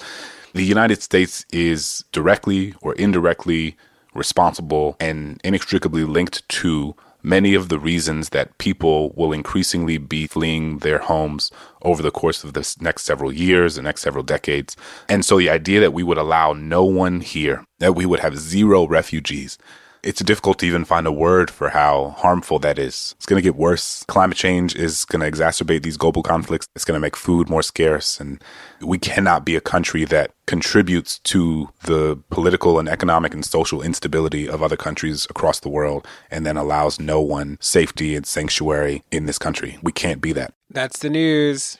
the 0.56 0.64
United 0.64 1.02
States 1.02 1.44
is 1.52 2.02
directly 2.12 2.74
or 2.80 2.94
indirectly 2.94 3.76
responsible 4.14 4.96
and 4.98 5.38
inextricably 5.44 6.04
linked 6.04 6.48
to 6.48 6.96
many 7.22 7.54
of 7.54 7.68
the 7.68 7.78
reasons 7.78 8.30
that 8.30 8.56
people 8.56 9.12
will 9.16 9.34
increasingly 9.34 9.98
be 9.98 10.26
fleeing 10.26 10.78
their 10.78 10.98
homes 10.98 11.50
over 11.82 12.02
the 12.02 12.10
course 12.10 12.42
of 12.42 12.54
the 12.54 12.76
next 12.80 13.02
several 13.02 13.30
years, 13.30 13.74
the 13.74 13.82
next 13.82 14.00
several 14.00 14.24
decades. 14.24 14.76
And 15.10 15.26
so 15.26 15.36
the 15.36 15.50
idea 15.50 15.80
that 15.80 15.92
we 15.92 16.02
would 16.02 16.16
allow 16.16 16.54
no 16.54 16.84
one 16.84 17.20
here, 17.20 17.66
that 17.80 17.94
we 17.94 18.06
would 18.06 18.20
have 18.20 18.38
zero 18.38 18.86
refugees, 18.86 19.58
it's 20.06 20.22
difficult 20.22 20.60
to 20.60 20.66
even 20.66 20.84
find 20.84 21.04
a 21.04 21.12
word 21.12 21.50
for 21.50 21.70
how 21.70 22.14
harmful 22.16 22.60
that 22.60 22.78
is. 22.78 23.14
It's 23.16 23.26
going 23.26 23.42
to 23.42 23.42
get 23.42 23.56
worse. 23.56 24.04
Climate 24.04 24.36
change 24.36 24.76
is 24.76 25.04
going 25.04 25.20
to 25.20 25.30
exacerbate 25.30 25.82
these 25.82 25.96
global 25.96 26.22
conflicts. 26.22 26.68
It's 26.76 26.84
going 26.84 26.94
to 26.94 27.00
make 27.00 27.16
food 27.16 27.50
more 27.50 27.62
scarce. 27.62 28.20
And 28.20 28.42
we 28.80 28.98
cannot 28.98 29.44
be 29.44 29.56
a 29.56 29.60
country 29.60 30.04
that 30.04 30.30
contributes 30.46 31.18
to 31.20 31.70
the 31.82 32.22
political 32.30 32.78
and 32.78 32.88
economic 32.88 33.34
and 33.34 33.44
social 33.44 33.82
instability 33.82 34.48
of 34.48 34.62
other 34.62 34.76
countries 34.76 35.26
across 35.28 35.58
the 35.58 35.68
world 35.68 36.06
and 36.30 36.46
then 36.46 36.56
allows 36.56 37.00
no 37.00 37.20
one 37.20 37.58
safety 37.60 38.14
and 38.14 38.26
sanctuary 38.26 39.02
in 39.10 39.26
this 39.26 39.38
country. 39.38 39.76
We 39.82 39.90
can't 39.90 40.20
be 40.20 40.32
that. 40.34 40.54
That's 40.70 41.00
the 41.00 41.10
news. 41.10 41.78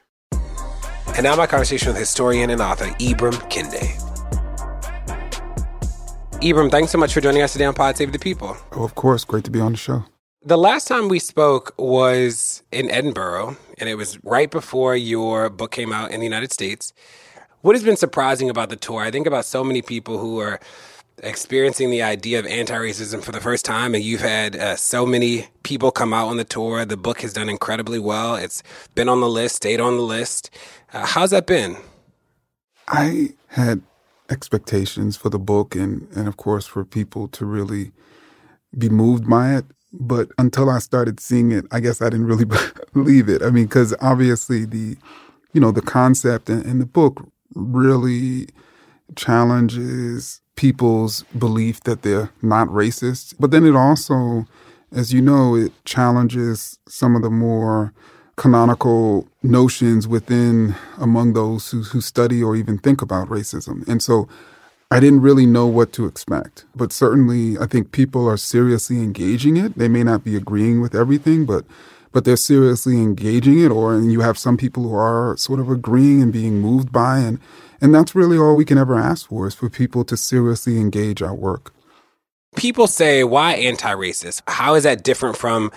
And 1.15 1.23
now 1.23 1.37
my 1.37 1.47
conversation 1.47 1.89
with 1.89 1.97
historian 1.97 2.51
and 2.51 2.61
author 2.61 2.87
Ibram 2.87 3.35
Kendi. 3.51 4.06
Ibram, 6.43 6.71
thanks 6.71 6.93
so 6.93 6.99
much 6.99 7.15
for 7.15 7.21
joining 7.21 7.43
us 7.43 7.53
today 7.53 7.65
on 7.65 7.73
Pod 7.73 7.97
Save 7.97 8.13
the 8.13 8.19
People. 8.19 8.57
Oh, 8.73 8.85
of 8.85 8.95
course. 8.95 9.25
Great 9.25 9.45
to 9.45 9.51
be 9.51 9.59
on 9.59 9.73
the 9.73 9.79
show. 9.79 10.05
The 10.45 10.59
last 10.59 10.87
time 10.87 11.09
we 11.09 11.19
spoke 11.19 11.75
was 11.79 12.63
in 12.71 12.91
Edinburgh, 12.91 13.57
and 13.79 13.89
it 13.89 13.95
was 13.95 14.23
right 14.23 14.51
before 14.51 14.95
your 14.95 15.49
book 15.49 15.73
came 15.73 15.93
out 15.93 16.13
in 16.13 16.21
the 16.21 16.27
United 16.27 16.53
States. 16.53 16.93
What 17.63 17.75
has 17.75 17.83
been 17.83 17.97
surprising 17.97 18.51
about 18.51 18.69
the 18.69 18.77
tour? 18.77 19.01
I 19.01 19.11
think 19.11 19.27
about 19.27 19.45
so 19.45 19.65
many 19.65 19.83
people 19.83 20.19
who 20.19 20.39
are 20.39 20.61
experiencing 21.23 21.91
the 21.91 22.03
idea 22.03 22.39
of 22.39 22.47
anti-racism 22.47 23.23
for 23.23 23.33
the 23.33 23.41
first 23.41 23.65
time 23.65 23.95
and 23.95 24.05
you've 24.05 24.21
had 24.21 24.55
uh, 24.55 24.77
so 24.77 25.07
many 25.07 25.49
people 25.63 25.91
come 25.91 26.13
out 26.13 26.29
on 26.29 26.37
the 26.37 26.45
tour 26.45 26.85
the 26.85 26.97
book 26.97 27.23
has 27.23 27.33
done 27.33 27.49
incredibly 27.49 27.99
well 27.99 28.35
it's 28.37 28.63
been 28.95 29.09
on 29.09 29.23
the 29.23 29.29
list 29.29 29.57
stayed 29.57 29.81
on 29.81 29.97
the 29.97 30.03
list 30.03 30.51
uh, 30.93 31.07
how's 31.07 31.31
that 31.31 31.47
been 31.47 31.75
i 32.89 33.31
had 33.49 33.81
expectations 34.31 35.17
for 35.17 35.29
the 35.31 35.39
book 35.39 35.75
and, 35.75 36.09
and 36.17 36.29
of 36.29 36.37
course 36.37 36.67
for 36.67 36.85
people 36.85 37.29
to 37.29 37.45
really 37.45 37.93
be 38.77 38.89
moved 38.89 39.29
by 39.29 39.57
it. 39.57 39.65
But 39.93 40.29
until 40.39 40.69
I 40.69 40.79
started 40.79 41.21
seeing 41.21 41.53
it, 41.53 41.65
I 41.71 41.81
guess 41.81 42.03
I 42.03 42.11
didn't 42.11 42.27
really 42.27 42.45
believe 42.93 43.29
it. 43.29 43.43
I 43.43 43.51
mean, 43.51 43.65
because 43.65 43.95
obviously 44.01 44.65
the, 44.65 44.97
you 45.53 45.61
know, 45.61 45.71
the 45.71 45.83
concept 45.83 46.51
in 46.51 46.79
the 46.79 46.87
book 46.87 47.27
really 47.55 48.49
challenges 49.15 50.41
people's 50.57 51.23
belief 51.39 51.81
that 51.83 52.03
they're 52.03 52.31
not 52.43 52.69
racist. 52.69 53.35
But 53.39 53.51
then 53.51 53.65
it 53.65 53.77
also, 53.77 54.47
as 54.93 55.13
you 55.13 55.21
know, 55.21 55.55
it 55.55 55.73
challenges 55.85 56.79
some 56.89 57.15
of 57.15 57.23
the 57.23 57.31
more 57.31 57.93
canonical 58.37 59.27
notions 59.43 60.07
within 60.07 60.75
among 60.99 61.33
those 61.33 61.71
who, 61.71 61.83
who 61.83 62.01
study 62.01 62.43
or 62.43 62.55
even 62.55 62.79
think 62.79 63.01
about 63.01 63.29
racism. 63.29 63.87
And 63.89 64.03
so 64.03 64.29
I 64.91 65.01
didn't 65.01 65.23
really 65.23 65.47
know 65.47 65.67
what 65.67 65.93
to 65.95 66.07
expect. 66.07 66.65
But 66.75 66.93
certainly 66.93 67.59
I 67.59 67.67
think 67.67 67.93
people 67.93 68.29
are 68.29 68.37
seriously 68.37 68.99
engaging 68.99 69.57
it. 69.57 69.77
They 69.77 69.89
may 69.89 70.05
not 70.05 70.23
be 70.23 70.37
agreeing 70.37 70.81
with 70.81 70.95
everything, 70.95 71.47
but 71.47 71.65
but 72.13 72.25
they're 72.25 72.37
seriously 72.37 72.97
engaging 72.97 73.59
it 73.59 73.71
or 73.71 73.95
and 73.95 74.11
you 74.11 74.21
have 74.21 74.39
some 74.39 74.57
people 74.57 74.85
who 74.85 74.95
are 74.95 75.37
sort 75.37 75.61
of 75.61 75.69
agreeing 75.69 76.23
and 76.23 76.33
being 76.33 76.63
moved 76.63 76.91
by 76.91 77.19
and 77.19 77.39
and 77.79 77.95
that's 77.95 78.15
really 78.15 78.39
all 78.39 78.57
we 78.57 78.65
can 78.65 78.79
ever 78.79 78.99
ask 78.99 79.29
for 79.29 79.47
is 79.47 79.55
for 79.55 79.69
people 79.69 80.03
to 80.05 80.17
seriously 80.17 80.79
engage 80.79 81.21
our 81.21 81.35
work. 81.35 81.75
People 82.57 82.87
say, 82.87 83.23
why 83.25 83.55
anti 83.55 83.93
racist? 83.95 84.43
How 84.49 84.75
is 84.75 84.83
that 84.83 85.05
different 85.05 85.37
from 85.37 85.71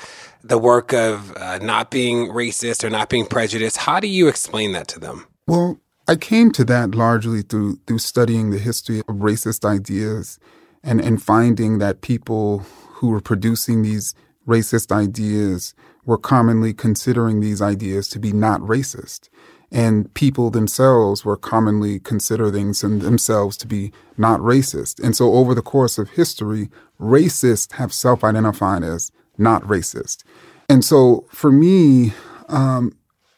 the 0.43 0.57
work 0.57 0.93
of 0.93 1.36
uh, 1.36 1.59
not 1.59 1.91
being 1.91 2.27
racist 2.30 2.84
or 2.84 2.89
not 2.89 3.09
being 3.09 3.25
prejudiced. 3.25 3.77
How 3.77 3.99
do 3.99 4.07
you 4.07 4.27
explain 4.27 4.71
that 4.73 4.88
to 4.89 4.99
them? 4.99 5.25
Well, 5.47 5.80
I 6.07 6.15
came 6.15 6.51
to 6.53 6.63
that 6.65 6.95
largely 6.95 7.41
through 7.41 7.80
through 7.86 7.99
studying 7.99 8.49
the 8.49 8.57
history 8.57 8.99
of 8.99 9.15
racist 9.17 9.65
ideas 9.65 10.39
and, 10.84 11.01
and 11.01 11.21
finding 11.21 11.80
that 11.80 12.01
people 12.01 12.59
who 12.59 13.09
were 13.09 13.21
producing 13.21 13.82
these 13.82 14.15
racist 14.47 14.91
ideas 14.91 15.75
were 16.05 16.17
commonly 16.17 16.73
considering 16.73 17.39
these 17.39 17.61
ideas 17.61 18.07
to 18.09 18.19
be 18.19 18.32
not 18.32 18.61
racist. 18.61 19.30
And 19.72 20.11
people 20.15 20.49
themselves 20.49 21.24
were 21.24 21.38
commonly 21.38 21.99
considering 21.99 22.74
themselves 22.74 23.55
to 23.57 23.67
be 23.67 23.91
not 24.17 24.39
racist. 24.39 25.03
And 25.03 25.15
so 25.15 25.34
over 25.34 25.53
the 25.53 25.61
course 25.61 25.97
of 25.97 26.11
history, 26.11 26.70
racists 26.99 27.74
have 27.74 27.93
self 27.93 28.24
identified 28.24 28.84
as 28.84 29.11
not 29.38 29.61
racist. 29.63 30.24
And 30.67 30.84
so 30.84 31.26
for 31.30 31.51
me, 31.51 32.13
um, 32.47 32.93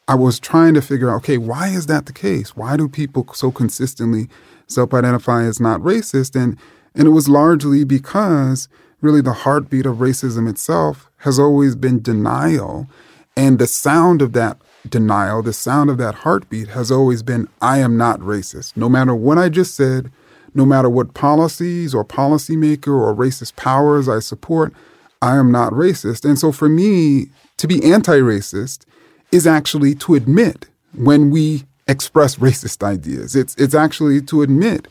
I 0.07 0.15
was 0.15 0.39
trying 0.39 0.73
to 0.73 0.81
figure 0.81 1.09
out, 1.09 1.17
okay, 1.17 1.37
why 1.37 1.69
is 1.69 1.85
that 1.87 2.05
the 2.05 2.13
case? 2.13 2.55
Why 2.55 2.75
do 2.75 2.89
people 2.89 3.25
so 3.33 3.51
consistently 3.51 4.27
self-identify 4.67 5.43
as 5.43 5.59
not 5.59 5.79
racist? 5.81 6.41
And 6.41 6.57
and 6.93 7.07
it 7.07 7.11
was 7.11 7.29
largely 7.29 7.85
because 7.85 8.67
really 8.99 9.21
the 9.21 9.31
heartbeat 9.31 9.85
of 9.85 9.97
racism 9.97 10.49
itself 10.49 11.09
has 11.19 11.39
always 11.39 11.75
been 11.75 12.01
denial. 12.01 12.89
And 13.37 13.59
the 13.59 13.67
sound 13.67 14.21
of 14.21 14.33
that 14.33 14.57
denial, 14.87 15.41
the 15.41 15.53
sound 15.53 15.89
of 15.89 15.97
that 15.97 16.15
heartbeat 16.15 16.69
has 16.69 16.91
always 16.91 17.23
been, 17.23 17.47
I 17.61 17.79
am 17.79 17.97
not 17.97 18.19
racist. 18.19 18.75
No 18.75 18.89
matter 18.89 19.15
what 19.15 19.37
I 19.37 19.49
just 19.49 19.75
said, 19.75 20.11
no 20.53 20.65
matter 20.65 20.89
what 20.89 21.13
policies 21.13 21.95
or 21.95 22.03
policymaker 22.03 22.87
or 22.87 23.15
racist 23.15 23.55
powers 23.55 24.09
I 24.09 24.19
support, 24.19 24.73
I 25.21 25.37
am 25.37 25.51
not 25.51 25.73
racist. 25.73 26.25
And 26.25 26.37
so 26.37 26.51
for 26.51 26.67
me, 26.67 27.27
to 27.57 27.67
be 27.67 27.83
anti 27.83 28.17
racist 28.19 28.85
is 29.31 29.47
actually 29.47 29.95
to 29.95 30.15
admit 30.15 30.67
when 30.95 31.29
we 31.29 31.63
express 31.87 32.35
racist 32.37 32.83
ideas. 32.83 33.35
It's, 33.35 33.55
it's 33.55 33.75
actually 33.75 34.21
to 34.23 34.41
admit 34.41 34.87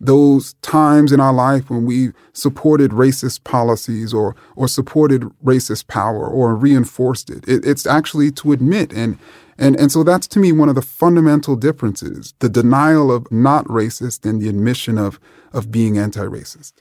those 0.00 0.54
times 0.62 1.12
in 1.12 1.20
our 1.20 1.32
life 1.32 1.68
when 1.68 1.84
we 1.84 2.12
supported 2.32 2.90
racist 2.92 3.44
policies 3.44 4.14
or, 4.14 4.34
or 4.56 4.66
supported 4.66 5.22
racist 5.44 5.86
power 5.88 6.26
or 6.26 6.54
reinforced 6.54 7.28
it. 7.28 7.46
it. 7.46 7.64
It's 7.66 7.86
actually 7.86 8.30
to 8.32 8.52
admit. 8.52 8.92
And, 8.92 9.18
and, 9.58 9.78
and 9.78 9.92
so 9.92 10.02
that's 10.02 10.26
to 10.28 10.38
me 10.38 10.52
one 10.52 10.70
of 10.70 10.74
the 10.74 10.82
fundamental 10.82 11.54
differences 11.54 12.32
the 12.38 12.48
denial 12.48 13.12
of 13.12 13.30
not 13.30 13.66
racist 13.66 14.28
and 14.28 14.40
the 14.40 14.48
admission 14.48 14.96
of, 14.96 15.20
of 15.52 15.70
being 15.70 15.98
anti 15.98 16.22
racist 16.22 16.72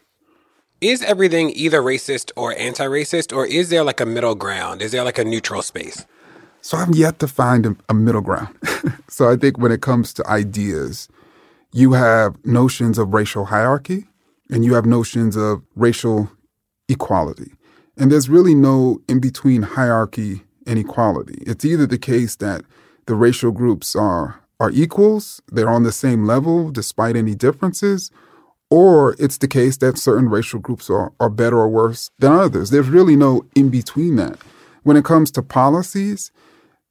is 0.82 1.03
everything 1.03 1.51
either 1.55 1.82
racist 1.82 2.32
or 2.36 2.57
anti 2.57 2.86
racist, 2.86 3.36
or 3.36 3.45
is 3.45 3.70
there 3.70 3.84
like 3.84 3.99
a 3.99 4.05
middle 4.05 4.36
ground? 4.36 4.82
Is 4.82 4.91
there 4.91 5.03
like 5.03 5.17
a 5.17 5.26
neutral 5.26 5.61
space? 5.61 6.05
So 6.61 6.78
I've 6.78 6.95
yet 6.95 7.20
to 7.20 7.28
find 7.28 7.65
a, 7.65 7.76
a 7.89 7.93
middle 7.93 8.22
ground. 8.22 8.55
so 9.09 9.30
I 9.30 9.36
think 9.36 9.57
when 9.57 9.72
it 9.72 9.82
comes 9.82 10.13
to 10.13 10.28
ideas, 10.28 11.07
you 11.72 11.93
have 11.93 12.43
notions 12.45 12.97
of 12.97 13.13
racial 13.13 13.45
hierarchy 13.45 14.07
and 14.49 14.65
you 14.65 14.74
have 14.74 14.86
notions 14.86 15.36
of 15.36 15.61
racial 15.76 16.32
equality. 16.88 17.53
And 17.97 18.11
there's 18.11 18.30
really 18.30 18.55
no 18.55 19.01
in 19.07 19.20
between 19.20 19.61
hierarchy 19.61 20.43
and 20.65 20.80
equality. 20.80 21.43
It's 21.45 21.65
either 21.65 21.86
the 21.86 21.97
case 21.97 22.36
that 22.38 22.63
the 23.05 23.15
racial 23.15 23.51
groups 23.51 23.95
are 23.95 24.41
are 24.59 24.72
equals, 24.72 25.41
they're 25.49 25.70
on 25.70 25.84
the 25.84 25.91
same 25.91 26.26
level 26.26 26.70
despite 26.70 27.15
any 27.15 27.34
differences, 27.34 28.11
or 28.70 29.15
it's 29.17 29.38
the 29.38 29.47
case 29.47 29.78
that 29.78 29.97
certain 29.97 30.28
racial 30.30 30.59
groups 30.59 30.89
are, 30.89 31.13
are 31.20 31.30
better 31.30 31.57
or 31.57 31.70
worse 31.70 32.11
than 32.20 32.34
others. 32.34 32.70
There's 32.70 32.89
really 32.89 33.15
no 33.15 33.45
in 33.55 33.70
between 33.70 34.17
that. 34.17 34.38
When 34.84 34.97
it 34.97 35.05
comes 35.05 35.32
to 35.32 35.41
policies, 35.41 36.32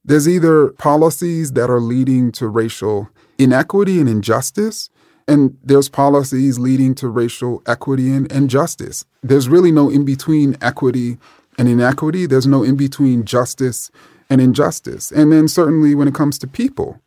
there's 0.05 0.29
either 0.29 0.69
policies 0.79 1.53
that 1.53 1.69
are 1.69 1.81
leading 1.81 2.33
to 2.33 2.49
racial 2.49 3.11
inequity 3.39 4.01
and 4.01 4.09
injustice, 4.09 4.91
and 5.27 5.57
there's 5.63 5.89
policies 5.89 6.59
leading 6.59 6.95
to 6.97 7.09
racial 7.09 7.63
equity 7.67 8.13
and, 8.13 8.31
and 8.33 8.49
justice. 8.51 9.05
There's 9.23 9.49
really 9.49 9.71
no 9.71 9.91
in 9.91 10.05
between 10.05 10.57
equity 10.61 11.19
and 11.59 11.69
inequity. 11.69 12.27
There's 12.27 12.47
no 12.47 12.63
in 12.63 12.77
between 12.77 13.25
justice 13.25 13.91
and 14.31 14.41
injustice. 14.41 15.11
And 15.11 15.33
then 15.33 15.49
certainly 15.49 15.95
when 15.95 16.09
it 16.09 16.15
comes 16.15 16.39
to 16.39 16.47
people, 16.47 17.01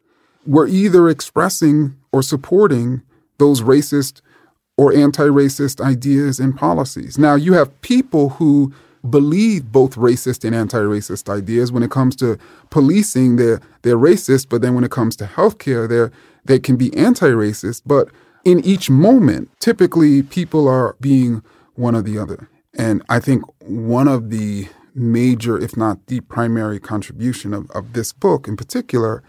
we're 0.46 0.68
either 0.68 1.10
expressing 1.10 1.96
or 2.12 2.22
supporting 2.22 3.02
those 3.38 3.62
racist 3.62 4.22
or 4.78 4.94
anti 4.94 5.28
racist 5.28 5.82
ideas 5.82 6.40
and 6.40 6.56
policies. 6.56 7.18
Now, 7.18 7.36
you 7.36 7.54
have 7.54 7.82
people 7.82 8.30
who 8.30 8.74
believe 9.10 9.72
both 9.72 9.96
racist 9.96 10.46
and 10.46 10.56
anti 10.56 10.80
racist 10.80 11.30
ideas. 11.30 11.72
When 11.72 11.84
it 11.84 11.92
comes 11.92 12.16
to 12.18 12.38
policing, 12.70 13.36
they're, 13.36 13.62
they're 13.82 13.98
racist, 13.98 14.48
but 14.50 14.62
then 14.62 14.76
when 14.76 14.84
it 14.84 14.92
comes 14.92 15.16
to 15.18 15.26
healthcare, 15.26 15.88
they're, 15.88 16.12
they 16.46 16.60
can 16.60 16.76
be 16.76 16.96
anti 16.96 17.30
racist. 17.30 17.84
But 17.86 18.10
in 18.44 18.64
each 18.66 18.90
moment, 18.90 19.50
typically 19.60 20.24
people 20.24 20.68
are 20.68 20.96
being 21.00 21.44
one 21.76 21.96
or 21.96 22.02
the 22.02 22.18
other. 22.18 22.50
And 22.78 23.04
I 23.10 23.20
think 23.20 23.44
one 23.62 24.08
of 24.08 24.30
the 24.30 24.68
major, 24.94 25.58
if 25.58 25.76
not 25.78 26.08
the 26.08 26.22
primary 26.22 26.80
contribution 26.80 27.54
of, 27.54 27.70
of 27.72 27.94
this 27.94 28.14
book 28.14 28.48
in 28.48 28.58
particular, 28.58 29.24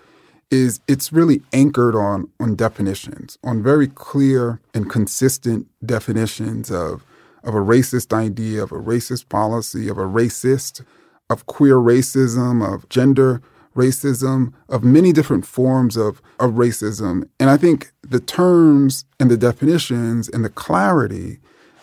is 0.50 0.80
it's 0.86 1.12
really 1.12 1.40
anchored 1.52 1.94
on 1.94 2.28
on 2.38 2.54
definitions, 2.54 3.38
on 3.42 3.62
very 3.62 3.88
clear 3.88 4.60
and 4.74 4.90
consistent 4.90 5.66
definitions 5.84 6.70
of 6.70 7.04
of 7.44 7.54
a 7.54 7.58
racist 7.58 8.12
idea, 8.12 8.62
of 8.62 8.72
a 8.72 8.80
racist 8.80 9.28
policy, 9.28 9.88
of 9.88 9.98
a 9.98 10.02
racist, 10.02 10.84
of 11.30 11.46
queer 11.46 11.76
racism, 11.76 12.62
of 12.66 12.88
gender 12.88 13.42
racism, 13.74 14.52
of 14.68 14.84
many 14.84 15.12
different 15.12 15.46
forms 15.46 15.96
of, 15.96 16.20
of 16.38 16.52
racism. 16.52 17.28
And 17.40 17.48
I 17.50 17.56
think 17.56 17.92
the 18.02 18.20
terms 18.20 19.04
and 19.18 19.30
the 19.30 19.36
definitions 19.36 20.28
and 20.28 20.44
the 20.44 20.50
clarity, 20.50 21.38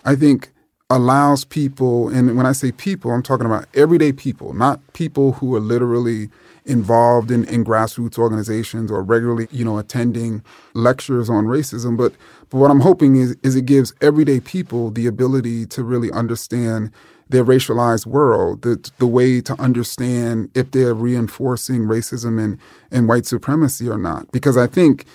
I 0.05 0.15
think 0.15 0.51
allows 0.89 1.45
people, 1.45 2.09
and 2.09 2.35
when 2.35 2.45
I 2.45 2.51
say 2.51 2.71
people, 2.71 3.11
I'm 3.11 3.23
talking 3.23 3.45
about 3.45 3.67
everyday 3.73 4.11
people, 4.11 4.53
not 4.53 4.81
people 4.93 5.33
who 5.33 5.55
are 5.55 5.59
literally 5.59 6.29
involved 6.69 7.31
in, 7.31 7.45
in 7.45 7.65
grassroots 7.65 8.17
organizations 8.17 8.91
or 8.91 9.01
regularly, 9.01 9.47
you 9.51 9.65
know, 9.65 9.77
attending 9.77 10.43
lectures 10.73 11.29
on 11.29 11.45
racism. 11.45 11.97
But 11.97 12.13
but 12.49 12.57
what 12.57 12.71
I'm 12.71 12.81
hoping 12.81 13.15
is 13.15 13.35
is 13.43 13.55
it 13.55 13.65
gives 13.65 13.93
everyday 14.01 14.39
people 14.39 14.91
the 14.91 15.07
ability 15.07 15.65
to 15.67 15.83
really 15.83 16.11
understand 16.11 16.91
their 17.29 17.43
racialized 17.43 18.05
world, 18.05 18.61
the 18.61 18.91
the 18.99 19.07
way 19.07 19.41
to 19.41 19.59
understand 19.61 20.49
if 20.55 20.71
they're 20.71 20.93
reinforcing 20.93 21.81
racism 21.81 22.43
and, 22.43 22.57
and 22.91 23.07
white 23.07 23.25
supremacy 23.25 23.89
or 23.89 23.97
not. 23.97 24.31
Because 24.31 24.57
I 24.57 24.67
think 24.67 25.05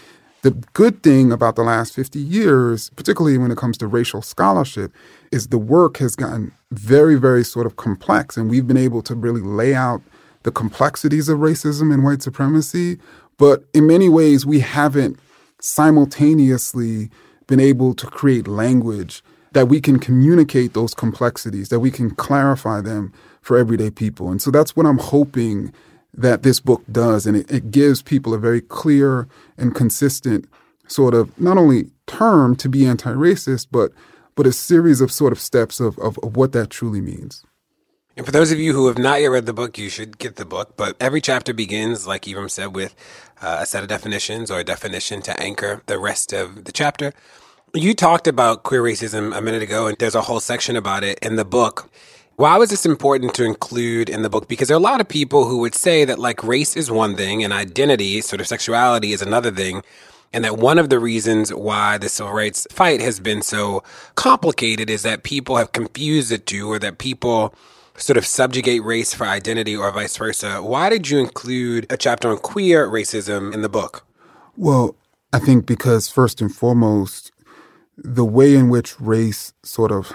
the 0.43 0.51
good 0.75 1.03
thing 1.03 1.33
about 1.33 1.57
the 1.57 1.63
last 1.63 1.95
50 1.95 2.19
years, 2.19 2.91
particularly 2.91 3.39
when 3.39 3.51
it 3.51 3.57
comes 3.57 3.79
to 3.79 3.87
racial 3.87 4.21
scholarship, 4.21 4.93
is 5.33 5.49
the 5.49 5.59
work 5.59 5.97
has 5.97 6.15
gotten 6.15 6.53
very, 6.71 7.15
very 7.15 7.43
sort 7.43 7.65
of 7.65 7.77
complex. 7.77 8.37
And 8.37 8.51
we've 8.51 8.67
been 8.67 8.77
able 8.77 9.01
to 9.03 9.15
really 9.15 9.41
lay 9.41 9.75
out 9.75 10.03
the 10.45 10.53
complexities 10.53 11.29
of 11.29 11.41
racism 11.41 11.93
and 11.93 12.05
white 12.05 12.23
supremacy. 12.23 12.99
But 13.37 13.65
in 13.75 13.87
many 13.87 14.09
ways, 14.09 14.47
we 14.47 14.61
haven't 14.61 15.19
simultaneously 15.61 17.11
been 17.47 17.61
able 17.61 17.95
to 17.95 18.07
create 18.07 18.47
language 18.47 19.23
that 19.53 19.69
we 19.69 19.81
can 19.81 19.99
communicate 19.99 20.75
those 20.75 20.95
complexities, 20.95 21.69
that 21.69 21.81
we 21.81 21.91
can 21.91 22.11
clarify 22.11 22.81
them 22.81 23.13
for 23.41 23.57
everyday 23.57 23.91
people. 23.91 24.31
And 24.31 24.41
so 24.41 24.51
that's 24.51 24.77
what 24.77 24.87
I'm 24.87 24.99
hoping 24.99 25.73
that 26.13 26.43
this 26.43 26.61
book 26.61 26.83
does. 26.91 27.27
And 27.27 27.37
it, 27.37 27.51
it 27.51 27.71
gives 27.71 28.03
people 28.03 28.35
a 28.35 28.39
very 28.39 28.61
clear 28.61 29.29
and 29.57 29.75
consistent 29.75 30.47
sort 30.87 31.15
of 31.15 31.39
not 31.41 31.57
only 31.57 31.91
term 32.07 32.57
to 32.57 32.69
be 32.69 32.87
anti 32.87 33.13
racist, 33.13 33.69
but 33.71 33.93
but 34.37 34.47
a 34.47 34.53
series 34.53 35.01
of 35.01 35.13
sort 35.13 35.33
of 35.33 35.41
steps 35.41 35.79
of, 35.79 35.97
of, 35.99 36.19
of 36.25 36.37
what 36.37 36.51
that 36.53 36.69
truly 36.69 37.01
means. 37.01 37.45
And 38.17 38.25
for 38.25 38.31
those 38.31 38.53
of 38.53 38.61
you 38.61 38.75
who 38.75 38.87
have 38.87 38.99
not 38.99 39.21
yet 39.21 39.27
read 39.27 39.47
the 39.47 39.53
book, 39.53 39.77
you 39.77 39.89
should 39.89 40.19
get 40.19 40.37
the 40.37 40.45
book. 40.45 40.77
But 40.77 40.97
every 41.01 41.21
chapter 41.21 41.53
begins, 41.53 42.07
like 42.07 42.23
Ibram 42.23 42.49
said, 42.49 42.75
with 42.75 42.95
uh, 43.43 43.59
a 43.63 43.67
set 43.67 43.83
of 43.83 43.89
definitions 43.89 44.53
or 44.53 44.61
a 44.61 44.65
definition 44.65 45.21
to 45.23 45.41
anchor 45.41 45.83
the 45.87 45.99
rest 45.99 46.33
of 46.33 46.65
the 46.65 46.73
chapter. 46.73 47.13
You 47.73 47.93
talked 47.93 48.29
about 48.29 48.63
queer 48.63 48.83
racism 48.83 49.37
a 49.37 49.43
minute 49.43 49.63
ago, 49.63 49.89
and 49.89 49.97
there's 49.99 50.15
a 50.15 50.23
whole 50.23 50.39
section 50.39 50.77
about 50.77 51.03
it 51.03 51.19
in 51.23 51.35
the 51.35 51.45
book. 51.45 51.91
Why 52.37 52.57
was 52.57 52.71
this 52.71 52.87
important 52.87 53.35
to 53.35 53.45
include 53.45 54.09
in 54.09 54.23
the 54.23 54.31
book? 54.31 54.47
Because 54.47 54.69
there 54.69 54.77
are 54.77 54.81
a 54.81 54.83
lot 54.83 55.01
of 55.01 55.09
people 55.09 55.47
who 55.47 55.59
would 55.59 55.75
say 55.75 56.05
that, 56.05 56.21
like, 56.21 56.45
race 56.45 56.77
is 56.77 56.93
one 56.93 57.17
thing 57.17 57.43
and 57.43 57.53
identity, 57.53 58.21
sort 58.21 58.41
of 58.41 58.47
sexuality, 58.47 59.13
is 59.13 59.23
another 59.23 59.51
thing. 59.51 59.83
And 60.33 60.45
that 60.45 60.57
one 60.57 60.79
of 60.79 60.89
the 60.89 61.01
reasons 61.01 61.53
why 61.53 61.99
the 61.99 62.09
civil 62.09 62.33
rights 62.33 62.67
fight 62.71 63.01
has 63.01 63.19
been 63.19 63.43
so 63.43 63.83
complicated 64.15 64.89
is 64.89 65.03
that 65.03 65.25
people 65.25 65.57
have 65.57 65.73
confused 65.73 66.31
the 66.31 66.39
two, 66.39 66.71
or 66.71 66.79
that 66.79 66.99
people 66.99 67.55
sort 67.97 68.17
of 68.17 68.27
subjugate 68.27 68.83
race 68.83 69.15
for 69.15 69.27
identity 69.27 69.77
or 69.77 69.91
vice 69.93 70.17
versa. 70.17 70.63
Why 70.63 70.89
did 70.91 71.09
you 71.09 71.19
include 71.19 71.87
a 71.91 71.97
chapter 71.97 72.29
on 72.29 72.39
queer 72.39 72.89
racism 72.89 73.55
in 73.55 73.63
the 73.63 73.69
book? 73.69 74.05
Well, 74.57 74.97
I 75.33 75.39
think 75.39 75.67
because 75.67 76.09
first 76.09 76.41
and 76.41 76.55
foremost, 76.55 77.33
the 77.97 78.25
way 78.25 78.55
in 78.55 78.69
which 78.69 79.01
race 79.01 79.53
sort 79.63 79.93
of 79.93 80.13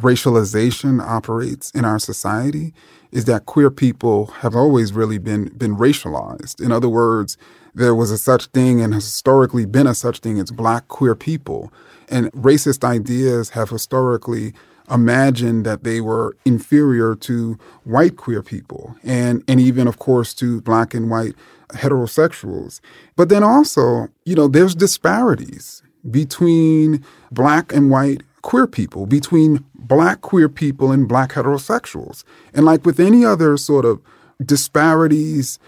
racialization 0.00 1.00
operates 1.00 1.70
in 1.70 1.84
our 1.84 1.98
society 1.98 2.74
is 3.12 3.26
that 3.26 3.46
queer 3.46 3.70
people 3.70 4.26
have 4.26 4.56
always 4.56 4.92
really 4.92 5.18
been 5.18 5.48
been 5.56 5.76
racialized. 5.76 6.60
In 6.60 6.72
other 6.72 6.88
words, 6.88 7.36
there 7.74 7.94
was 7.94 8.10
a 8.10 8.18
such 8.18 8.46
thing 8.46 8.80
and 8.80 8.92
historically 8.92 9.66
been 9.66 9.86
a 9.86 9.94
such 9.94 10.18
thing 10.18 10.38
as 10.40 10.50
black 10.50 10.88
queer 10.88 11.14
people. 11.14 11.72
And 12.08 12.30
racist 12.32 12.84
ideas 12.84 13.50
have 13.50 13.70
historically 13.70 14.52
imagined 14.90 15.64
that 15.64 15.84
they 15.84 16.00
were 16.00 16.36
inferior 16.44 17.14
to 17.14 17.58
white 17.84 18.16
queer 18.16 18.42
people 18.42 18.96
and, 19.02 19.42
and 19.48 19.60
even, 19.60 19.86
of 19.86 19.98
course, 19.98 20.34
to 20.34 20.60
black 20.60 20.94
and 20.94 21.10
white 21.10 21.34
heterosexuals. 21.70 22.80
But 23.16 23.28
then 23.28 23.42
also, 23.42 24.08
you 24.24 24.34
know, 24.34 24.48
there's 24.48 24.74
disparities 24.74 25.82
between 26.10 27.04
black 27.30 27.72
and 27.72 27.90
white 27.90 28.22
queer 28.42 28.66
people, 28.66 29.06
between 29.06 29.64
black 29.74 30.20
queer 30.20 30.48
people 30.48 30.92
and 30.92 31.08
black 31.08 31.32
heterosexuals. 31.32 32.24
And 32.52 32.66
like 32.66 32.84
with 32.84 33.00
any 33.00 33.24
other 33.24 33.56
sort 33.56 33.84
of 33.84 34.00
disparities, 34.44 35.58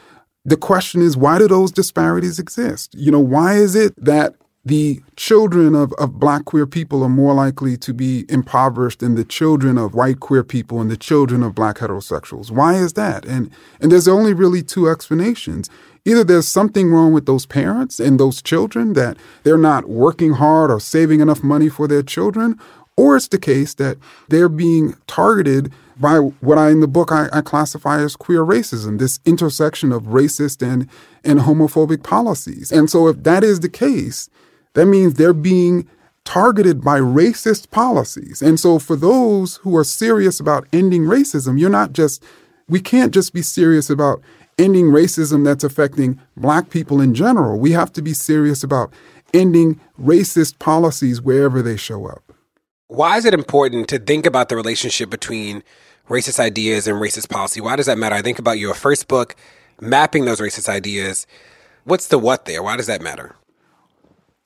the 0.45 0.57
question 0.57 1.01
is 1.01 1.17
why 1.17 1.39
do 1.39 1.49
those 1.49 1.73
disparities 1.73 2.39
exist? 2.39 2.95
You 2.95 3.11
know, 3.11 3.21
why 3.21 3.55
is 3.55 3.75
it 3.75 3.95
that 3.97 4.35
the 4.67 5.01
children 5.15 5.77
of, 5.77 5.93
of 5.93 6.19
black 6.19 6.45
queer 6.45 6.67
people 6.67 7.05
are 7.05 7.09
more 7.09 7.33
likely 7.33 7.77
to 7.77 7.95
be 7.95 8.25
impoverished 8.29 8.99
than 8.99 9.15
the 9.15 9.25
children 9.25 9.79
of 9.79 9.95
white 9.95 10.19
queer 10.19 10.43
people 10.43 10.81
and 10.81 10.91
the 10.91 10.97
children 10.97 11.45
of 11.45 11.55
black 11.55 11.77
heterosexuals. 11.77 12.51
Why 12.51 12.75
is 12.75 12.95
that? 12.95 13.25
And 13.25 13.49
and 13.81 13.93
there's 13.93 14.09
only 14.09 14.35
really 14.35 14.65
two 14.65 14.89
explanations. 14.89 15.71
Either 16.05 16.25
there's 16.25 16.49
something 16.49 16.91
wrong 16.91 17.13
with 17.13 17.27
those 17.27 17.47
parents 17.47 18.01
and 18.01 18.19
those 18.19 18.43
children 18.43 18.95
that 18.95 19.17
they're 19.45 19.57
not 19.57 19.89
working 19.89 20.33
hard 20.33 20.69
or 20.73 20.81
saving 20.81 21.21
enough 21.21 21.45
money 21.45 21.69
for 21.69 21.87
their 21.87 22.03
children, 22.03 22.59
or 22.97 23.17
it's 23.17 23.29
the 23.29 23.39
case 23.39 23.73
that 23.75 23.99
they're 24.29 24.49
being 24.49 24.97
targeted 25.07 25.73
by 25.99 26.17
what 26.19 26.59
I 26.59 26.71
in 26.71 26.81
the 26.81 26.89
book 26.89 27.13
I, 27.13 27.29
I, 27.33 27.41
classify 27.41 28.01
as 28.03 28.17
queer 28.17 28.45
racism, 28.45 28.99
this 28.99 29.19
intersection 29.25 29.93
of 29.93 30.05
racist 30.05 30.61
and, 30.61 30.89
and 31.25 31.41
homophobic 31.41 32.03
policies. 32.03 32.71
And 32.71 32.91
so 32.91 33.09
if 33.09 33.23
that 33.23 33.43
is 33.43 33.61
the 33.61 33.69
case, 33.71 34.29
that 34.77 34.87
means 34.87 35.15
they're 35.15 35.33
being 35.33 35.89
targeted 36.25 36.85
by 36.85 37.01
racist 37.01 37.71
policies. 37.71 38.43
And 38.43 38.61
so, 38.61 38.79
for 38.79 38.95
those 38.95 39.57
who 39.57 39.75
are 39.75 39.85
serious 39.85 40.39
about 40.39 40.69
ending 40.71 41.05
racism, 41.05 41.59
you're 41.59 41.71
not 41.71 41.95
just, 41.95 42.23
we 42.69 42.81
can't 42.81 43.15
just 43.15 43.33
be 43.33 43.41
serious 43.41 43.89
about 43.89 44.21
ending 44.59 44.87
racism 44.87 45.47
that's 45.47 45.65
affecting 45.65 46.21
black 46.37 46.69
people 46.69 47.01
in 47.01 47.15
general. 47.15 47.59
We 47.59 47.73
have 47.73 47.91
to 47.95 48.03
be 48.03 48.13
serious 48.13 48.63
about 48.63 48.93
ending 49.33 49.81
racist 49.99 50.59
policies 50.59 51.23
wherever 51.23 51.63
they 51.63 51.79
show 51.79 52.07
up. 52.07 52.35
Why 52.89 53.17
is 53.17 53.25
it 53.25 53.33
important 53.33 53.89
to 53.89 53.99
think 53.99 54.27
about 54.27 54.51
the 54.51 54.57
relationship 54.57 55.09
between 55.09 55.63
racist 56.11 56.39
ideas 56.39 56.87
and 56.87 57.01
racist 57.01 57.31
policy? 57.31 57.63
Why 57.63 57.77
does 57.77 57.87
that 57.87 57.97
matter? 57.97 58.15
I 58.15 58.21
think 58.21 58.39
about 58.39 58.59
your 58.59 58.75
first 58.75 59.09
book, 59.09 59.37
mapping 59.81 60.27
those 60.27 60.41
racist 60.41 60.69
ideas. 60.69 61.27
What's 61.85 62.09
the 62.09 62.19
what 62.19 62.45
there? 62.45 62.63
Why 62.63 62.77
does 62.77 62.89
that 62.89 63.01
matter? 63.01 63.37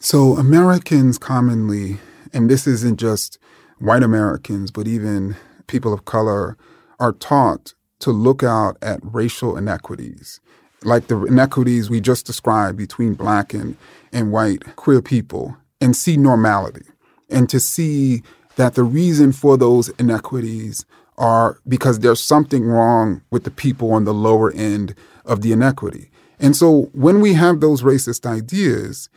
So, 0.00 0.36
Americans 0.36 1.18
commonly, 1.18 1.98
and 2.32 2.50
this 2.50 2.66
isn't 2.66 2.98
just 2.98 3.38
white 3.78 4.02
Americans, 4.02 4.70
but 4.70 4.88
even 4.88 5.36
people 5.66 5.92
of 5.92 6.04
color, 6.04 6.56
are 6.98 7.12
taught 7.12 7.74
to 8.00 8.10
look 8.10 8.42
out 8.42 8.76
at 8.82 9.00
racial 9.02 9.56
inequities 9.56 10.40
like 10.84 11.08
the 11.08 11.22
inequities 11.24 11.90
we 11.90 12.00
just 12.00 12.26
described 12.26 12.78
between 12.78 13.14
black 13.14 13.52
and, 13.52 13.76
and 14.12 14.32
white 14.32 14.76
queer 14.76 15.02
people, 15.02 15.56
and 15.80 15.96
see 15.96 16.16
normality, 16.16 16.86
and 17.28 17.48
to 17.48 17.60
see 17.60 18.22
that 18.56 18.74
the 18.74 18.82
reason 18.82 19.32
for 19.32 19.56
those 19.56 19.88
inequities 19.98 20.84
are 21.16 21.58
because 21.68 22.00
there's 22.00 22.22
something 22.22 22.64
wrong 22.64 23.22
with 23.30 23.44
the 23.44 23.50
people 23.50 23.92
on 23.92 24.04
the 24.04 24.14
lower 24.14 24.50
end 24.52 24.94
of 25.24 25.42
the 25.42 25.52
inequity. 25.52 26.10
And 26.38 26.56
so 26.56 26.90
when 26.92 27.20
we 27.20 27.34
have 27.34 27.60
those 27.60 27.82
racist 27.82 28.26
ideas, 28.26 29.08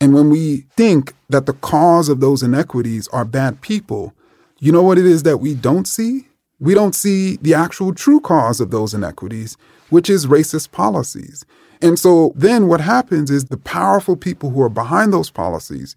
and 0.00 0.14
when 0.14 0.30
we 0.30 0.64
think 0.76 1.14
that 1.28 1.46
the 1.46 1.52
cause 1.52 2.08
of 2.08 2.20
those 2.20 2.42
inequities 2.42 3.06
are 3.08 3.24
bad 3.24 3.60
people, 3.60 4.14
you 4.58 4.72
know 4.72 4.82
what 4.82 4.98
it 4.98 5.06
is 5.06 5.22
that 5.24 5.38
we 5.38 5.54
don't 5.54 5.86
see? 5.86 6.26
We 6.58 6.74
don't 6.74 6.94
see 6.94 7.36
the 7.36 7.54
actual 7.54 7.94
true 7.94 8.20
cause 8.20 8.60
of 8.60 8.70
those 8.70 8.94
inequities, 8.94 9.56
which 9.90 10.08
is 10.08 10.26
racist 10.26 10.72
policies. 10.72 11.44
And 11.82 11.98
so 11.98 12.32
then 12.34 12.66
what 12.66 12.80
happens 12.80 13.30
is 13.30 13.46
the 13.46 13.56
powerful 13.56 14.16
people 14.16 14.50
who 14.50 14.62
are 14.62 14.70
behind 14.70 15.12
those 15.12 15.30
policies 15.30 15.96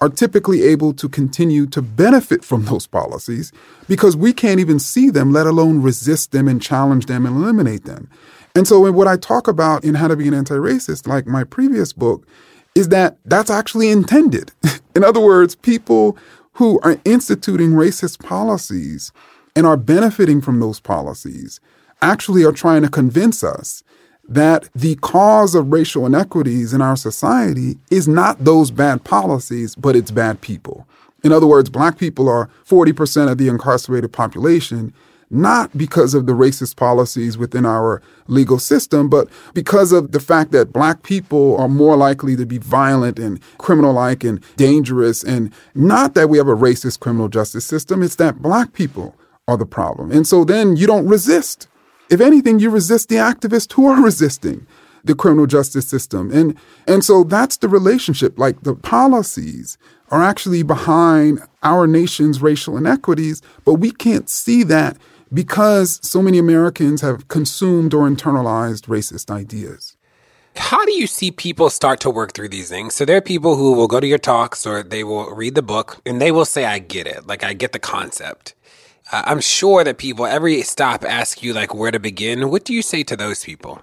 are 0.00 0.08
typically 0.08 0.62
able 0.62 0.92
to 0.92 1.08
continue 1.08 1.66
to 1.66 1.80
benefit 1.80 2.44
from 2.44 2.64
those 2.64 2.86
policies 2.86 3.52
because 3.88 4.16
we 4.16 4.32
can't 4.32 4.60
even 4.60 4.78
see 4.78 5.10
them, 5.10 5.32
let 5.32 5.46
alone 5.46 5.80
resist 5.80 6.32
them 6.32 6.48
and 6.48 6.60
challenge 6.60 7.06
them 7.06 7.24
and 7.24 7.36
eliminate 7.36 7.84
them. 7.84 8.08
And 8.56 8.68
so 8.68 8.86
in 8.86 8.94
what 8.94 9.08
I 9.08 9.16
talk 9.16 9.48
about 9.48 9.84
in 9.84 9.94
How 9.94 10.08
to 10.08 10.16
Be 10.16 10.28
an 10.28 10.34
Anti-Racist, 10.34 11.06
like 11.06 11.26
my 11.26 11.42
previous 11.42 11.92
book, 11.92 12.26
is 12.74 12.88
that 12.88 13.16
that's 13.24 13.50
actually 13.50 13.90
intended. 13.90 14.52
in 14.96 15.04
other 15.04 15.20
words, 15.20 15.54
people 15.54 16.16
who 16.54 16.80
are 16.80 16.98
instituting 17.04 17.70
racist 17.70 18.20
policies 18.20 19.12
and 19.56 19.66
are 19.66 19.76
benefiting 19.76 20.40
from 20.40 20.60
those 20.60 20.80
policies 20.80 21.60
actually 22.02 22.44
are 22.44 22.52
trying 22.52 22.82
to 22.82 22.88
convince 22.88 23.42
us 23.42 23.82
that 24.26 24.68
the 24.74 24.94
cause 24.96 25.54
of 25.54 25.72
racial 25.72 26.06
inequities 26.06 26.72
in 26.72 26.80
our 26.80 26.96
society 26.96 27.78
is 27.90 28.08
not 28.08 28.44
those 28.44 28.70
bad 28.70 29.04
policies, 29.04 29.74
but 29.74 29.94
it's 29.94 30.10
bad 30.10 30.40
people. 30.40 30.86
In 31.22 31.32
other 31.32 31.46
words, 31.46 31.70
black 31.70 31.98
people 31.98 32.28
are 32.28 32.48
40% 32.66 33.30
of 33.30 33.38
the 33.38 33.48
incarcerated 33.48 34.12
population, 34.12 34.92
not 35.34 35.76
because 35.76 36.14
of 36.14 36.26
the 36.26 36.32
racist 36.32 36.76
policies 36.76 37.36
within 37.36 37.66
our 37.66 38.00
legal 38.28 38.58
system, 38.58 39.08
but 39.08 39.28
because 39.52 39.92
of 39.92 40.12
the 40.12 40.20
fact 40.20 40.52
that 40.52 40.72
black 40.72 41.02
people 41.02 41.56
are 41.58 41.68
more 41.68 41.96
likely 41.96 42.36
to 42.36 42.46
be 42.46 42.58
violent 42.58 43.18
and 43.18 43.40
criminal 43.58 43.92
like 43.92 44.24
and 44.24 44.42
dangerous. 44.56 45.22
And 45.22 45.52
not 45.74 46.14
that 46.14 46.28
we 46.28 46.38
have 46.38 46.48
a 46.48 46.56
racist 46.56 47.00
criminal 47.00 47.28
justice 47.28 47.64
system, 47.64 48.02
it's 48.02 48.16
that 48.16 48.40
black 48.40 48.72
people 48.72 49.14
are 49.46 49.56
the 49.56 49.66
problem. 49.66 50.10
And 50.10 50.26
so 50.26 50.44
then 50.44 50.76
you 50.76 50.86
don't 50.86 51.06
resist 51.06 51.68
if 52.10 52.20
anything, 52.20 52.58
you 52.58 52.70
resist 52.70 53.08
the 53.08 53.16
activists 53.16 53.72
who 53.72 53.86
are 53.86 54.02
resisting 54.10 54.66
the 55.04 55.14
criminal 55.14 55.46
justice 55.46 55.86
system. 55.86 56.30
And 56.30 56.56
and 56.86 57.04
so 57.04 57.24
that's 57.24 57.58
the 57.58 57.68
relationship. 57.68 58.38
Like 58.38 58.62
the 58.62 58.74
policies 58.74 59.76
are 60.10 60.22
actually 60.22 60.62
behind 60.62 61.40
our 61.62 61.86
nation's 61.86 62.40
racial 62.40 62.76
inequities, 62.76 63.42
but 63.64 63.74
we 63.74 63.90
can't 63.90 64.28
see 64.28 64.62
that 64.64 64.96
because 65.34 65.98
so 66.02 66.22
many 66.22 66.38
Americans 66.38 67.00
have 67.00 67.28
consumed 67.28 67.92
or 67.92 68.08
internalized 68.08 68.86
racist 68.86 69.30
ideas. 69.30 69.96
How 70.56 70.84
do 70.84 70.92
you 70.92 71.08
see 71.08 71.32
people 71.32 71.68
start 71.68 71.98
to 72.00 72.10
work 72.10 72.32
through 72.32 72.50
these 72.50 72.68
things? 72.68 72.94
So 72.94 73.04
there 73.04 73.16
are 73.16 73.20
people 73.20 73.56
who 73.56 73.72
will 73.72 73.88
go 73.88 73.98
to 73.98 74.06
your 74.06 74.18
talks 74.18 74.64
or 74.64 74.84
they 74.84 75.02
will 75.02 75.34
read 75.34 75.56
the 75.56 75.62
book 75.62 76.00
and 76.06 76.20
they 76.20 76.30
will 76.30 76.44
say, 76.44 76.64
I 76.64 76.78
get 76.78 77.08
it. 77.08 77.26
Like, 77.26 77.42
I 77.42 77.54
get 77.54 77.72
the 77.72 77.80
concept. 77.80 78.54
Uh, 79.10 79.22
I'm 79.26 79.40
sure 79.40 79.82
that 79.82 79.98
people 79.98 80.24
every 80.24 80.62
stop 80.62 81.04
ask 81.04 81.42
you 81.42 81.52
like 81.52 81.74
where 81.74 81.90
to 81.90 81.98
begin. 81.98 82.50
What 82.50 82.64
do 82.64 82.72
you 82.72 82.82
say 82.82 83.02
to 83.02 83.16
those 83.16 83.44
people? 83.44 83.82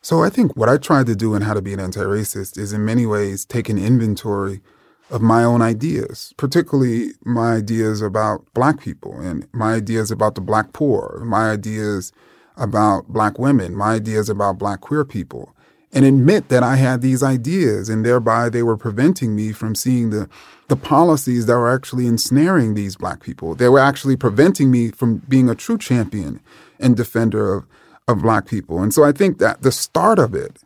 So 0.00 0.22
I 0.22 0.30
think 0.30 0.56
what 0.56 0.70
I 0.70 0.78
tried 0.78 1.06
to 1.06 1.14
do 1.14 1.34
in 1.34 1.42
How 1.42 1.54
to 1.54 1.60
Be 1.60 1.74
an 1.74 1.80
Anti-Racist 1.80 2.56
is 2.56 2.72
in 2.72 2.84
many 2.84 3.04
ways 3.04 3.44
take 3.44 3.68
an 3.68 3.78
inventory 3.78 4.62
of 5.10 5.22
my 5.22 5.42
own 5.42 5.62
ideas, 5.62 6.34
particularly 6.36 7.12
my 7.24 7.54
ideas 7.54 8.02
about 8.02 8.44
black 8.54 8.80
people 8.80 9.18
and 9.20 9.46
my 9.52 9.74
ideas 9.74 10.10
about 10.10 10.34
the 10.34 10.40
black 10.40 10.72
poor, 10.72 11.22
my 11.24 11.50
ideas 11.50 12.12
about 12.56 13.08
black 13.08 13.38
women, 13.38 13.74
my 13.74 13.94
ideas 13.94 14.28
about 14.28 14.58
black 14.58 14.80
queer 14.80 15.04
people, 15.04 15.54
and 15.92 16.04
admit 16.04 16.48
that 16.48 16.62
I 16.62 16.76
had 16.76 17.00
these 17.00 17.22
ideas 17.22 17.88
and 17.88 18.04
thereby 18.04 18.50
they 18.50 18.62
were 18.62 18.76
preventing 18.76 19.34
me 19.34 19.52
from 19.52 19.74
seeing 19.74 20.10
the 20.10 20.28
the 20.68 20.76
policies 20.76 21.46
that 21.46 21.56
were 21.56 21.74
actually 21.74 22.06
ensnaring 22.06 22.74
these 22.74 22.94
black 22.94 23.22
people. 23.22 23.54
They 23.54 23.70
were 23.70 23.78
actually 23.78 24.16
preventing 24.16 24.70
me 24.70 24.90
from 24.90 25.22
being 25.28 25.48
a 25.48 25.54
true 25.54 25.78
champion 25.78 26.40
and 26.78 26.94
defender 26.94 27.54
of, 27.54 27.66
of 28.06 28.20
black 28.22 28.46
people. 28.46 28.82
And 28.82 28.92
so 28.92 29.02
I 29.02 29.12
think 29.12 29.38
that 29.38 29.62
the 29.62 29.72
start 29.72 30.18
of 30.18 30.34
it 30.34 30.62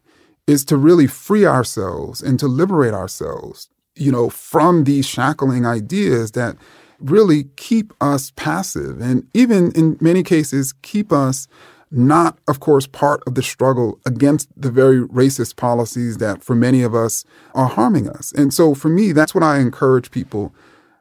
is 0.48 0.64
to 0.66 0.76
really 0.76 1.06
free 1.06 1.46
ourselves 1.46 2.20
and 2.20 2.38
to 2.40 2.48
liberate 2.48 2.94
ourselves, 2.94 3.68
you 3.96 4.10
know, 4.10 4.28
from 4.30 4.84
these 4.84 5.06
shackling 5.06 5.66
ideas 5.66 6.32
that 6.32 6.56
really 7.00 7.44
keep 7.56 7.92
us 8.00 8.32
passive 8.36 9.00
and 9.00 9.26
even 9.34 9.72
in 9.72 9.96
many 10.00 10.22
cases 10.22 10.72
keep 10.82 11.12
us 11.12 11.48
not, 11.92 12.38
of 12.48 12.58
course, 12.60 12.86
part 12.86 13.22
of 13.26 13.34
the 13.34 13.42
struggle 13.42 13.98
against 14.06 14.48
the 14.56 14.70
very 14.70 15.06
racist 15.08 15.56
policies 15.56 16.16
that 16.16 16.42
for 16.42 16.54
many 16.54 16.82
of 16.82 16.94
us 16.94 17.24
are 17.54 17.68
harming 17.68 18.08
us. 18.08 18.32
And 18.32 18.52
so 18.54 18.74
for 18.74 18.88
me, 18.88 19.12
that's 19.12 19.34
what 19.34 19.44
I 19.44 19.58
encourage 19.58 20.10
people 20.10 20.54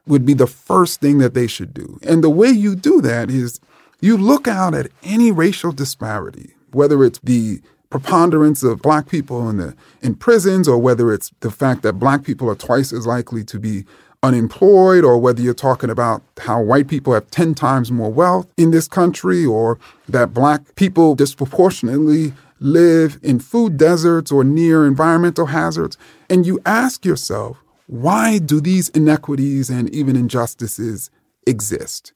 would 0.06 0.26
be 0.26 0.34
the 0.34 0.46
first 0.46 1.00
thing 1.00 1.18
that 1.18 1.32
they 1.32 1.46
should 1.46 1.72
do. 1.72 1.98
And 2.02 2.22
the 2.22 2.30
way 2.30 2.50
you 2.50 2.76
do 2.76 3.00
that 3.00 3.30
is 3.30 3.58
you 4.00 4.18
look 4.18 4.46
out 4.46 4.74
at 4.74 4.90
any 5.02 5.32
racial 5.32 5.72
disparity, 5.72 6.54
whether 6.72 7.02
it's 7.04 7.20
the 7.22 7.62
preponderance 7.92 8.62
of 8.62 8.80
black 8.80 9.06
people 9.06 9.50
in 9.50 9.58
the 9.58 9.76
in 10.00 10.14
prisons 10.14 10.66
or 10.66 10.78
whether 10.78 11.12
it's 11.12 11.30
the 11.40 11.50
fact 11.50 11.82
that 11.82 11.92
black 11.92 12.24
people 12.24 12.48
are 12.48 12.54
twice 12.54 12.90
as 12.90 13.06
likely 13.06 13.44
to 13.44 13.60
be 13.60 13.84
unemployed, 14.22 15.04
or 15.04 15.18
whether 15.18 15.42
you're 15.42 15.52
talking 15.52 15.90
about 15.90 16.22
how 16.38 16.62
white 16.62 16.88
people 16.88 17.12
have 17.12 17.28
10 17.30 17.54
times 17.54 17.90
more 17.90 18.10
wealth 18.10 18.50
in 18.56 18.70
this 18.70 18.88
country, 18.88 19.44
or 19.44 19.78
that 20.08 20.32
black 20.32 20.74
people 20.76 21.14
disproportionately 21.14 22.32
live 22.60 23.18
in 23.22 23.40
food 23.40 23.76
deserts 23.76 24.30
or 24.30 24.44
near 24.44 24.86
environmental 24.86 25.46
hazards. 25.46 25.98
And 26.30 26.46
you 26.46 26.60
ask 26.64 27.04
yourself, 27.04 27.58
why 27.88 28.38
do 28.38 28.60
these 28.60 28.88
inequities 28.90 29.68
and 29.68 29.90
even 29.90 30.14
injustices 30.16 31.10
exist? 31.46 32.12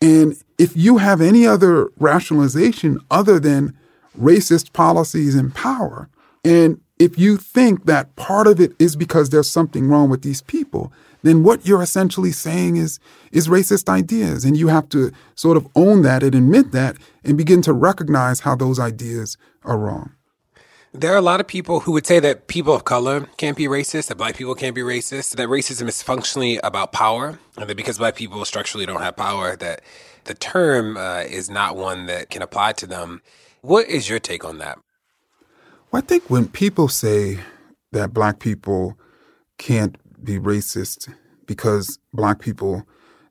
And 0.00 0.42
if 0.58 0.74
you 0.74 0.98
have 0.98 1.20
any 1.20 1.46
other 1.46 1.90
rationalization 1.98 2.98
other 3.10 3.38
than 3.38 3.76
racist 4.18 4.72
policies 4.72 5.34
in 5.34 5.50
power, 5.50 6.08
and 6.44 6.80
if 6.98 7.18
you 7.18 7.36
think 7.36 7.86
that 7.86 8.14
part 8.14 8.46
of 8.46 8.60
it 8.60 8.72
is 8.78 8.94
because 8.94 9.30
there's 9.30 9.50
something 9.50 9.88
wrong 9.88 10.08
with 10.08 10.22
these 10.22 10.40
people, 10.40 10.92
then 11.22 11.42
what 11.42 11.66
you're 11.66 11.82
essentially 11.82 12.32
saying 12.32 12.76
is 12.76 13.00
is 13.32 13.48
racist 13.48 13.88
ideas 13.88 14.44
and 14.44 14.56
you 14.56 14.68
have 14.68 14.88
to 14.90 15.10
sort 15.34 15.56
of 15.56 15.66
own 15.74 16.02
that 16.02 16.22
and 16.22 16.34
admit 16.34 16.72
that 16.72 16.96
and 17.24 17.36
begin 17.36 17.62
to 17.62 17.72
recognize 17.72 18.40
how 18.40 18.54
those 18.54 18.78
ideas 18.78 19.36
are 19.64 19.78
wrong. 19.78 20.12
There 20.94 21.12
are 21.12 21.16
a 21.16 21.22
lot 21.22 21.40
of 21.40 21.46
people 21.46 21.80
who 21.80 21.92
would 21.92 22.06
say 22.06 22.20
that 22.20 22.48
people 22.48 22.74
of 22.74 22.84
color 22.84 23.26
can't 23.38 23.56
be 23.56 23.64
racist, 23.64 24.08
that 24.08 24.18
black 24.18 24.36
people 24.36 24.54
can't 24.54 24.74
be 24.74 24.82
racist, 24.82 25.36
that 25.36 25.48
racism 25.48 25.88
is 25.88 26.02
functionally 26.02 26.58
about 26.58 26.92
power, 26.92 27.38
and 27.56 27.68
that 27.68 27.76
because 27.76 27.96
black 27.96 28.14
people 28.14 28.44
structurally 28.44 28.84
don't 28.84 29.00
have 29.00 29.16
power, 29.16 29.56
that 29.56 29.80
the 30.24 30.34
term 30.34 30.98
uh, 30.98 31.20
is 31.20 31.48
not 31.48 31.76
one 31.76 32.06
that 32.06 32.28
can 32.28 32.42
apply 32.42 32.74
to 32.74 32.86
them. 32.86 33.22
What 33.62 33.88
is 33.88 34.08
your 34.08 34.18
take 34.18 34.44
on 34.44 34.58
that? 34.58 34.78
Well, 35.92 36.02
I 36.02 36.04
think 36.04 36.28
when 36.28 36.48
people 36.48 36.88
say 36.88 37.38
that 37.92 38.12
black 38.12 38.40
people 38.40 38.98
can't 39.56 39.96
be 40.24 40.36
racist 40.36 41.14
because 41.46 42.00
black 42.12 42.40
people 42.40 42.84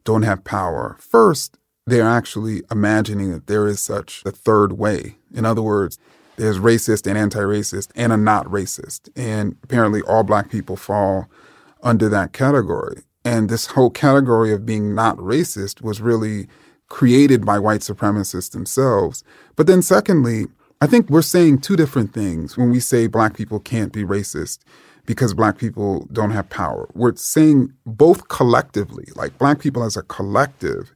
don't 0.06 0.22
have 0.22 0.46
power. 0.46 0.96
First, 1.02 1.58
they're 1.86 2.08
actually 2.08 2.64
imagining 2.72 3.34
that 3.34 3.48
there 3.48 3.68
is 3.68 3.82
such 3.82 4.24
a 4.26 4.32
third 4.32 4.74
way. 4.74 5.18
In 5.34 5.46
other 5.46 5.62
words, 5.62 6.00
there's 6.38 6.60
racist 6.60 7.08
and 7.08 7.18
anti-racist 7.18 7.90
and 7.94 8.14
a 8.14 8.18
not 8.18 8.46
racist. 8.46 9.10
And 9.18 9.58
apparently 9.64 10.02
all 10.04 10.24
black 10.24 10.50
people 10.50 10.78
fall 10.78 11.30
under 11.84 12.08
that 12.08 12.32
category. 12.32 13.02
And 13.26 13.50
this 13.50 13.68
whole 13.68 13.90
category 13.90 14.54
of 14.54 14.66
being 14.66 14.96
not 14.96 15.18
racist 15.18 15.82
was 15.82 16.00
really 16.00 16.48
created 16.92 17.46
by 17.46 17.58
white 17.58 17.80
supremacists 17.80 18.52
themselves. 18.52 19.24
But 19.56 19.66
then 19.66 19.82
secondly, 19.82 20.48
I 20.82 20.88
think 20.88 21.10
we're 21.10 21.22
saying 21.22 21.60
two 21.60 21.78
different 21.78 22.14
things 22.14 22.58
when 22.58 22.70
we 22.70 22.82
say 22.82 23.08
black 23.08 23.34
people 23.34 23.62
can't 23.62 23.94
be 23.94 24.04
racist 24.04 24.60
because 25.06 25.34
black 25.34 25.58
people 25.58 26.06
don't 26.12 26.32
have 26.32 26.50
power. 26.50 26.90
We're 26.94 27.16
saying 27.16 27.74
both 27.86 28.28
collectively, 28.28 29.06
like 29.16 29.38
black 29.38 29.60
people 29.60 29.84
as 29.84 29.96
a 29.96 30.04
collective 30.04 30.94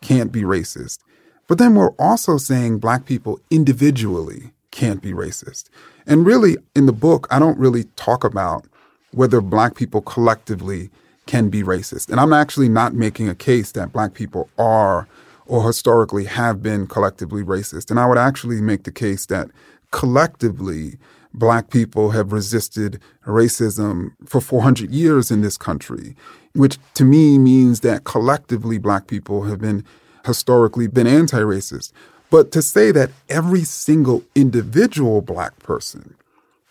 can't 0.00 0.32
be 0.32 0.42
racist. 0.42 1.00
But 1.46 1.58
then 1.58 1.74
we're 1.74 1.94
also 1.98 2.38
saying 2.38 2.78
black 2.78 3.04
people 3.04 3.38
individually 3.50 4.50
can't 4.70 5.02
be 5.02 5.12
racist. 5.12 5.68
And 6.06 6.24
really, 6.24 6.56
in 6.74 6.86
the 6.86 6.92
book, 6.92 7.26
I 7.30 7.38
don't 7.38 7.58
really 7.58 7.84
talk 7.96 8.24
about 8.24 8.66
whether 9.12 9.42
black 9.42 9.74
people 9.74 10.00
collectively 10.00 10.88
can 11.26 11.50
be 11.50 11.62
racist. 11.62 12.08
And 12.08 12.18
I'm 12.18 12.32
actually 12.32 12.70
not 12.70 12.94
making 12.94 13.28
a 13.28 13.34
case 13.34 13.72
that 13.72 13.92
black 13.92 14.14
people 14.14 14.48
are 14.58 15.06
or 15.46 15.66
historically 15.66 16.24
have 16.24 16.62
been 16.62 16.86
collectively 16.86 17.42
racist. 17.42 17.90
And 17.90 18.00
I 18.00 18.06
would 18.06 18.18
actually 18.18 18.60
make 18.60 18.84
the 18.84 18.92
case 18.92 19.26
that 19.26 19.48
collectively, 19.90 20.98
black 21.32 21.70
people 21.70 22.10
have 22.10 22.32
resisted 22.32 23.00
racism 23.26 24.12
for 24.24 24.40
400 24.40 24.90
years 24.90 25.30
in 25.30 25.42
this 25.42 25.56
country, 25.56 26.14
which 26.52 26.78
to 26.94 27.04
me 27.04 27.38
means 27.38 27.80
that 27.80 28.04
collectively 28.04 28.78
black 28.78 29.06
people 29.08 29.42
have 29.42 29.60
been 29.60 29.84
historically 30.24 30.86
been 30.86 31.06
anti-racist. 31.06 31.92
But 32.30 32.50
to 32.52 32.62
say 32.62 32.90
that 32.92 33.10
every 33.28 33.64
single 33.64 34.22
individual 34.34 35.20
black 35.20 35.58
person 35.58 36.14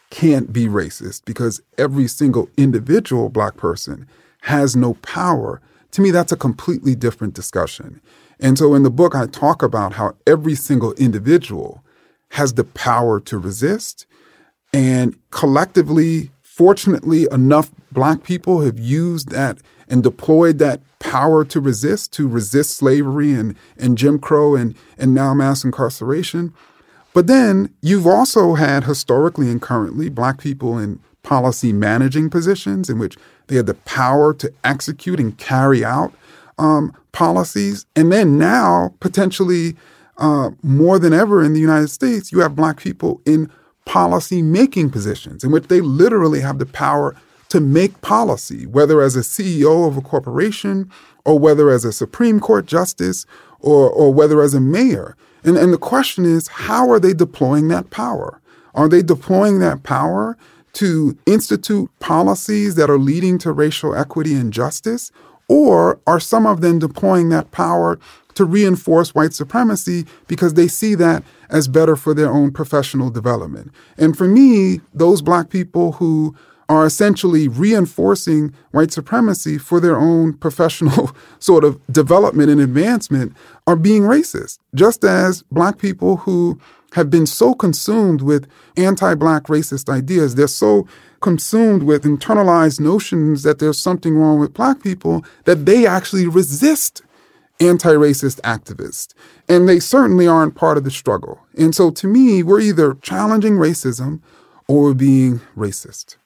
can't 0.10 0.52
be 0.52 0.68
racist 0.68 1.26
because 1.26 1.62
every 1.78 2.08
single 2.08 2.50
individual 2.58 3.30
black 3.30 3.58
person 3.58 4.08
has 4.42 4.76
no 4.76 4.96
power, 4.96 5.62
to 5.92 6.02
me, 6.02 6.12
that's 6.12 6.32
a 6.32 6.38
completely 6.38 6.96
different 6.96 7.34
discussion. 7.34 8.02
And 8.44 8.58
so 8.58 8.76
in 8.76 8.84
the 8.84 8.92
book, 8.92 9.16
I 9.16 9.26
talk 9.26 9.64
about 9.64 9.94
how 9.94 10.16
every 10.28 10.54
single 10.54 10.94
individual 10.94 11.84
has 12.32 12.54
the 12.54 12.64
power 12.64 13.20
to 13.22 13.40
resist 13.40 14.06
and 14.74 15.16
collectively, 15.30 16.32
fortunately, 16.42 17.28
enough 17.32 17.72
black 17.92 18.24
people 18.24 18.62
have 18.62 18.80
used 18.80 19.30
that 19.30 19.60
and 19.88 20.02
deployed 20.02 20.58
that 20.58 20.82
power 20.98 21.46
to 21.46 21.60
resist, 21.60 22.12
to 22.14 22.28
resist 22.28 22.76
slavery 22.76 23.34
and, 23.34 23.56
and 23.78 23.98
Jim 23.98 24.18
Crow 24.18 24.56
and, 24.56 24.76
and 24.98 25.14
now 25.14 25.34
mass 25.34 25.64
incarceration. 25.64 26.54
But 27.14 27.28
then 27.28 27.72
you've 27.82 28.08
also 28.08 28.56
had 28.56 28.86
historically 28.86 29.52
and 29.52 29.62
currently 29.62 30.10
black 30.10 30.40
people 30.40 30.80
in 30.80 31.00
policy 31.22 31.72
managing 31.72 32.30
positions 32.32 32.90
in 32.90 32.98
which 32.98 33.16
they 33.48 33.56
had 33.56 33.68
the 33.68 33.76
power 33.76 34.34
to 34.34 34.52
execute 34.64 35.20
and 35.20 35.38
carry 35.38 35.86
out 35.86 36.14
um, 36.64 36.96
policies. 37.12 37.86
And 37.96 38.12
then 38.12 38.38
now, 38.38 38.96
potentially 39.02 39.76
uh, 40.18 40.52
more 40.62 40.98
than 40.98 41.12
ever 41.12 41.44
in 41.44 41.54
the 41.54 41.60
United 41.60 41.90
States, 41.90 42.32
you 42.32 42.40
have 42.40 42.56
black 42.56 42.80
people 42.80 43.22
in 43.26 43.52
policy 43.86 44.42
making 44.42 44.90
positions 44.90 45.44
in 45.44 45.52
which 45.52 45.68
they 45.68 45.82
literally 45.82 46.40
have 46.40 46.60
the 46.60 46.66
power 46.66 47.16
to 47.50 47.60
make 47.60 48.00
policy, 48.02 48.66
whether 48.66 49.02
as 49.02 49.18
a 49.18 49.20
CEO 49.20 49.88
of 49.88 49.98
a 49.98 50.02
corporation 50.02 50.90
or 51.26 51.38
whether 51.38 51.70
as 51.70 51.84
a 51.84 51.92
Supreme 51.92 52.40
Court 52.40 52.66
justice 52.66 53.26
or, 53.60 53.90
or 53.90 54.14
whether 54.14 54.42
as 54.42 54.54
a 54.54 54.62
mayor. 54.62 55.18
And, 55.44 55.58
and 55.58 55.74
the 55.74 55.78
question 55.78 56.24
is, 56.24 56.48
how 56.48 56.90
are 56.90 57.00
they 57.00 57.14
deploying 57.14 57.68
that 57.68 57.90
power? 57.90 58.40
Are 58.74 58.88
they 58.88 59.04
deploying 59.04 59.60
that 59.60 59.84
power 59.84 60.38
to 60.74 61.18
institute 61.26 61.92
policies 62.00 62.76
that 62.76 62.90
are 62.90 62.98
leading 62.98 63.38
to 63.40 63.52
racial 63.52 63.94
equity 63.94 64.34
and 64.34 64.54
justice? 64.54 65.12
Or 65.50 66.00
are 66.08 66.20
some 66.20 66.46
of 66.46 66.62
them 66.62 66.80
deploying 66.80 67.30
that 67.30 67.52
power 67.52 68.00
to 68.36 68.46
reinforce 68.46 69.14
white 69.14 69.34
supremacy 69.34 70.06
because 70.28 70.56
they 70.56 70.68
see 70.68 70.96
that 70.96 71.24
as 71.50 71.68
better 71.68 71.96
for 71.96 72.14
their 72.14 72.32
own 72.32 72.52
professional 72.52 73.10
development. 73.10 73.72
And 73.98 74.18
for 74.18 74.28
me, 74.28 74.82
those 74.94 75.22
black 75.22 75.50
people 75.50 75.94
who 75.94 76.36
are 76.70 76.86
essentially 76.86 77.48
reinforcing 77.48 78.54
white 78.72 78.92
supremacy 78.92 79.58
for 79.58 79.80
their 79.80 79.98
own 79.98 80.34
professional 80.46 81.16
sort 81.40 81.64
of 81.64 81.80
development 81.92 82.50
and 82.50 82.62
advancement 82.62 83.36
are 83.68 83.76
being 83.76 84.04
racist, 84.04 84.60
just 84.74 85.04
as 85.04 85.44
black 85.52 85.78
people 85.78 86.18
who 86.18 86.60
have 86.94 87.10
been 87.10 87.26
so 87.26 87.54
consumed 87.54 88.22
with 88.22 88.48
anti 88.78 89.14
black 89.16 89.44
racist 89.44 89.90
ideas, 89.90 90.36
they're 90.36 90.48
so 90.48 90.88
consumed 91.24 91.82
with 91.84 92.04
internalized 92.04 92.80
notions 92.80 93.42
that 93.42 93.58
there's 93.58 93.80
something 93.80 94.16
wrong 94.16 94.40
with 94.40 94.54
black 94.54 94.84
people 94.84 95.26
that 95.46 95.66
they 95.66 95.88
actually 95.88 96.28
resist 96.28 97.02
anti 97.60 97.94
racist 97.94 98.40
activists. 98.42 99.14
And 99.50 99.68
they 99.68 99.80
certainly 99.80 100.28
aren't 100.28 100.56
part 100.56 100.78
of 100.78 100.84
the 100.84 100.92
struggle. 100.92 101.40
And 101.58 101.74
so 101.74 101.90
to 101.90 102.08
me, 102.08 102.44
we're 102.44 102.60
either 102.60 102.94
challenging 102.96 103.54
racism 103.54 104.22
or 104.68 104.94
being 104.94 105.42
racist. 105.58 106.18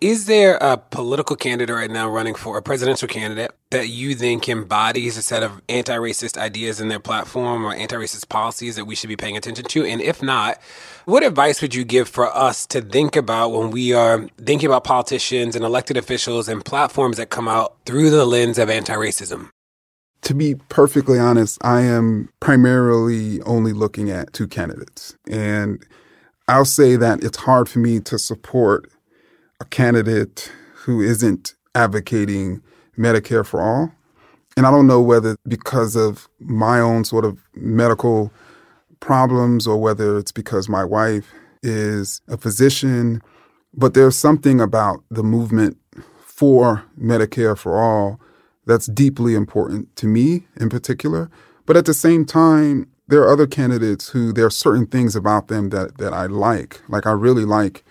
Is 0.00 0.26
there 0.26 0.56
a 0.58 0.76
political 0.76 1.34
candidate 1.34 1.74
right 1.74 1.90
now 1.90 2.08
running 2.08 2.36
for 2.36 2.56
a 2.56 2.62
presidential 2.62 3.08
candidate 3.08 3.50
that 3.70 3.88
you 3.88 4.14
think 4.14 4.48
embodies 4.48 5.16
a 5.16 5.22
set 5.22 5.42
of 5.42 5.60
anti 5.68 5.96
racist 5.96 6.38
ideas 6.38 6.80
in 6.80 6.86
their 6.86 7.00
platform 7.00 7.64
or 7.64 7.74
anti 7.74 7.96
racist 7.96 8.28
policies 8.28 8.76
that 8.76 8.84
we 8.84 8.94
should 8.94 9.08
be 9.08 9.16
paying 9.16 9.36
attention 9.36 9.64
to? 9.64 9.84
And 9.84 10.00
if 10.00 10.22
not, 10.22 10.60
what 11.04 11.24
advice 11.24 11.60
would 11.60 11.74
you 11.74 11.84
give 11.84 12.08
for 12.08 12.26
us 12.32 12.64
to 12.66 12.80
think 12.80 13.16
about 13.16 13.50
when 13.50 13.72
we 13.72 13.92
are 13.92 14.28
thinking 14.38 14.68
about 14.68 14.84
politicians 14.84 15.56
and 15.56 15.64
elected 15.64 15.96
officials 15.96 16.48
and 16.48 16.64
platforms 16.64 17.16
that 17.16 17.30
come 17.30 17.48
out 17.48 17.74
through 17.84 18.10
the 18.10 18.24
lens 18.24 18.56
of 18.58 18.70
anti 18.70 18.94
racism? 18.94 19.48
To 20.22 20.34
be 20.34 20.54
perfectly 20.68 21.18
honest, 21.18 21.58
I 21.62 21.80
am 21.80 22.28
primarily 22.38 23.42
only 23.42 23.72
looking 23.72 24.10
at 24.10 24.32
two 24.32 24.46
candidates. 24.46 25.16
And 25.28 25.84
I'll 26.46 26.64
say 26.64 26.94
that 26.94 27.24
it's 27.24 27.38
hard 27.38 27.68
for 27.68 27.80
me 27.80 27.98
to 28.00 28.16
support 28.16 28.92
a 29.60 29.64
candidate 29.64 30.50
who 30.74 31.00
isn't 31.00 31.54
advocating 31.74 32.62
Medicare 32.96 33.46
for 33.46 33.60
all. 33.60 33.92
And 34.56 34.66
I 34.66 34.70
don't 34.70 34.86
know 34.86 35.00
whether 35.00 35.36
because 35.46 35.94
of 35.94 36.28
my 36.40 36.80
own 36.80 37.04
sort 37.04 37.24
of 37.24 37.38
medical 37.54 38.32
problems 39.00 39.66
or 39.66 39.80
whether 39.80 40.18
it's 40.18 40.32
because 40.32 40.68
my 40.68 40.84
wife 40.84 41.32
is 41.62 42.20
a 42.28 42.36
physician, 42.36 43.22
but 43.74 43.94
there's 43.94 44.16
something 44.16 44.60
about 44.60 45.04
the 45.10 45.22
movement 45.22 45.76
for 46.18 46.84
Medicare 47.00 47.56
for 47.56 47.78
all 47.80 48.20
that's 48.66 48.86
deeply 48.86 49.34
important 49.34 49.94
to 49.96 50.06
me 50.06 50.46
in 50.56 50.68
particular. 50.68 51.30
But 51.66 51.76
at 51.76 51.86
the 51.86 51.94
same 51.94 52.24
time, 52.24 52.88
there 53.08 53.22
are 53.22 53.32
other 53.32 53.46
candidates 53.46 54.08
who 54.08 54.32
there 54.32 54.46
are 54.46 54.50
certain 54.50 54.86
things 54.86 55.16
about 55.16 55.48
them 55.48 55.70
that, 55.70 55.98
that 55.98 56.12
I 56.12 56.26
like. 56.26 56.80
Like 56.88 57.06
I 57.06 57.12
really 57.12 57.44
like 57.44 57.84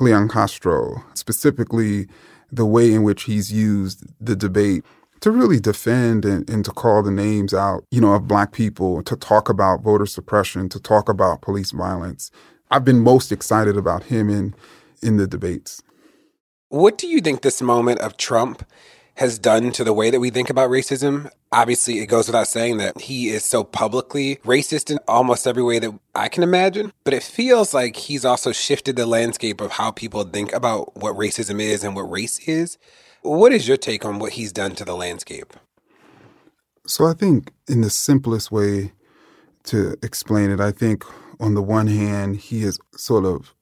Julian 0.00 0.28
Castro, 0.28 1.04
specifically 1.12 2.08
the 2.50 2.64
way 2.64 2.90
in 2.90 3.02
which 3.02 3.24
he's 3.24 3.52
used 3.52 4.02
the 4.18 4.34
debate 4.34 4.82
to 5.20 5.30
really 5.30 5.60
defend 5.60 6.24
and, 6.24 6.48
and, 6.48 6.64
to 6.64 6.70
call 6.70 7.02
the 7.02 7.10
names 7.10 7.52
out, 7.52 7.84
you 7.90 8.00
know, 8.00 8.14
of 8.14 8.26
black 8.26 8.52
people, 8.52 9.02
to 9.02 9.14
talk 9.14 9.50
about 9.50 9.82
voter 9.82 10.06
suppression, 10.06 10.70
to 10.70 10.80
talk 10.80 11.10
about 11.10 11.42
police 11.42 11.72
violence. 11.72 12.30
I've 12.70 12.86
been 12.86 13.00
most 13.00 13.30
excited 13.30 13.76
about 13.76 14.04
him 14.04 14.30
in 14.30 14.54
in 15.02 15.18
the 15.18 15.26
debates. 15.26 15.82
What 16.70 16.96
do 16.96 17.06
you 17.06 17.20
think 17.20 17.42
this 17.42 17.60
moment 17.60 18.00
of 18.00 18.16
Trump 18.16 18.64
has 19.20 19.38
done 19.38 19.70
to 19.70 19.84
the 19.84 19.92
way 19.92 20.08
that 20.08 20.18
we 20.18 20.30
think 20.30 20.48
about 20.48 20.70
racism. 20.70 21.30
Obviously, 21.52 21.98
it 21.98 22.06
goes 22.06 22.26
without 22.26 22.48
saying 22.48 22.78
that 22.78 22.98
he 23.02 23.28
is 23.28 23.44
so 23.44 23.62
publicly 23.62 24.36
racist 24.36 24.90
in 24.90 24.98
almost 25.06 25.46
every 25.46 25.62
way 25.62 25.78
that 25.78 25.92
I 26.14 26.30
can 26.30 26.42
imagine. 26.42 26.90
But 27.04 27.12
it 27.12 27.22
feels 27.22 27.74
like 27.74 27.96
he's 27.96 28.24
also 28.24 28.50
shifted 28.50 28.96
the 28.96 29.04
landscape 29.04 29.60
of 29.60 29.72
how 29.72 29.90
people 29.90 30.24
think 30.24 30.54
about 30.54 30.96
what 30.96 31.16
racism 31.16 31.60
is 31.60 31.84
and 31.84 31.94
what 31.94 32.10
race 32.10 32.38
is. 32.48 32.78
What 33.20 33.52
is 33.52 33.68
your 33.68 33.76
take 33.76 34.06
on 34.06 34.20
what 34.20 34.32
he's 34.32 34.52
done 34.52 34.74
to 34.76 34.86
the 34.86 34.96
landscape? 34.96 35.52
So, 36.86 37.04
I 37.04 37.12
think 37.12 37.52
in 37.68 37.82
the 37.82 37.90
simplest 37.90 38.50
way 38.50 38.92
to 39.64 39.98
explain 40.02 40.50
it, 40.50 40.60
I 40.60 40.72
think 40.72 41.04
on 41.38 41.52
the 41.52 41.62
one 41.62 41.88
hand, 41.88 42.36
he 42.36 42.62
has 42.62 42.78
sort 42.96 43.26
of 43.26 43.54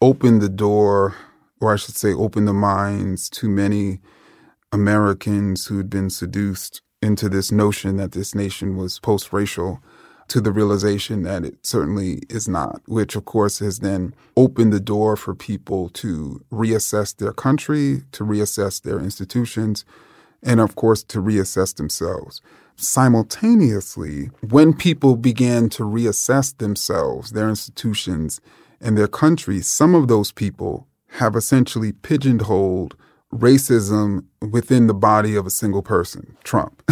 opened 0.00 0.40
the 0.40 0.48
door, 0.48 1.14
or 1.60 1.74
I 1.74 1.76
should 1.76 1.96
say, 1.96 2.14
opened 2.14 2.48
the 2.48 2.54
minds 2.54 3.28
to 3.28 3.50
many 3.50 4.00
Americans 4.72 5.66
who'd 5.66 5.90
been 5.90 6.10
seduced 6.10 6.80
into 7.02 7.28
this 7.28 7.52
notion 7.52 7.96
that 7.96 8.12
this 8.12 8.34
nation 8.34 8.76
was 8.76 8.98
post 8.98 9.32
racial 9.32 9.80
to 10.28 10.40
the 10.40 10.52
realization 10.52 11.24
that 11.24 11.44
it 11.44 11.66
certainly 11.66 12.22
is 12.30 12.48
not, 12.48 12.80
which 12.86 13.16
of 13.16 13.24
course 13.26 13.58
has 13.58 13.80
then 13.80 14.14
opened 14.36 14.72
the 14.72 14.80
door 14.80 15.16
for 15.16 15.34
people 15.34 15.90
to 15.90 16.42
reassess 16.50 17.14
their 17.14 17.32
country, 17.32 18.02
to 18.12 18.24
reassess 18.24 18.80
their 18.80 18.98
institutions, 18.98 19.84
and 20.42 20.58
of 20.58 20.74
course 20.74 21.02
to 21.02 21.20
reassess 21.20 21.74
themselves. 21.74 22.40
Simultaneously, 22.76 24.30
when 24.48 24.72
people 24.72 25.16
began 25.16 25.68
to 25.68 25.82
reassess 25.82 26.56
themselves, 26.56 27.32
their 27.32 27.48
institutions, 27.48 28.40
and 28.80 28.96
their 28.96 29.08
country, 29.08 29.60
some 29.60 29.94
of 29.94 30.08
those 30.08 30.32
people 30.32 30.86
have 31.18 31.36
essentially 31.36 31.92
pigeonholed 31.92 32.96
racism 33.32 34.24
within 34.50 34.86
the 34.86 34.94
body 34.94 35.34
of 35.34 35.46
a 35.46 35.50
single 35.50 35.82
person, 35.82 36.36
Trump. 36.44 36.82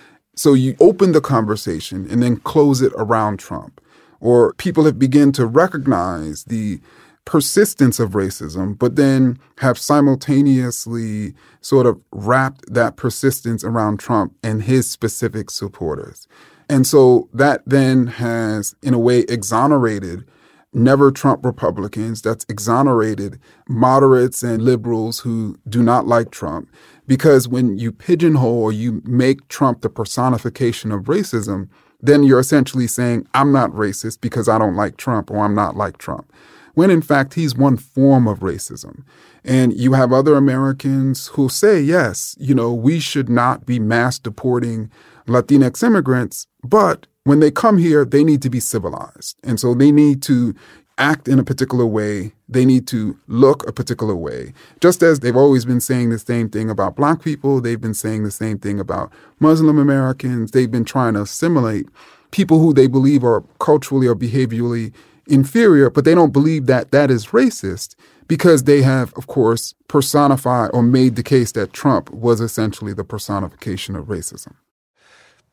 so 0.34 0.54
you 0.54 0.76
open 0.80 1.12
the 1.12 1.20
conversation 1.20 2.10
and 2.10 2.22
then 2.22 2.36
close 2.36 2.82
it 2.82 2.92
around 2.96 3.38
Trump. 3.38 3.80
Or 4.20 4.54
people 4.54 4.84
have 4.84 4.98
begun 4.98 5.32
to 5.32 5.46
recognize 5.46 6.44
the 6.44 6.80
persistence 7.24 8.00
of 8.00 8.10
racism, 8.10 8.78
but 8.78 8.96
then 8.96 9.38
have 9.58 9.78
simultaneously 9.78 11.34
sort 11.60 11.86
of 11.86 12.00
wrapped 12.12 12.64
that 12.72 12.96
persistence 12.96 13.62
around 13.62 13.98
Trump 13.98 14.34
and 14.42 14.64
his 14.64 14.90
specific 14.90 15.50
supporters. 15.50 16.26
And 16.68 16.86
so 16.86 17.28
that 17.32 17.62
then 17.66 18.06
has, 18.06 18.74
in 18.82 18.94
a 18.94 18.98
way, 18.98 19.20
exonerated 19.28 20.24
never 20.72 21.10
Trump 21.10 21.44
Republicans, 21.44 22.22
that's 22.22 22.46
exonerated 22.48 23.38
moderates 23.68 24.42
and 24.42 24.62
liberals 24.62 25.20
who 25.20 25.56
do 25.68 25.82
not 25.82 26.06
like 26.06 26.30
Trump. 26.30 26.68
Because 27.06 27.48
when 27.48 27.78
you 27.78 27.90
pigeonhole 27.92 28.62
or 28.62 28.72
you 28.72 29.02
make 29.04 29.48
Trump 29.48 29.80
the 29.80 29.90
personification 29.90 30.92
of 30.92 31.04
racism, 31.04 31.68
then 32.00 32.22
you're 32.22 32.38
essentially 32.38 32.86
saying, 32.86 33.26
I'm 33.34 33.52
not 33.52 33.70
racist 33.72 34.20
because 34.20 34.48
I 34.48 34.58
don't 34.58 34.76
like 34.76 34.96
Trump 34.96 35.30
or 35.30 35.38
I'm 35.38 35.54
not 35.54 35.76
like 35.76 35.98
Trump. 35.98 36.32
when 36.74 36.90
in 36.90 37.02
fact 37.02 37.34
he's 37.34 37.54
one 37.54 37.76
form 37.76 38.26
of 38.26 38.40
racism. 38.40 39.02
And 39.44 39.72
you 39.72 39.94
have 39.94 40.12
other 40.12 40.34
Americans 40.34 41.28
who 41.28 41.48
say, 41.48 41.80
yes, 41.80 42.36
you 42.38 42.54
know, 42.54 42.72
we 42.72 43.00
should 43.00 43.28
not 43.28 43.66
be 43.66 43.78
mass 43.78 44.18
deporting 44.18 44.90
Latinx 45.26 45.82
immigrants, 45.82 46.46
but 46.62 47.06
when 47.24 47.40
they 47.40 47.50
come 47.50 47.78
here, 47.78 48.04
they 48.04 48.24
need 48.24 48.42
to 48.42 48.50
be 48.50 48.60
civilized. 48.60 49.36
And 49.42 49.60
so 49.60 49.74
they 49.74 49.92
need 49.92 50.22
to 50.22 50.54
act 50.98 51.28
in 51.28 51.38
a 51.38 51.44
particular 51.44 51.86
way. 51.86 52.32
They 52.48 52.64
need 52.64 52.86
to 52.88 53.18
look 53.26 53.66
a 53.66 53.72
particular 53.72 54.14
way. 54.14 54.52
Just 54.80 55.02
as 55.02 55.20
they've 55.20 55.36
always 55.36 55.64
been 55.64 55.80
saying 55.80 56.10
the 56.10 56.18
same 56.18 56.48
thing 56.48 56.68
about 56.68 56.96
black 56.96 57.22
people, 57.22 57.60
they've 57.60 57.80
been 57.80 57.94
saying 57.94 58.22
the 58.22 58.30
same 58.30 58.58
thing 58.58 58.78
about 58.78 59.10
Muslim 59.38 59.78
Americans. 59.78 60.50
They've 60.50 60.70
been 60.70 60.84
trying 60.84 61.14
to 61.14 61.22
assimilate 61.22 61.86
people 62.30 62.60
who 62.60 62.72
they 62.72 62.86
believe 62.86 63.24
are 63.24 63.42
culturally 63.58 64.06
or 64.06 64.14
behaviorally 64.14 64.92
inferior, 65.26 65.90
but 65.90 66.04
they 66.04 66.14
don't 66.14 66.32
believe 66.32 66.66
that 66.66 66.90
that 66.90 67.10
is 67.10 67.26
racist 67.26 67.94
because 68.28 68.64
they 68.64 68.82
have, 68.82 69.12
of 69.14 69.26
course, 69.26 69.74
personified 69.88 70.70
or 70.72 70.82
made 70.82 71.16
the 71.16 71.22
case 71.22 71.52
that 71.52 71.72
Trump 71.72 72.10
was 72.10 72.40
essentially 72.40 72.92
the 72.92 73.04
personification 73.04 73.96
of 73.96 74.06
racism. 74.06 74.54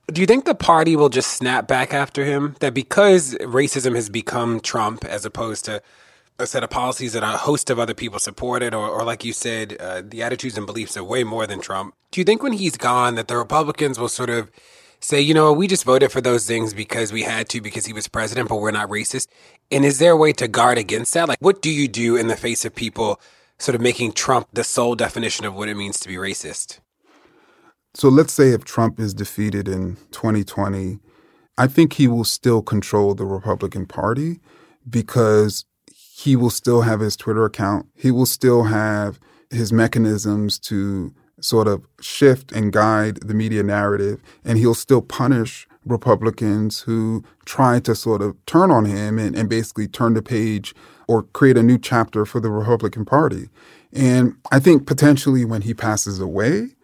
Do 0.10 0.22
you 0.22 0.28
think 0.28 0.46
the 0.46 0.56
party 0.56 0.96
will 0.96 1.10
just 1.10 1.32
snap 1.32 1.68
back 1.68 1.94
after 1.94 2.24
him? 2.24 2.56
That 2.62 2.74
because 2.74 3.36
racism 3.42 3.94
has 3.96 4.10
become 4.10 4.62
Trump 4.62 5.04
as 5.04 5.26
opposed 5.26 5.66
to 5.66 5.82
a 6.40 6.48
set 6.48 6.64
of 6.64 6.70
policies 6.70 7.12
that 7.12 7.24
a 7.24 7.38
host 7.38 7.70
of 7.70 7.78
other 7.78 7.94
people 7.94 8.20
supported, 8.20 8.74
or, 8.74 8.88
or 8.88 9.04
like 9.04 9.26
you 9.26 9.34
said, 9.34 9.76
uh, 9.82 10.02
the 10.06 10.24
attitudes 10.24 10.58
and 10.58 10.66
beliefs 10.66 10.96
are 10.96 11.04
way 11.04 11.26
more 11.26 11.46
than 11.46 11.60
Trump. 11.60 11.94
Do 12.12 12.22
you 12.22 12.26
think 12.26 12.42
when 12.42 12.54
he's 12.54 12.78
gone 12.78 13.16
that 13.16 13.28
the 13.28 13.36
Republicans 13.36 14.00
will 14.00 14.08
sort 14.08 14.30
of 14.30 14.50
say, 15.02 15.20
you 15.20 15.34
know, 15.34 15.52
we 15.52 15.68
just 15.68 15.84
voted 15.84 16.12
for 16.12 16.22
those 16.22 16.48
things 16.48 16.74
because 16.74 17.12
we 17.12 17.24
had 17.24 17.50
to 17.50 17.60
because 17.60 17.86
he 17.86 17.94
was 17.94 18.08
president, 18.08 18.48
but 18.48 18.58
we're 18.58 18.72
not 18.72 18.90
racist? 18.90 19.28
And 19.72 19.84
is 19.84 20.00
there 20.00 20.14
a 20.14 20.18
way 20.18 20.32
to 20.34 20.48
guard 20.48 20.78
against 20.78 21.14
that? 21.16 21.28
Like, 21.28 21.40
what 21.42 21.62
do 21.62 21.70
you 21.70 21.90
do 21.90 22.16
in 22.16 22.28
the 22.28 22.38
face 22.38 22.64
of 22.64 22.74
people 22.74 23.20
sort 23.58 23.76
of 23.76 23.82
making 23.82 24.14
Trump 24.14 24.48
the 24.54 24.64
sole 24.64 24.96
definition 24.96 25.46
of 25.46 25.54
what 25.54 25.68
it 25.68 25.76
means 25.76 26.00
to 26.00 26.08
be 26.08 26.16
racist? 26.16 26.80
So 27.98 28.10
let's 28.10 28.32
say 28.32 28.50
if 28.50 28.64
Trump 28.64 29.00
is 29.00 29.16
defeated 29.16 29.68
in 29.68 29.96
2020, 30.12 31.00
I 31.58 31.66
think 31.66 31.94
he 31.94 32.08
will 32.08 32.26
still 32.26 32.62
control 32.62 33.16
the 33.16 33.26
Republican 33.26 33.88
Party 33.88 34.40
because 34.88 35.66
he 35.88 36.36
will 36.36 36.52
still 36.52 36.84
have 36.84 37.00
his 37.00 37.16
Twitter 37.16 37.44
account. 37.44 37.88
He 37.96 38.12
will 38.12 38.28
still 38.28 38.66
have 38.66 39.20
his 39.50 39.74
mechanisms 39.74 40.60
to 40.60 41.12
sort 41.42 41.68
of 41.68 41.88
shift 42.00 42.52
and 42.52 42.72
guide 42.72 43.18
the 43.26 43.34
media 43.34 43.64
narrative, 43.64 44.22
and 44.46 44.60
he'll 44.60 44.76
still 44.76 45.02
punish 45.02 45.68
Republicans 45.84 46.82
who 46.82 47.24
try 47.46 47.80
to 47.80 47.96
sort 47.96 48.22
of 48.22 48.36
turn 48.46 48.70
on 48.70 48.86
him 48.86 49.18
and, 49.18 49.36
and 49.36 49.50
basically 49.50 49.88
turn 49.88 50.14
the 50.14 50.22
page 50.22 50.76
or 51.08 51.24
create 51.24 51.58
a 51.58 51.64
new 51.64 51.80
chapter 51.80 52.28
for 52.28 52.40
the 52.40 52.52
Republican 52.52 53.06
Party. 53.06 53.50
And 53.92 54.36
I 54.52 54.60
think 54.60 54.86
potentially 54.86 55.46
when 55.46 55.64
he 55.64 55.74
passes 55.74 56.20
away, 56.20 56.76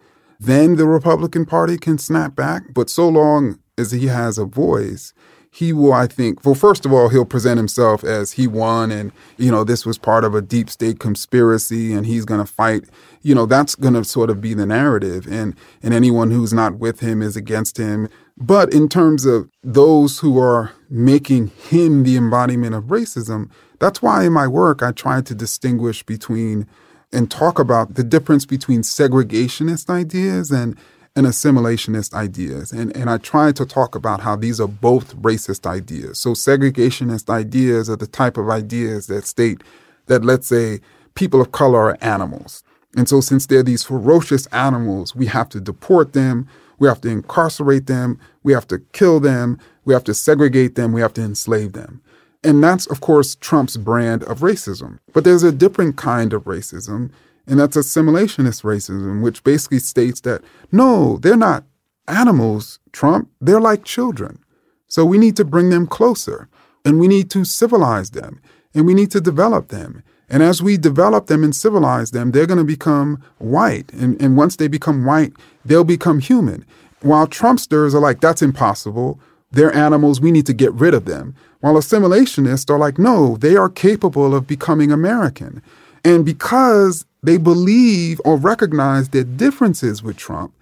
then 0.43 0.75
the 0.75 0.87
Republican 0.87 1.45
Party 1.45 1.77
can 1.77 1.97
snap 1.97 2.35
back. 2.35 2.73
But 2.73 2.89
so 2.89 3.07
long 3.07 3.59
as 3.77 3.91
he 3.91 4.07
has 4.07 4.37
a 4.37 4.45
voice, 4.45 5.13
he 5.53 5.71
will, 5.71 5.93
I 5.93 6.07
think, 6.07 6.43
well, 6.43 6.55
first 6.55 6.83
of 6.83 6.91
all, 6.91 7.09
he'll 7.09 7.25
present 7.25 7.57
himself 7.57 8.03
as 8.03 8.31
he 8.31 8.47
won 8.47 8.91
and, 8.91 9.11
you 9.37 9.51
know, 9.51 9.63
this 9.63 9.85
was 9.85 9.99
part 9.99 10.23
of 10.23 10.33
a 10.33 10.41
deep 10.41 10.67
state 10.67 10.99
conspiracy 10.99 11.93
and 11.93 12.07
he's 12.07 12.25
going 12.25 12.39
to 12.43 12.51
fight. 12.51 12.85
You 13.21 13.35
know, 13.35 13.45
that's 13.45 13.75
going 13.75 13.93
to 13.93 14.03
sort 14.03 14.31
of 14.31 14.41
be 14.41 14.55
the 14.55 14.65
narrative. 14.65 15.27
And, 15.27 15.55
and 15.83 15.93
anyone 15.93 16.31
who's 16.31 16.53
not 16.53 16.79
with 16.79 17.01
him 17.01 17.21
is 17.21 17.35
against 17.35 17.77
him. 17.77 18.09
But 18.35 18.73
in 18.73 18.89
terms 18.89 19.25
of 19.25 19.47
those 19.63 20.19
who 20.19 20.39
are 20.39 20.71
making 20.89 21.47
him 21.47 22.01
the 22.01 22.17
embodiment 22.17 22.73
of 22.73 22.85
racism, 22.85 23.51
that's 23.77 24.01
why 24.01 24.25
in 24.25 24.33
my 24.33 24.47
work 24.47 24.81
I 24.81 24.91
try 24.91 25.21
to 25.21 25.35
distinguish 25.35 26.01
between 26.01 26.67
and 27.13 27.29
talk 27.29 27.59
about 27.59 27.95
the 27.95 28.03
difference 28.03 28.45
between 28.45 28.81
segregationist 28.81 29.89
ideas 29.89 30.51
and 30.51 30.77
and 31.15 31.27
assimilationist 31.27 32.13
ideas. 32.13 32.71
And, 32.71 32.95
and 32.97 33.09
I 33.09 33.19
try 33.19 33.51
to 33.51 33.65
talk 33.65 33.93
about 33.93 34.21
how 34.21 34.35
these 34.35 34.59
are 34.59 34.67
both 34.67 35.15
racist 35.17 35.67
ideas. 35.67 36.17
So 36.17 36.31
segregationist 36.31 37.29
ideas 37.29 37.87
are 37.87 37.95
the 37.95 38.07
type 38.07 38.35
of 38.35 38.49
ideas 38.49 39.05
that 39.07 39.27
state 39.27 39.61
that, 40.07 40.25
let's 40.25 40.47
say, 40.47 40.79
people 41.13 41.39
of 41.39 41.51
color 41.51 41.89
are 41.89 41.97
animals. 42.01 42.63
And 42.95 43.07
so 43.07 43.21
since 43.21 43.45
they're 43.45 43.63
these 43.63 43.83
ferocious 43.83 44.47
animals, 44.47 45.15
we 45.15 45.27
have 45.27 45.49
to 45.49 45.61
deport 45.61 46.13
them, 46.13 46.47
we 46.79 46.87
have 46.87 47.01
to 47.01 47.09
incarcerate 47.09 47.87
them, 47.87 48.19
we 48.43 48.53
have 48.53 48.67
to 48.67 48.79
kill 48.91 49.19
them, 49.19 49.59
we 49.85 49.93
have 49.93 50.03
to 50.05 50.13
segregate 50.13 50.75
them, 50.75 50.93
we 50.93 51.01
have 51.01 51.13
to 51.13 51.21
enslave 51.21 51.73
them. 51.73 52.01
And 52.43 52.63
that's, 52.63 52.85
of 52.87 52.99
course, 52.99 53.35
Trump's 53.35 53.77
brand 53.77 54.23
of 54.23 54.39
racism. 54.39 54.99
But 55.13 55.23
there's 55.23 55.43
a 55.43 55.51
different 55.51 55.95
kind 55.95 56.33
of 56.33 56.43
racism, 56.43 57.11
and 57.47 57.59
that's 57.59 57.77
assimilationist 57.77 58.63
racism, 58.63 59.21
which 59.21 59.43
basically 59.43 59.79
states 59.79 60.21
that 60.21 60.41
no, 60.71 61.17
they're 61.17 61.37
not 61.37 61.63
animals, 62.07 62.79
Trump. 62.91 63.29
They're 63.39 63.61
like 63.61 63.85
children. 63.85 64.39
So 64.87 65.05
we 65.05 65.17
need 65.17 65.35
to 65.37 65.45
bring 65.45 65.69
them 65.69 65.87
closer, 65.87 66.49
and 66.83 66.99
we 66.99 67.07
need 67.07 67.29
to 67.31 67.45
civilize 67.45 68.11
them, 68.11 68.41
and 68.73 68.85
we 68.85 68.93
need 68.93 69.11
to 69.11 69.21
develop 69.21 69.69
them. 69.69 70.03
And 70.29 70.43
as 70.43 70.61
we 70.61 70.77
develop 70.77 71.27
them 71.27 71.43
and 71.43 71.55
civilize 71.55 72.11
them, 72.11 72.31
they're 72.31 72.47
going 72.47 72.57
to 72.57 72.63
become 72.63 73.23
white. 73.37 73.91
And, 73.93 74.19
and 74.21 74.35
once 74.35 74.55
they 74.55 74.67
become 74.67 75.05
white, 75.05 75.33
they'll 75.63 75.83
become 75.83 76.19
human. 76.19 76.65
While 77.01 77.27
Trumpsters 77.27 77.93
are 77.93 77.99
like, 77.99 78.21
that's 78.21 78.41
impossible. 78.41 79.19
They're 79.51 79.75
animals. 79.75 80.19
We 80.19 80.31
need 80.31 80.45
to 80.47 80.53
get 80.53 80.73
rid 80.73 80.93
of 80.93 81.05
them. 81.05 81.35
While 81.63 81.75
assimilationists 81.75 82.69
are 82.69 82.77
like, 82.77 82.99
no, 82.99 83.37
they 83.37 83.55
are 83.55 83.69
capable 83.69 84.35
of 84.35 84.45
becoming 84.45 84.91
American. 84.91 85.61
And 86.03 86.25
because 86.25 87.05
they 87.23 87.37
believe 87.37 88.19
or 88.25 88.35
recognize 88.35 89.07
their 89.07 89.23
differences 89.23 90.03
with 90.03 90.17
Trump, 90.17 90.53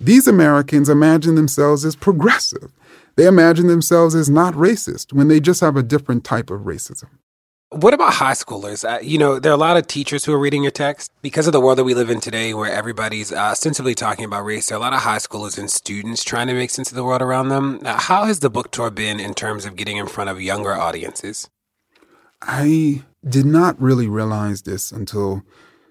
these 0.00 0.26
Americans 0.26 0.88
imagine 0.88 1.34
themselves 1.34 1.84
as 1.84 1.94
progressive. 1.94 2.72
They 3.16 3.26
imagine 3.26 3.66
themselves 3.66 4.14
as 4.14 4.30
not 4.30 4.54
racist 4.54 5.12
when 5.12 5.28
they 5.28 5.40
just 5.40 5.60
have 5.60 5.76
a 5.76 5.82
different 5.82 6.24
type 6.24 6.48
of 6.48 6.62
racism. 6.62 7.10
What 7.70 7.94
about 7.94 8.14
high 8.14 8.32
schoolers? 8.32 8.88
Uh, 8.88 9.00
you 9.00 9.18
know, 9.18 9.40
there 9.40 9.50
are 9.50 9.54
a 9.54 9.58
lot 9.58 9.76
of 9.76 9.88
teachers 9.88 10.24
who 10.24 10.32
are 10.32 10.38
reading 10.38 10.62
your 10.62 10.70
text 10.70 11.10
because 11.20 11.48
of 11.48 11.52
the 11.52 11.60
world 11.60 11.78
that 11.78 11.84
we 11.84 11.94
live 11.94 12.10
in 12.10 12.20
today, 12.20 12.54
where 12.54 12.70
everybody's 12.70 13.32
uh, 13.32 13.36
ostensibly 13.36 13.92
talking 13.92 14.24
about 14.24 14.44
race. 14.44 14.68
There 14.68 14.76
are 14.76 14.80
a 14.80 14.84
lot 14.84 14.92
of 14.92 15.00
high 15.00 15.18
schoolers 15.18 15.58
and 15.58 15.68
students 15.68 16.22
trying 16.22 16.46
to 16.46 16.54
make 16.54 16.70
sense 16.70 16.90
of 16.90 16.94
the 16.94 17.02
world 17.02 17.22
around 17.22 17.48
them. 17.48 17.80
Uh, 17.84 17.98
how 17.98 18.24
has 18.24 18.38
the 18.38 18.48
book 18.50 18.70
tour 18.70 18.92
been 18.92 19.18
in 19.18 19.34
terms 19.34 19.64
of 19.64 19.74
getting 19.74 19.96
in 19.96 20.06
front 20.06 20.30
of 20.30 20.40
younger 20.40 20.74
audiences? 20.74 21.50
I 22.40 23.02
did 23.28 23.46
not 23.46 23.80
really 23.80 24.06
realize 24.06 24.62
this 24.62 24.92
until 24.92 25.42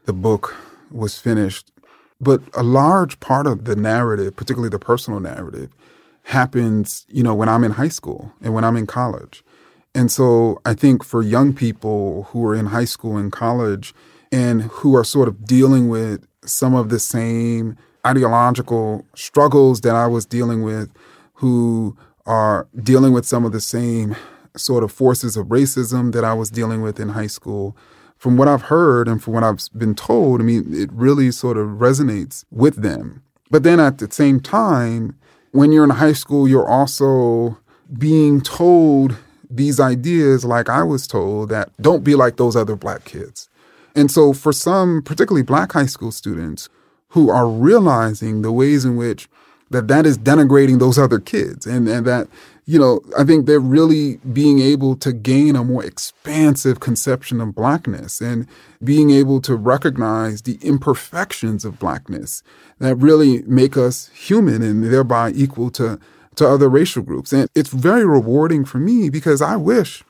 the 0.06 0.14
book 0.14 0.56
was 0.90 1.20
finished. 1.20 1.74
But 2.22 2.42
a 2.54 2.64
large 2.64 3.20
part 3.20 3.48
of 3.48 3.66
the 3.66 3.76
narrative, 3.76 4.38
particularly 4.38 4.70
the 4.70 4.80
personal 4.80 5.20
narrative, 5.20 5.72
happens, 6.24 7.06
you 7.10 7.22
know, 7.22 7.36
when 7.36 7.50
I'm 7.50 7.66
in 7.66 7.72
high 7.72 7.90
school 7.90 8.32
and 8.42 8.54
when 8.54 8.64
I'm 8.64 8.78
in 8.78 8.88
college. 8.88 9.44
And 9.96 10.12
so 10.12 10.62
I 10.66 10.74
think 10.74 11.06
for 11.06 11.24
young 11.24 11.54
people 11.54 12.24
who 12.30 12.46
are 12.46 12.54
in 12.54 12.68
high 12.68 12.86
school 12.86 13.16
and 13.16 13.32
college 13.32 13.96
and 14.30 14.64
who 14.64 14.94
are 14.96 15.06
sort 15.06 15.30
of 15.30 15.46
dealing 15.46 15.88
with 15.88 16.28
some 16.44 16.76
of 16.76 16.90
the 16.90 17.00
same 17.00 17.78
ideological 18.06 19.06
struggles 19.16 19.82
that 19.82 19.96
I 19.96 20.06
was 20.06 20.26
dealing 20.26 20.64
with, 20.64 20.92
who 21.36 21.98
are 22.26 22.68
dealing 22.84 23.14
with 23.14 23.26
some 23.26 23.46
of 23.46 23.54
the 23.54 23.62
same 23.62 24.18
sort 24.58 24.84
of 24.84 24.92
forces 24.92 25.38
of 25.38 25.48
racism 25.48 26.12
that 26.12 26.26
I 26.26 26.34
was 26.34 26.50
dealing 26.52 26.82
with 26.82 27.00
in 27.00 27.10
high 27.10 27.28
school. 27.28 27.76
From 28.18 28.36
what 28.36 28.50
I've 28.50 28.64
heard 28.64 29.08
and 29.08 29.24
from 29.24 29.34
what 29.34 29.44
I've 29.44 29.62
been 29.78 29.96
told, 29.96 30.42
I 30.42 30.44
mean, 30.44 30.74
it 30.74 30.92
really 30.92 31.32
sort 31.32 31.58
of 31.58 31.68
resonates 31.80 32.44
with 32.52 32.82
them. 32.82 33.24
But 33.50 33.64
then 33.64 33.80
at 33.80 34.00
the 34.00 34.12
same 34.12 34.42
time, 34.42 35.18
when 35.52 35.72
you're 35.72 35.84
in 35.86 35.92
high 35.92 36.14
school, 36.14 36.48
you're 36.48 36.68
also 36.68 37.58
being 37.98 38.42
told 38.42 39.18
these 39.50 39.80
ideas, 39.80 40.46
like 40.46 40.70
I 40.70 40.84
was 40.84 41.08
told, 41.08 41.50
that 41.50 41.70
don't 41.82 42.04
be 42.04 42.16
like 42.16 42.38
those 42.38 42.56
other 42.56 42.76
black 42.76 43.06
kids. 43.06 43.50
And 43.96 44.12
so, 44.12 44.34
for 44.34 44.52
some, 44.52 45.02
particularly 45.02 45.44
black 45.44 45.72
high 45.72 45.86
school 45.86 46.12
students 46.12 46.70
who 47.10 47.30
are 47.30 47.48
realizing 47.48 48.42
the 48.42 48.52
ways 48.52 48.84
in 48.84 48.98
which 48.98 49.30
that 49.70 49.88
that 49.88 50.06
is 50.06 50.18
denigrating 50.18 50.80
those 50.80 50.98
other 50.98 51.20
kids 51.20 51.66
and, 51.66 51.88
and 51.88 52.06
that 52.06 52.28
you 52.66 52.78
know 52.78 53.02
i 53.18 53.24
think 53.24 53.46
they're 53.46 53.60
really 53.60 54.18
being 54.32 54.60
able 54.60 54.96
to 54.96 55.12
gain 55.12 55.56
a 55.56 55.64
more 55.64 55.84
expansive 55.84 56.80
conception 56.80 57.42
of 57.42 57.56
blackness 57.56 58.22
and 58.22 58.48
being 58.84 59.10
able 59.10 59.42
to 59.42 59.56
recognize 59.56 60.44
the 60.44 60.60
imperfections 60.62 61.66
of 61.66 61.80
blackness 61.80 62.44
that 62.80 62.96
really 62.96 63.42
make 63.44 63.76
us 63.76 64.10
human 64.10 64.62
and 64.62 64.84
thereby 64.84 65.32
equal 65.32 65.70
to 65.70 66.00
to 66.38 66.48
other 66.48 66.70
racial 66.70 67.04
groups. 67.04 67.34
And 67.34 67.50
it's 67.56 67.70
very 67.70 68.06
rewarding 68.06 68.66
for 68.66 68.78
me 68.78 69.10
because 69.10 69.42
I 69.42 69.56
wish 69.56 70.04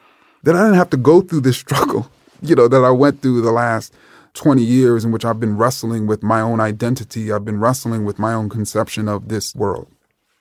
that 0.44 0.56
I 0.56 0.64
didn't 0.64 0.78
have 0.78 0.90
to 0.92 0.98
go 0.98 1.22
through 1.22 1.42
this 1.42 1.58
struggle, 1.66 2.10
you 2.42 2.56
know, 2.56 2.68
that 2.68 2.84
I 2.84 2.92
went 2.92 3.22
through 3.22 3.42
the 3.42 3.52
last 3.52 3.94
20 4.34 4.62
years 4.64 5.06
in 5.06 5.12
which 5.12 5.26
I've 5.26 5.40
been 5.40 5.58
wrestling 5.58 6.08
with 6.08 6.22
my 6.22 6.42
own 6.42 6.60
identity. 6.60 7.32
I've 7.32 7.46
been 7.46 7.60
wrestling 7.60 8.06
with 8.06 8.20
my 8.20 8.34
own 8.34 8.50
conception 8.50 9.08
of 9.08 9.30
this 9.30 9.56
world. 9.56 9.88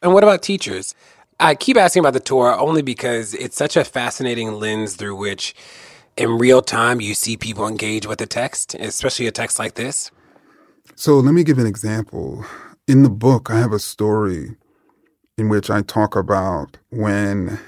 And 0.03 0.13
what 0.13 0.25
about 0.25 0.43
teachers? 0.43 0.95
I 1.41 1.55
keep 1.55 1.77
asking 1.77 2.01
about 2.01 2.13
the 2.13 2.21
tour 2.21 2.55
only 2.59 2.83
because 2.83 3.35
it's 3.35 3.57
such 3.57 3.77
a 3.77 3.85
fascinating 3.85 4.53
lens 4.53 4.97
through 4.97 5.17
which 5.17 5.55
in 6.17 6.39
real 6.39 6.63
time 6.63 7.01
you 7.01 7.15
see 7.15 7.37
people 7.37 7.67
engage 7.67 8.07
with 8.07 8.19
the 8.19 8.27
text, 8.27 8.75
especially 8.75 9.27
a 9.27 9.33
text 9.33 9.59
like 9.59 9.75
this? 9.75 10.11
So 10.95 11.19
let 11.19 11.35
me 11.35 11.43
give 11.43 11.59
an 11.59 11.67
example. 11.67 12.45
In 12.87 13.03
the 13.03 13.11
book, 13.11 13.51
I 13.51 13.59
have 13.59 13.73
a 13.73 13.79
story 13.79 14.57
in 15.37 15.49
which 15.49 15.71
I 15.71 15.83
talk 15.83 16.17
about 16.17 16.79
when 16.91 17.59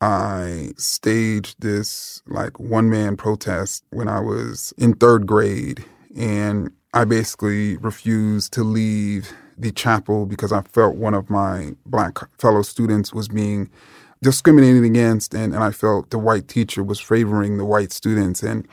I 0.00 0.72
staged 0.76 1.60
this 1.60 2.22
like 2.26 2.60
one 2.60 2.90
man 2.90 3.16
protest 3.16 3.84
when 3.90 4.08
I 4.08 4.20
was 4.20 4.74
in 4.76 4.94
third 4.94 5.26
grade. 5.26 5.84
And 6.16 6.70
I 6.92 7.04
basically 7.04 7.76
refused 7.78 8.52
to 8.52 8.62
leave 8.62 9.32
the 9.56 9.72
chapel 9.72 10.26
because 10.26 10.52
I 10.52 10.62
felt 10.62 10.96
one 10.96 11.14
of 11.14 11.30
my 11.30 11.74
black 11.86 12.18
fellow 12.38 12.62
students 12.62 13.12
was 13.12 13.28
being 13.28 13.70
discriminated 14.22 14.84
against 14.84 15.34
and, 15.34 15.54
and 15.54 15.62
I 15.62 15.70
felt 15.70 16.10
the 16.10 16.18
white 16.18 16.48
teacher 16.48 16.82
was 16.82 17.00
favoring 17.00 17.56
the 17.56 17.64
white 17.64 17.92
students 17.92 18.42
and 18.42 18.66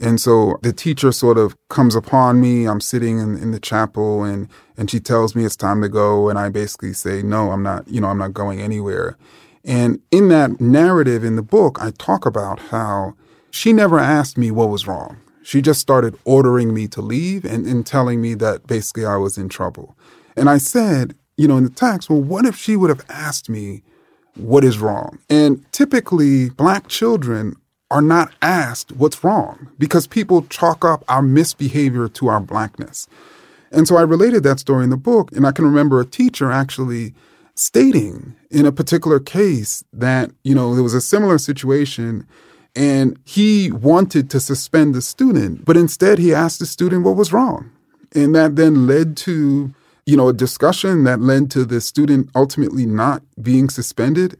and 0.00 0.20
so 0.20 0.58
the 0.62 0.72
teacher 0.72 1.10
sort 1.12 1.38
of 1.38 1.56
comes 1.68 1.94
upon 1.94 2.40
me. 2.40 2.66
I'm 2.66 2.80
sitting 2.80 3.18
in, 3.18 3.36
in 3.36 3.50
the 3.50 3.60
chapel 3.60 4.22
and 4.24 4.48
and 4.76 4.90
she 4.90 5.00
tells 5.00 5.34
me 5.34 5.44
it's 5.44 5.56
time 5.56 5.82
to 5.82 5.88
go 5.88 6.28
and 6.28 6.38
I 6.38 6.48
basically 6.48 6.92
say, 6.92 7.22
No, 7.22 7.50
I'm 7.50 7.62
not, 7.62 7.88
you 7.88 8.00
know, 8.00 8.08
I'm 8.08 8.18
not 8.18 8.32
going 8.32 8.60
anywhere. 8.60 9.16
And 9.64 10.00
in 10.10 10.28
that 10.28 10.60
narrative 10.60 11.24
in 11.24 11.36
the 11.36 11.42
book, 11.42 11.78
I 11.80 11.90
talk 11.98 12.24
about 12.24 12.58
how 12.58 13.14
she 13.50 13.72
never 13.72 13.98
asked 13.98 14.38
me 14.38 14.50
what 14.50 14.68
was 14.68 14.86
wrong. 14.86 15.18
She 15.42 15.60
just 15.62 15.80
started 15.80 16.16
ordering 16.24 16.72
me 16.72 16.86
to 16.88 17.02
leave 17.02 17.44
and, 17.44 17.66
and 17.66 17.84
telling 17.84 18.20
me 18.20 18.34
that 18.34 18.66
basically 18.66 19.04
I 19.04 19.16
was 19.16 19.36
in 19.36 19.48
trouble. 19.48 19.96
And 20.36 20.48
I 20.48 20.58
said, 20.58 21.16
you 21.36 21.48
know, 21.48 21.56
in 21.56 21.64
the 21.64 21.70
text, 21.70 22.08
well, 22.08 22.20
what 22.20 22.44
if 22.44 22.56
she 22.56 22.76
would 22.76 22.90
have 22.90 23.04
asked 23.08 23.48
me 23.48 23.82
what 24.36 24.62
is 24.62 24.78
wrong? 24.78 25.18
And 25.28 25.64
typically, 25.72 26.50
black 26.50 26.86
children 26.88 27.56
are 27.90 28.02
not 28.02 28.32
asked 28.42 28.92
what's 28.92 29.24
wrong 29.24 29.68
because 29.78 30.06
people 30.06 30.42
chalk 30.42 30.84
up 30.84 31.04
our 31.08 31.22
misbehavior 31.22 32.08
to 32.08 32.28
our 32.28 32.40
blackness. 32.40 33.08
And 33.70 33.86
so 33.86 33.96
I 33.96 34.02
related 34.02 34.42
that 34.42 34.60
story 34.60 34.84
in 34.84 34.90
the 34.90 34.96
book, 34.96 35.30
and 35.32 35.46
I 35.46 35.52
can 35.52 35.64
remember 35.64 36.00
a 36.00 36.06
teacher 36.06 36.50
actually 36.50 37.14
stating 37.54 38.36
in 38.50 38.66
a 38.66 38.72
particular 38.72 39.18
case 39.18 39.82
that, 39.92 40.30
you 40.44 40.54
know, 40.54 40.74
there 40.74 40.84
was 40.84 40.94
a 40.94 41.00
similar 41.00 41.38
situation 41.38 42.26
and 42.76 43.18
he 43.24 43.72
wanted 43.72 44.30
to 44.30 44.38
suspend 44.38 44.94
the 44.94 45.02
student, 45.02 45.64
but 45.64 45.76
instead 45.76 46.18
he 46.18 46.32
asked 46.32 46.60
the 46.60 46.66
student 46.66 47.04
what 47.04 47.16
was 47.16 47.32
wrong. 47.32 47.70
And 48.14 48.34
that 48.34 48.56
then 48.56 48.86
led 48.86 49.16
to, 49.18 49.74
you 50.06 50.16
know, 50.16 50.28
a 50.28 50.32
discussion 50.32 51.04
that 51.04 51.20
led 51.20 51.50
to 51.50 51.64
the 51.64 51.80
student 51.80 52.30
ultimately 52.34 52.86
not 52.86 53.22
being 53.42 53.68
suspended. 53.68 54.36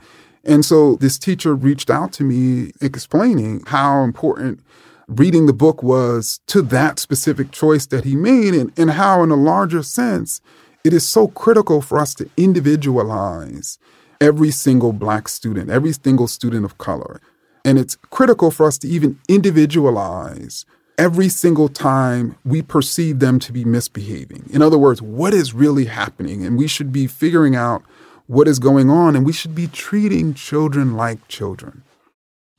And 0.49 0.65
so 0.65 0.97
this 0.97 1.19
teacher 1.19 1.55
reached 1.55 1.91
out 1.91 2.11
to 2.15 2.25
me 2.25 2.73
explaining 2.81 3.63
how 3.67 4.03
important 4.03 4.61
reading 5.07 5.45
the 5.45 5.53
book 5.53 5.83
was 5.83 6.41
to 6.47 6.63
that 6.63 6.99
specific 6.99 7.51
choice 7.51 7.85
that 7.87 8.05
he 8.05 8.17
made 8.17 8.55
and, 8.55 8.73
and 8.79 8.93
how, 8.93 9.23
in 9.23 9.31
a 9.31 9.37
larger 9.37 9.83
sense, 9.83 10.41
it 10.85 10.95
is 10.95 11.07
so 11.07 11.29
critical 11.29 11.83
for 11.83 11.99
us 11.99 12.15
to 12.15 12.31
individualize 12.39 13.79
every 14.23 14.51
single 14.51 14.95
black 14.95 15.29
student, 15.29 15.69
every 15.69 15.93
single 15.93 16.27
student 16.27 16.65
of 16.65 16.79
color. 16.79 17.21
And 17.63 17.79
it's 17.79 17.97
critical 18.11 18.51
for 18.51 18.67
us 18.67 18.79
to 18.79 18.89
even 18.89 19.19
individualize 19.29 20.65
every 20.97 21.29
single 21.29 21.69
time 21.69 22.37
we 22.45 22.63
perceive 22.63 23.19
them 23.19 23.39
to 23.39 23.53
be 23.53 23.67
misbehaving. 23.67 24.49
In 24.51 24.63
other 24.63 24.79
words, 24.79 25.03
what 25.03 25.35
is 25.35 25.53
really 25.53 25.85
happening? 25.85 26.45
And 26.45 26.57
we 26.57 26.67
should 26.67 26.91
be 26.91 27.07
figuring 27.07 27.55
out 27.55 27.83
what 28.29 28.47
is 28.47 28.59
going 28.59 28.91
on, 28.91 29.17
and 29.17 29.27
we 29.27 29.33
should 29.33 29.55
be 29.55 29.67
treating 29.67 30.35
children 30.35 30.97
like 30.97 31.27
children. 31.29 31.83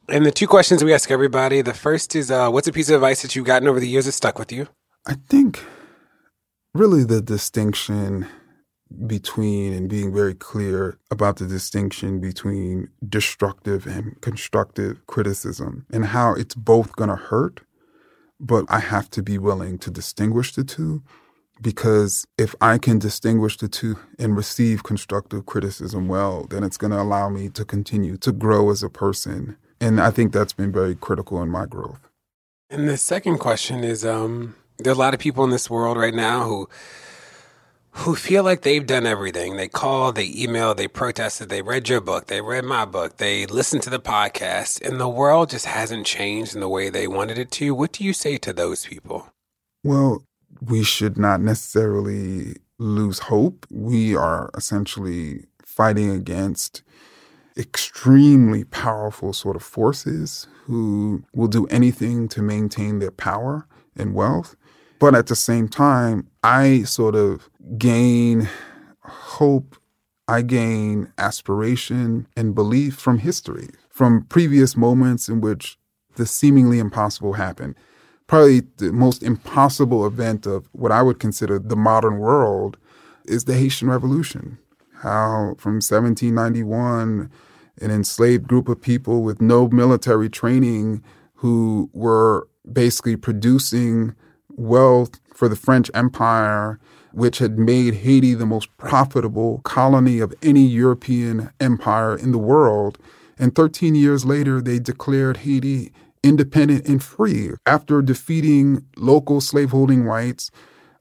And 0.10 0.26
the 0.26 0.32
two 0.32 0.48
questions 0.48 0.84
we 0.84 0.94
ask 0.94 1.12
everybody 1.12 1.62
the 1.62 1.76
first 1.76 2.16
is 2.16 2.32
uh, 2.32 2.50
what's 2.50 2.68
a 2.68 2.72
piece 2.72 2.90
of 2.90 2.96
advice 2.96 3.22
that 3.22 3.36
you've 3.36 3.46
gotten 3.46 3.68
over 3.68 3.80
the 3.80 3.88
years 3.88 4.06
that 4.06 4.14
stuck 4.14 4.40
with 4.40 4.52
you? 4.52 4.68
I 5.08 5.16
think 5.30 5.64
really 6.74 7.04
the 7.04 7.22
distinction 7.22 8.26
between 9.06 9.72
and 9.72 9.88
being 9.88 10.12
very 10.12 10.34
clear 10.34 10.98
about 11.12 11.38
the 11.38 11.46
distinction 11.46 12.20
between 12.20 12.90
destructive 13.08 13.86
and 13.86 14.20
constructive 14.22 15.06
criticism 15.06 15.86
and 15.92 16.06
how 16.06 16.34
it's 16.34 16.56
both 16.56 16.96
going 16.96 17.12
to 17.12 17.16
hurt, 17.16 17.62
but 18.40 18.66
I 18.68 18.80
have 18.80 19.12
to 19.12 19.22
be 19.22 19.38
willing 19.38 19.78
to 19.80 19.92
distinguish 19.92 20.56
the 20.56 20.64
two 20.64 21.04
because 21.62 22.26
if 22.38 22.56
I 22.62 22.78
can 22.78 23.00
distinguish 23.00 23.58
the 23.58 23.68
two 23.68 23.98
and 24.18 24.36
receive 24.36 24.84
constructive 24.84 25.46
criticism 25.46 26.08
well, 26.08 26.46
then 26.50 26.64
it's 26.64 26.78
going 26.78 26.92
to 26.92 27.02
allow 27.02 27.30
me 27.30 27.50
to 27.50 27.66
continue 27.66 28.18
to 28.18 28.32
grow 28.32 28.70
as 28.70 28.84
a 28.84 28.90
person. 28.90 29.58
And 29.82 30.02
I 30.02 30.12
think 30.12 30.34
that's 30.34 30.54
been 30.54 30.72
very 30.72 30.96
critical 30.96 31.42
in 31.42 31.50
my 31.50 31.66
growth. 31.66 32.00
And 32.70 32.88
the 32.88 32.98
second 32.98 33.40
question 33.40 33.84
is 33.84 34.06
um, 34.06 34.56
there 34.78 34.92
are 34.92 34.96
a 34.96 35.00
lot 35.00 35.14
of 35.14 35.20
people 35.20 35.44
in 35.44 35.50
this 35.50 35.70
world 35.70 35.98
right 35.98 36.14
now 36.14 36.44
who 36.44 36.70
who 37.92 38.16
feel 38.16 38.44
like 38.44 38.62
they've 38.62 38.86
done 38.86 39.06
everything. 39.06 39.58
They 39.58 39.68
called, 39.68 40.16
they 40.16 40.30
emailed, 40.30 40.78
they 40.78 40.88
protested, 40.88 41.50
they 41.50 41.64
read 41.64 41.90
your 41.90 42.00
book, 42.00 42.28
they 42.28 42.40
read 42.40 42.64
my 42.64 42.86
book, 42.86 43.18
they 43.18 43.48
listened 43.48 43.82
to 43.84 43.90
the 43.90 44.00
podcast, 44.00 44.80
and 44.88 45.00
the 45.00 45.10
world 45.10 45.50
just 45.50 45.66
hasn't 45.66 46.06
changed 46.06 46.54
in 46.54 46.62
the 46.62 46.70
way 46.70 46.90
they 46.90 47.08
wanted 47.08 47.38
it 47.40 47.52
to. 47.52 47.74
What 47.74 47.92
do 47.92 48.04
you 48.04 48.14
say 48.14 48.38
to 48.38 48.54
those 48.54 48.86
people? 48.86 49.34
Well, 49.84 50.24
we 50.62 50.84
should 50.84 51.18
not 51.18 51.42
necessarily 51.42 52.58
lose 52.78 53.20
hope. 53.20 53.66
We 53.70 54.16
are 54.16 54.50
essentially 54.56 55.46
fighting 55.64 56.10
against 56.10 56.82
extremely 57.58 58.64
powerful 58.64 59.34
sort 59.34 59.56
of 59.56 59.64
forces 59.64 60.48
who 60.66 61.24
will 61.34 61.48
do 61.48 61.66
anything 61.68 62.28
to 62.30 62.42
maintain 62.42 63.00
their 63.00 63.12
power 63.12 63.68
and 63.96 64.14
wealth. 64.14 64.56
But 65.00 65.16
at 65.16 65.28
the 65.28 65.36
same 65.36 65.68
time, 65.68 66.28
I 66.44 66.84
sort 66.84 67.16
of 67.16 67.50
gain 67.78 68.50
hope, 69.04 69.78
I 70.28 70.42
gain 70.42 71.12
aspiration 71.18 72.28
and 72.36 72.54
belief 72.54 72.96
from 72.96 73.20
history, 73.20 73.70
from 73.90 74.26
previous 74.26 74.76
moments 74.76 75.28
in 75.30 75.42
which 75.42 75.78
the 76.16 76.26
seemingly 76.26 76.80
impossible 76.80 77.34
happened. 77.34 77.76
Probably 78.30 78.62
the 78.78 78.94
most 78.94 79.24
impossible 79.24 80.06
event 80.06 80.46
of 80.46 80.70
what 80.72 80.92
I 80.92 81.02
would 81.02 81.20
consider 81.20 81.58
the 81.58 81.76
modern 81.76 82.20
world 82.20 82.78
is 83.26 83.46
the 83.46 83.56
Haitian 83.56 83.90
Revolution. 83.90 84.60
How 84.98 85.56
from 85.58 85.78
1791, 85.78 87.32
an 87.82 87.90
enslaved 87.90 88.48
group 88.48 88.70
of 88.70 88.80
people 88.80 89.24
with 89.24 89.42
no 89.42 89.68
military 89.70 90.30
training 90.30 91.04
who 91.38 91.90
were 91.92 92.48
basically 92.72 93.16
producing 93.16 94.14
wealth 94.50 95.20
for 95.34 95.50
the 95.50 95.56
French 95.56 95.90
Empire, 95.96 96.80
which 97.14 97.40
had 97.40 97.58
made 97.58 97.96
Haiti 97.96 98.36
the 98.36 98.46
most 98.46 98.70
profitable 98.78 99.62
colony 99.64 100.20
of 100.20 100.36
any 100.44 100.68
European 100.68 101.50
empire 101.60 102.16
in 102.16 102.32
the 102.32 102.38
world. 102.38 103.00
And 103.40 103.56
13 103.56 103.96
years 103.96 104.24
later, 104.24 104.62
they 104.62 104.78
declared 104.78 105.38
Haiti 105.38 105.92
independent 106.24 106.88
and 106.88 107.04
free 107.04 107.52
after 107.66 108.02
defeating 108.02 108.86
local 108.98 109.42
slaveholding 109.42 110.06
whites, 110.06 110.52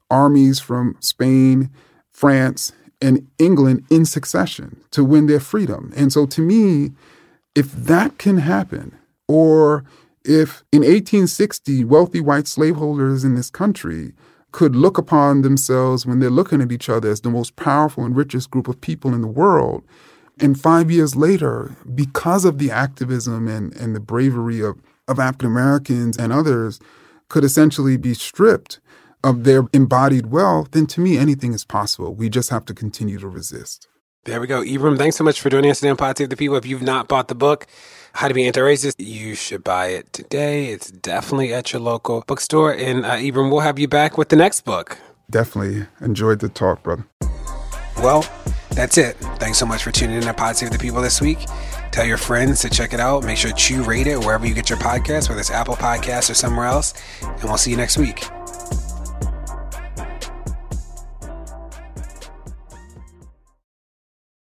armies 0.09 0.59
from 0.59 0.95
Spain, 0.99 1.69
France, 2.11 2.71
and 3.01 3.27
England 3.37 3.85
in 3.89 4.05
succession 4.05 4.81
to 4.91 5.03
win 5.03 5.27
their 5.27 5.39
freedom. 5.39 5.93
And 5.95 6.11
so 6.11 6.25
to 6.27 6.41
me, 6.41 6.91
if 7.55 7.71
that 7.71 8.17
can 8.17 8.37
happen, 8.37 8.97
or 9.27 9.83
if 10.25 10.63
in 10.71 10.79
1860 10.79 11.85
wealthy 11.85 12.19
white 12.19 12.47
slaveholders 12.47 13.23
in 13.23 13.35
this 13.35 13.49
country 13.49 14.13
could 14.51 14.75
look 14.75 14.97
upon 14.97 15.41
themselves 15.41 16.05
when 16.05 16.19
they're 16.19 16.29
looking 16.29 16.61
at 16.61 16.71
each 16.71 16.89
other 16.89 17.09
as 17.09 17.21
the 17.21 17.29
most 17.29 17.55
powerful 17.55 18.03
and 18.03 18.15
richest 18.15 18.49
group 18.49 18.67
of 18.67 18.81
people 18.81 19.13
in 19.13 19.21
the 19.21 19.27
world, 19.27 19.83
and 20.39 20.59
five 20.59 20.89
years 20.89 21.15
later, 21.15 21.75
because 21.93 22.45
of 22.45 22.57
the 22.57 22.71
activism 22.71 23.47
and, 23.47 23.75
and 23.75 23.95
the 23.95 23.99
bravery 23.99 24.61
of, 24.61 24.81
of 25.09 25.19
African 25.19 25.47
Americans 25.47 26.17
and 26.17 26.31
others, 26.31 26.79
could 27.27 27.43
essentially 27.43 27.97
be 27.97 28.13
stripped 28.13 28.79
of 29.23 29.43
their 29.43 29.63
embodied 29.73 30.27
wealth, 30.27 30.71
then 30.71 30.87
to 30.87 31.01
me, 31.01 31.17
anything 31.17 31.53
is 31.53 31.65
possible. 31.65 32.13
We 32.13 32.29
just 32.29 32.49
have 32.49 32.65
to 32.65 32.73
continue 32.73 33.19
to 33.19 33.27
resist. 33.27 33.87
There 34.25 34.39
we 34.39 34.47
go. 34.47 34.61
Ibram, 34.61 34.97
thanks 34.97 35.15
so 35.15 35.23
much 35.23 35.41
for 35.41 35.49
joining 35.49 35.71
us 35.71 35.79
today 35.79 35.89
on 35.89 35.97
Pod 35.97 36.17
Save 36.17 36.29
the 36.29 36.37
People. 36.37 36.57
If 36.57 36.65
you've 36.65 36.81
not 36.81 37.07
bought 37.07 37.29
the 37.29 37.35
book, 37.35 37.67
How 38.13 38.27
to 38.27 38.33
Be 38.33 38.45
Anti-Racist, 38.45 38.95
you 38.97 39.33
should 39.33 39.63
buy 39.63 39.87
it 39.87 40.11
today. 40.13 40.67
It's 40.67 40.91
definitely 40.91 41.53
at 41.53 41.73
your 41.73 41.81
local 41.81 42.23
bookstore. 42.27 42.73
And 42.73 43.05
uh, 43.05 43.15
Ibram, 43.15 43.49
we'll 43.49 43.61
have 43.61 43.79
you 43.79 43.87
back 43.87 44.17
with 44.17 44.29
the 44.29 44.35
next 44.35 44.61
book. 44.61 44.97
Definitely 45.29 45.87
enjoyed 46.01 46.39
the 46.39 46.49
talk, 46.49 46.83
brother. 46.83 47.05
Well, 47.97 48.25
that's 48.71 48.97
it. 48.97 49.15
Thanks 49.39 49.57
so 49.57 49.65
much 49.65 49.83
for 49.83 49.91
tuning 49.91 50.17
in 50.17 50.23
to 50.23 50.33
Pod 50.33 50.57
Save 50.57 50.71
the 50.71 50.77
People 50.77 51.01
this 51.01 51.21
week. 51.21 51.39
Tell 51.91 52.05
your 52.05 52.17
friends 52.17 52.61
to 52.61 52.69
check 52.69 52.93
it 52.93 52.99
out. 52.99 53.23
Make 53.23 53.37
sure 53.37 53.51
to 53.51 53.83
rate 53.83 54.07
it 54.07 54.19
wherever 54.19 54.45
you 54.45 54.53
get 54.53 54.69
your 54.69 54.79
podcast, 54.79 55.29
whether 55.29 55.41
it's 55.41 55.51
Apple 55.51 55.75
Podcasts 55.75 56.29
or 56.29 56.33
somewhere 56.33 56.65
else. 56.65 56.93
And 57.21 57.43
we'll 57.43 57.57
see 57.57 57.71
you 57.71 57.77
next 57.77 57.97
week. 57.97 58.23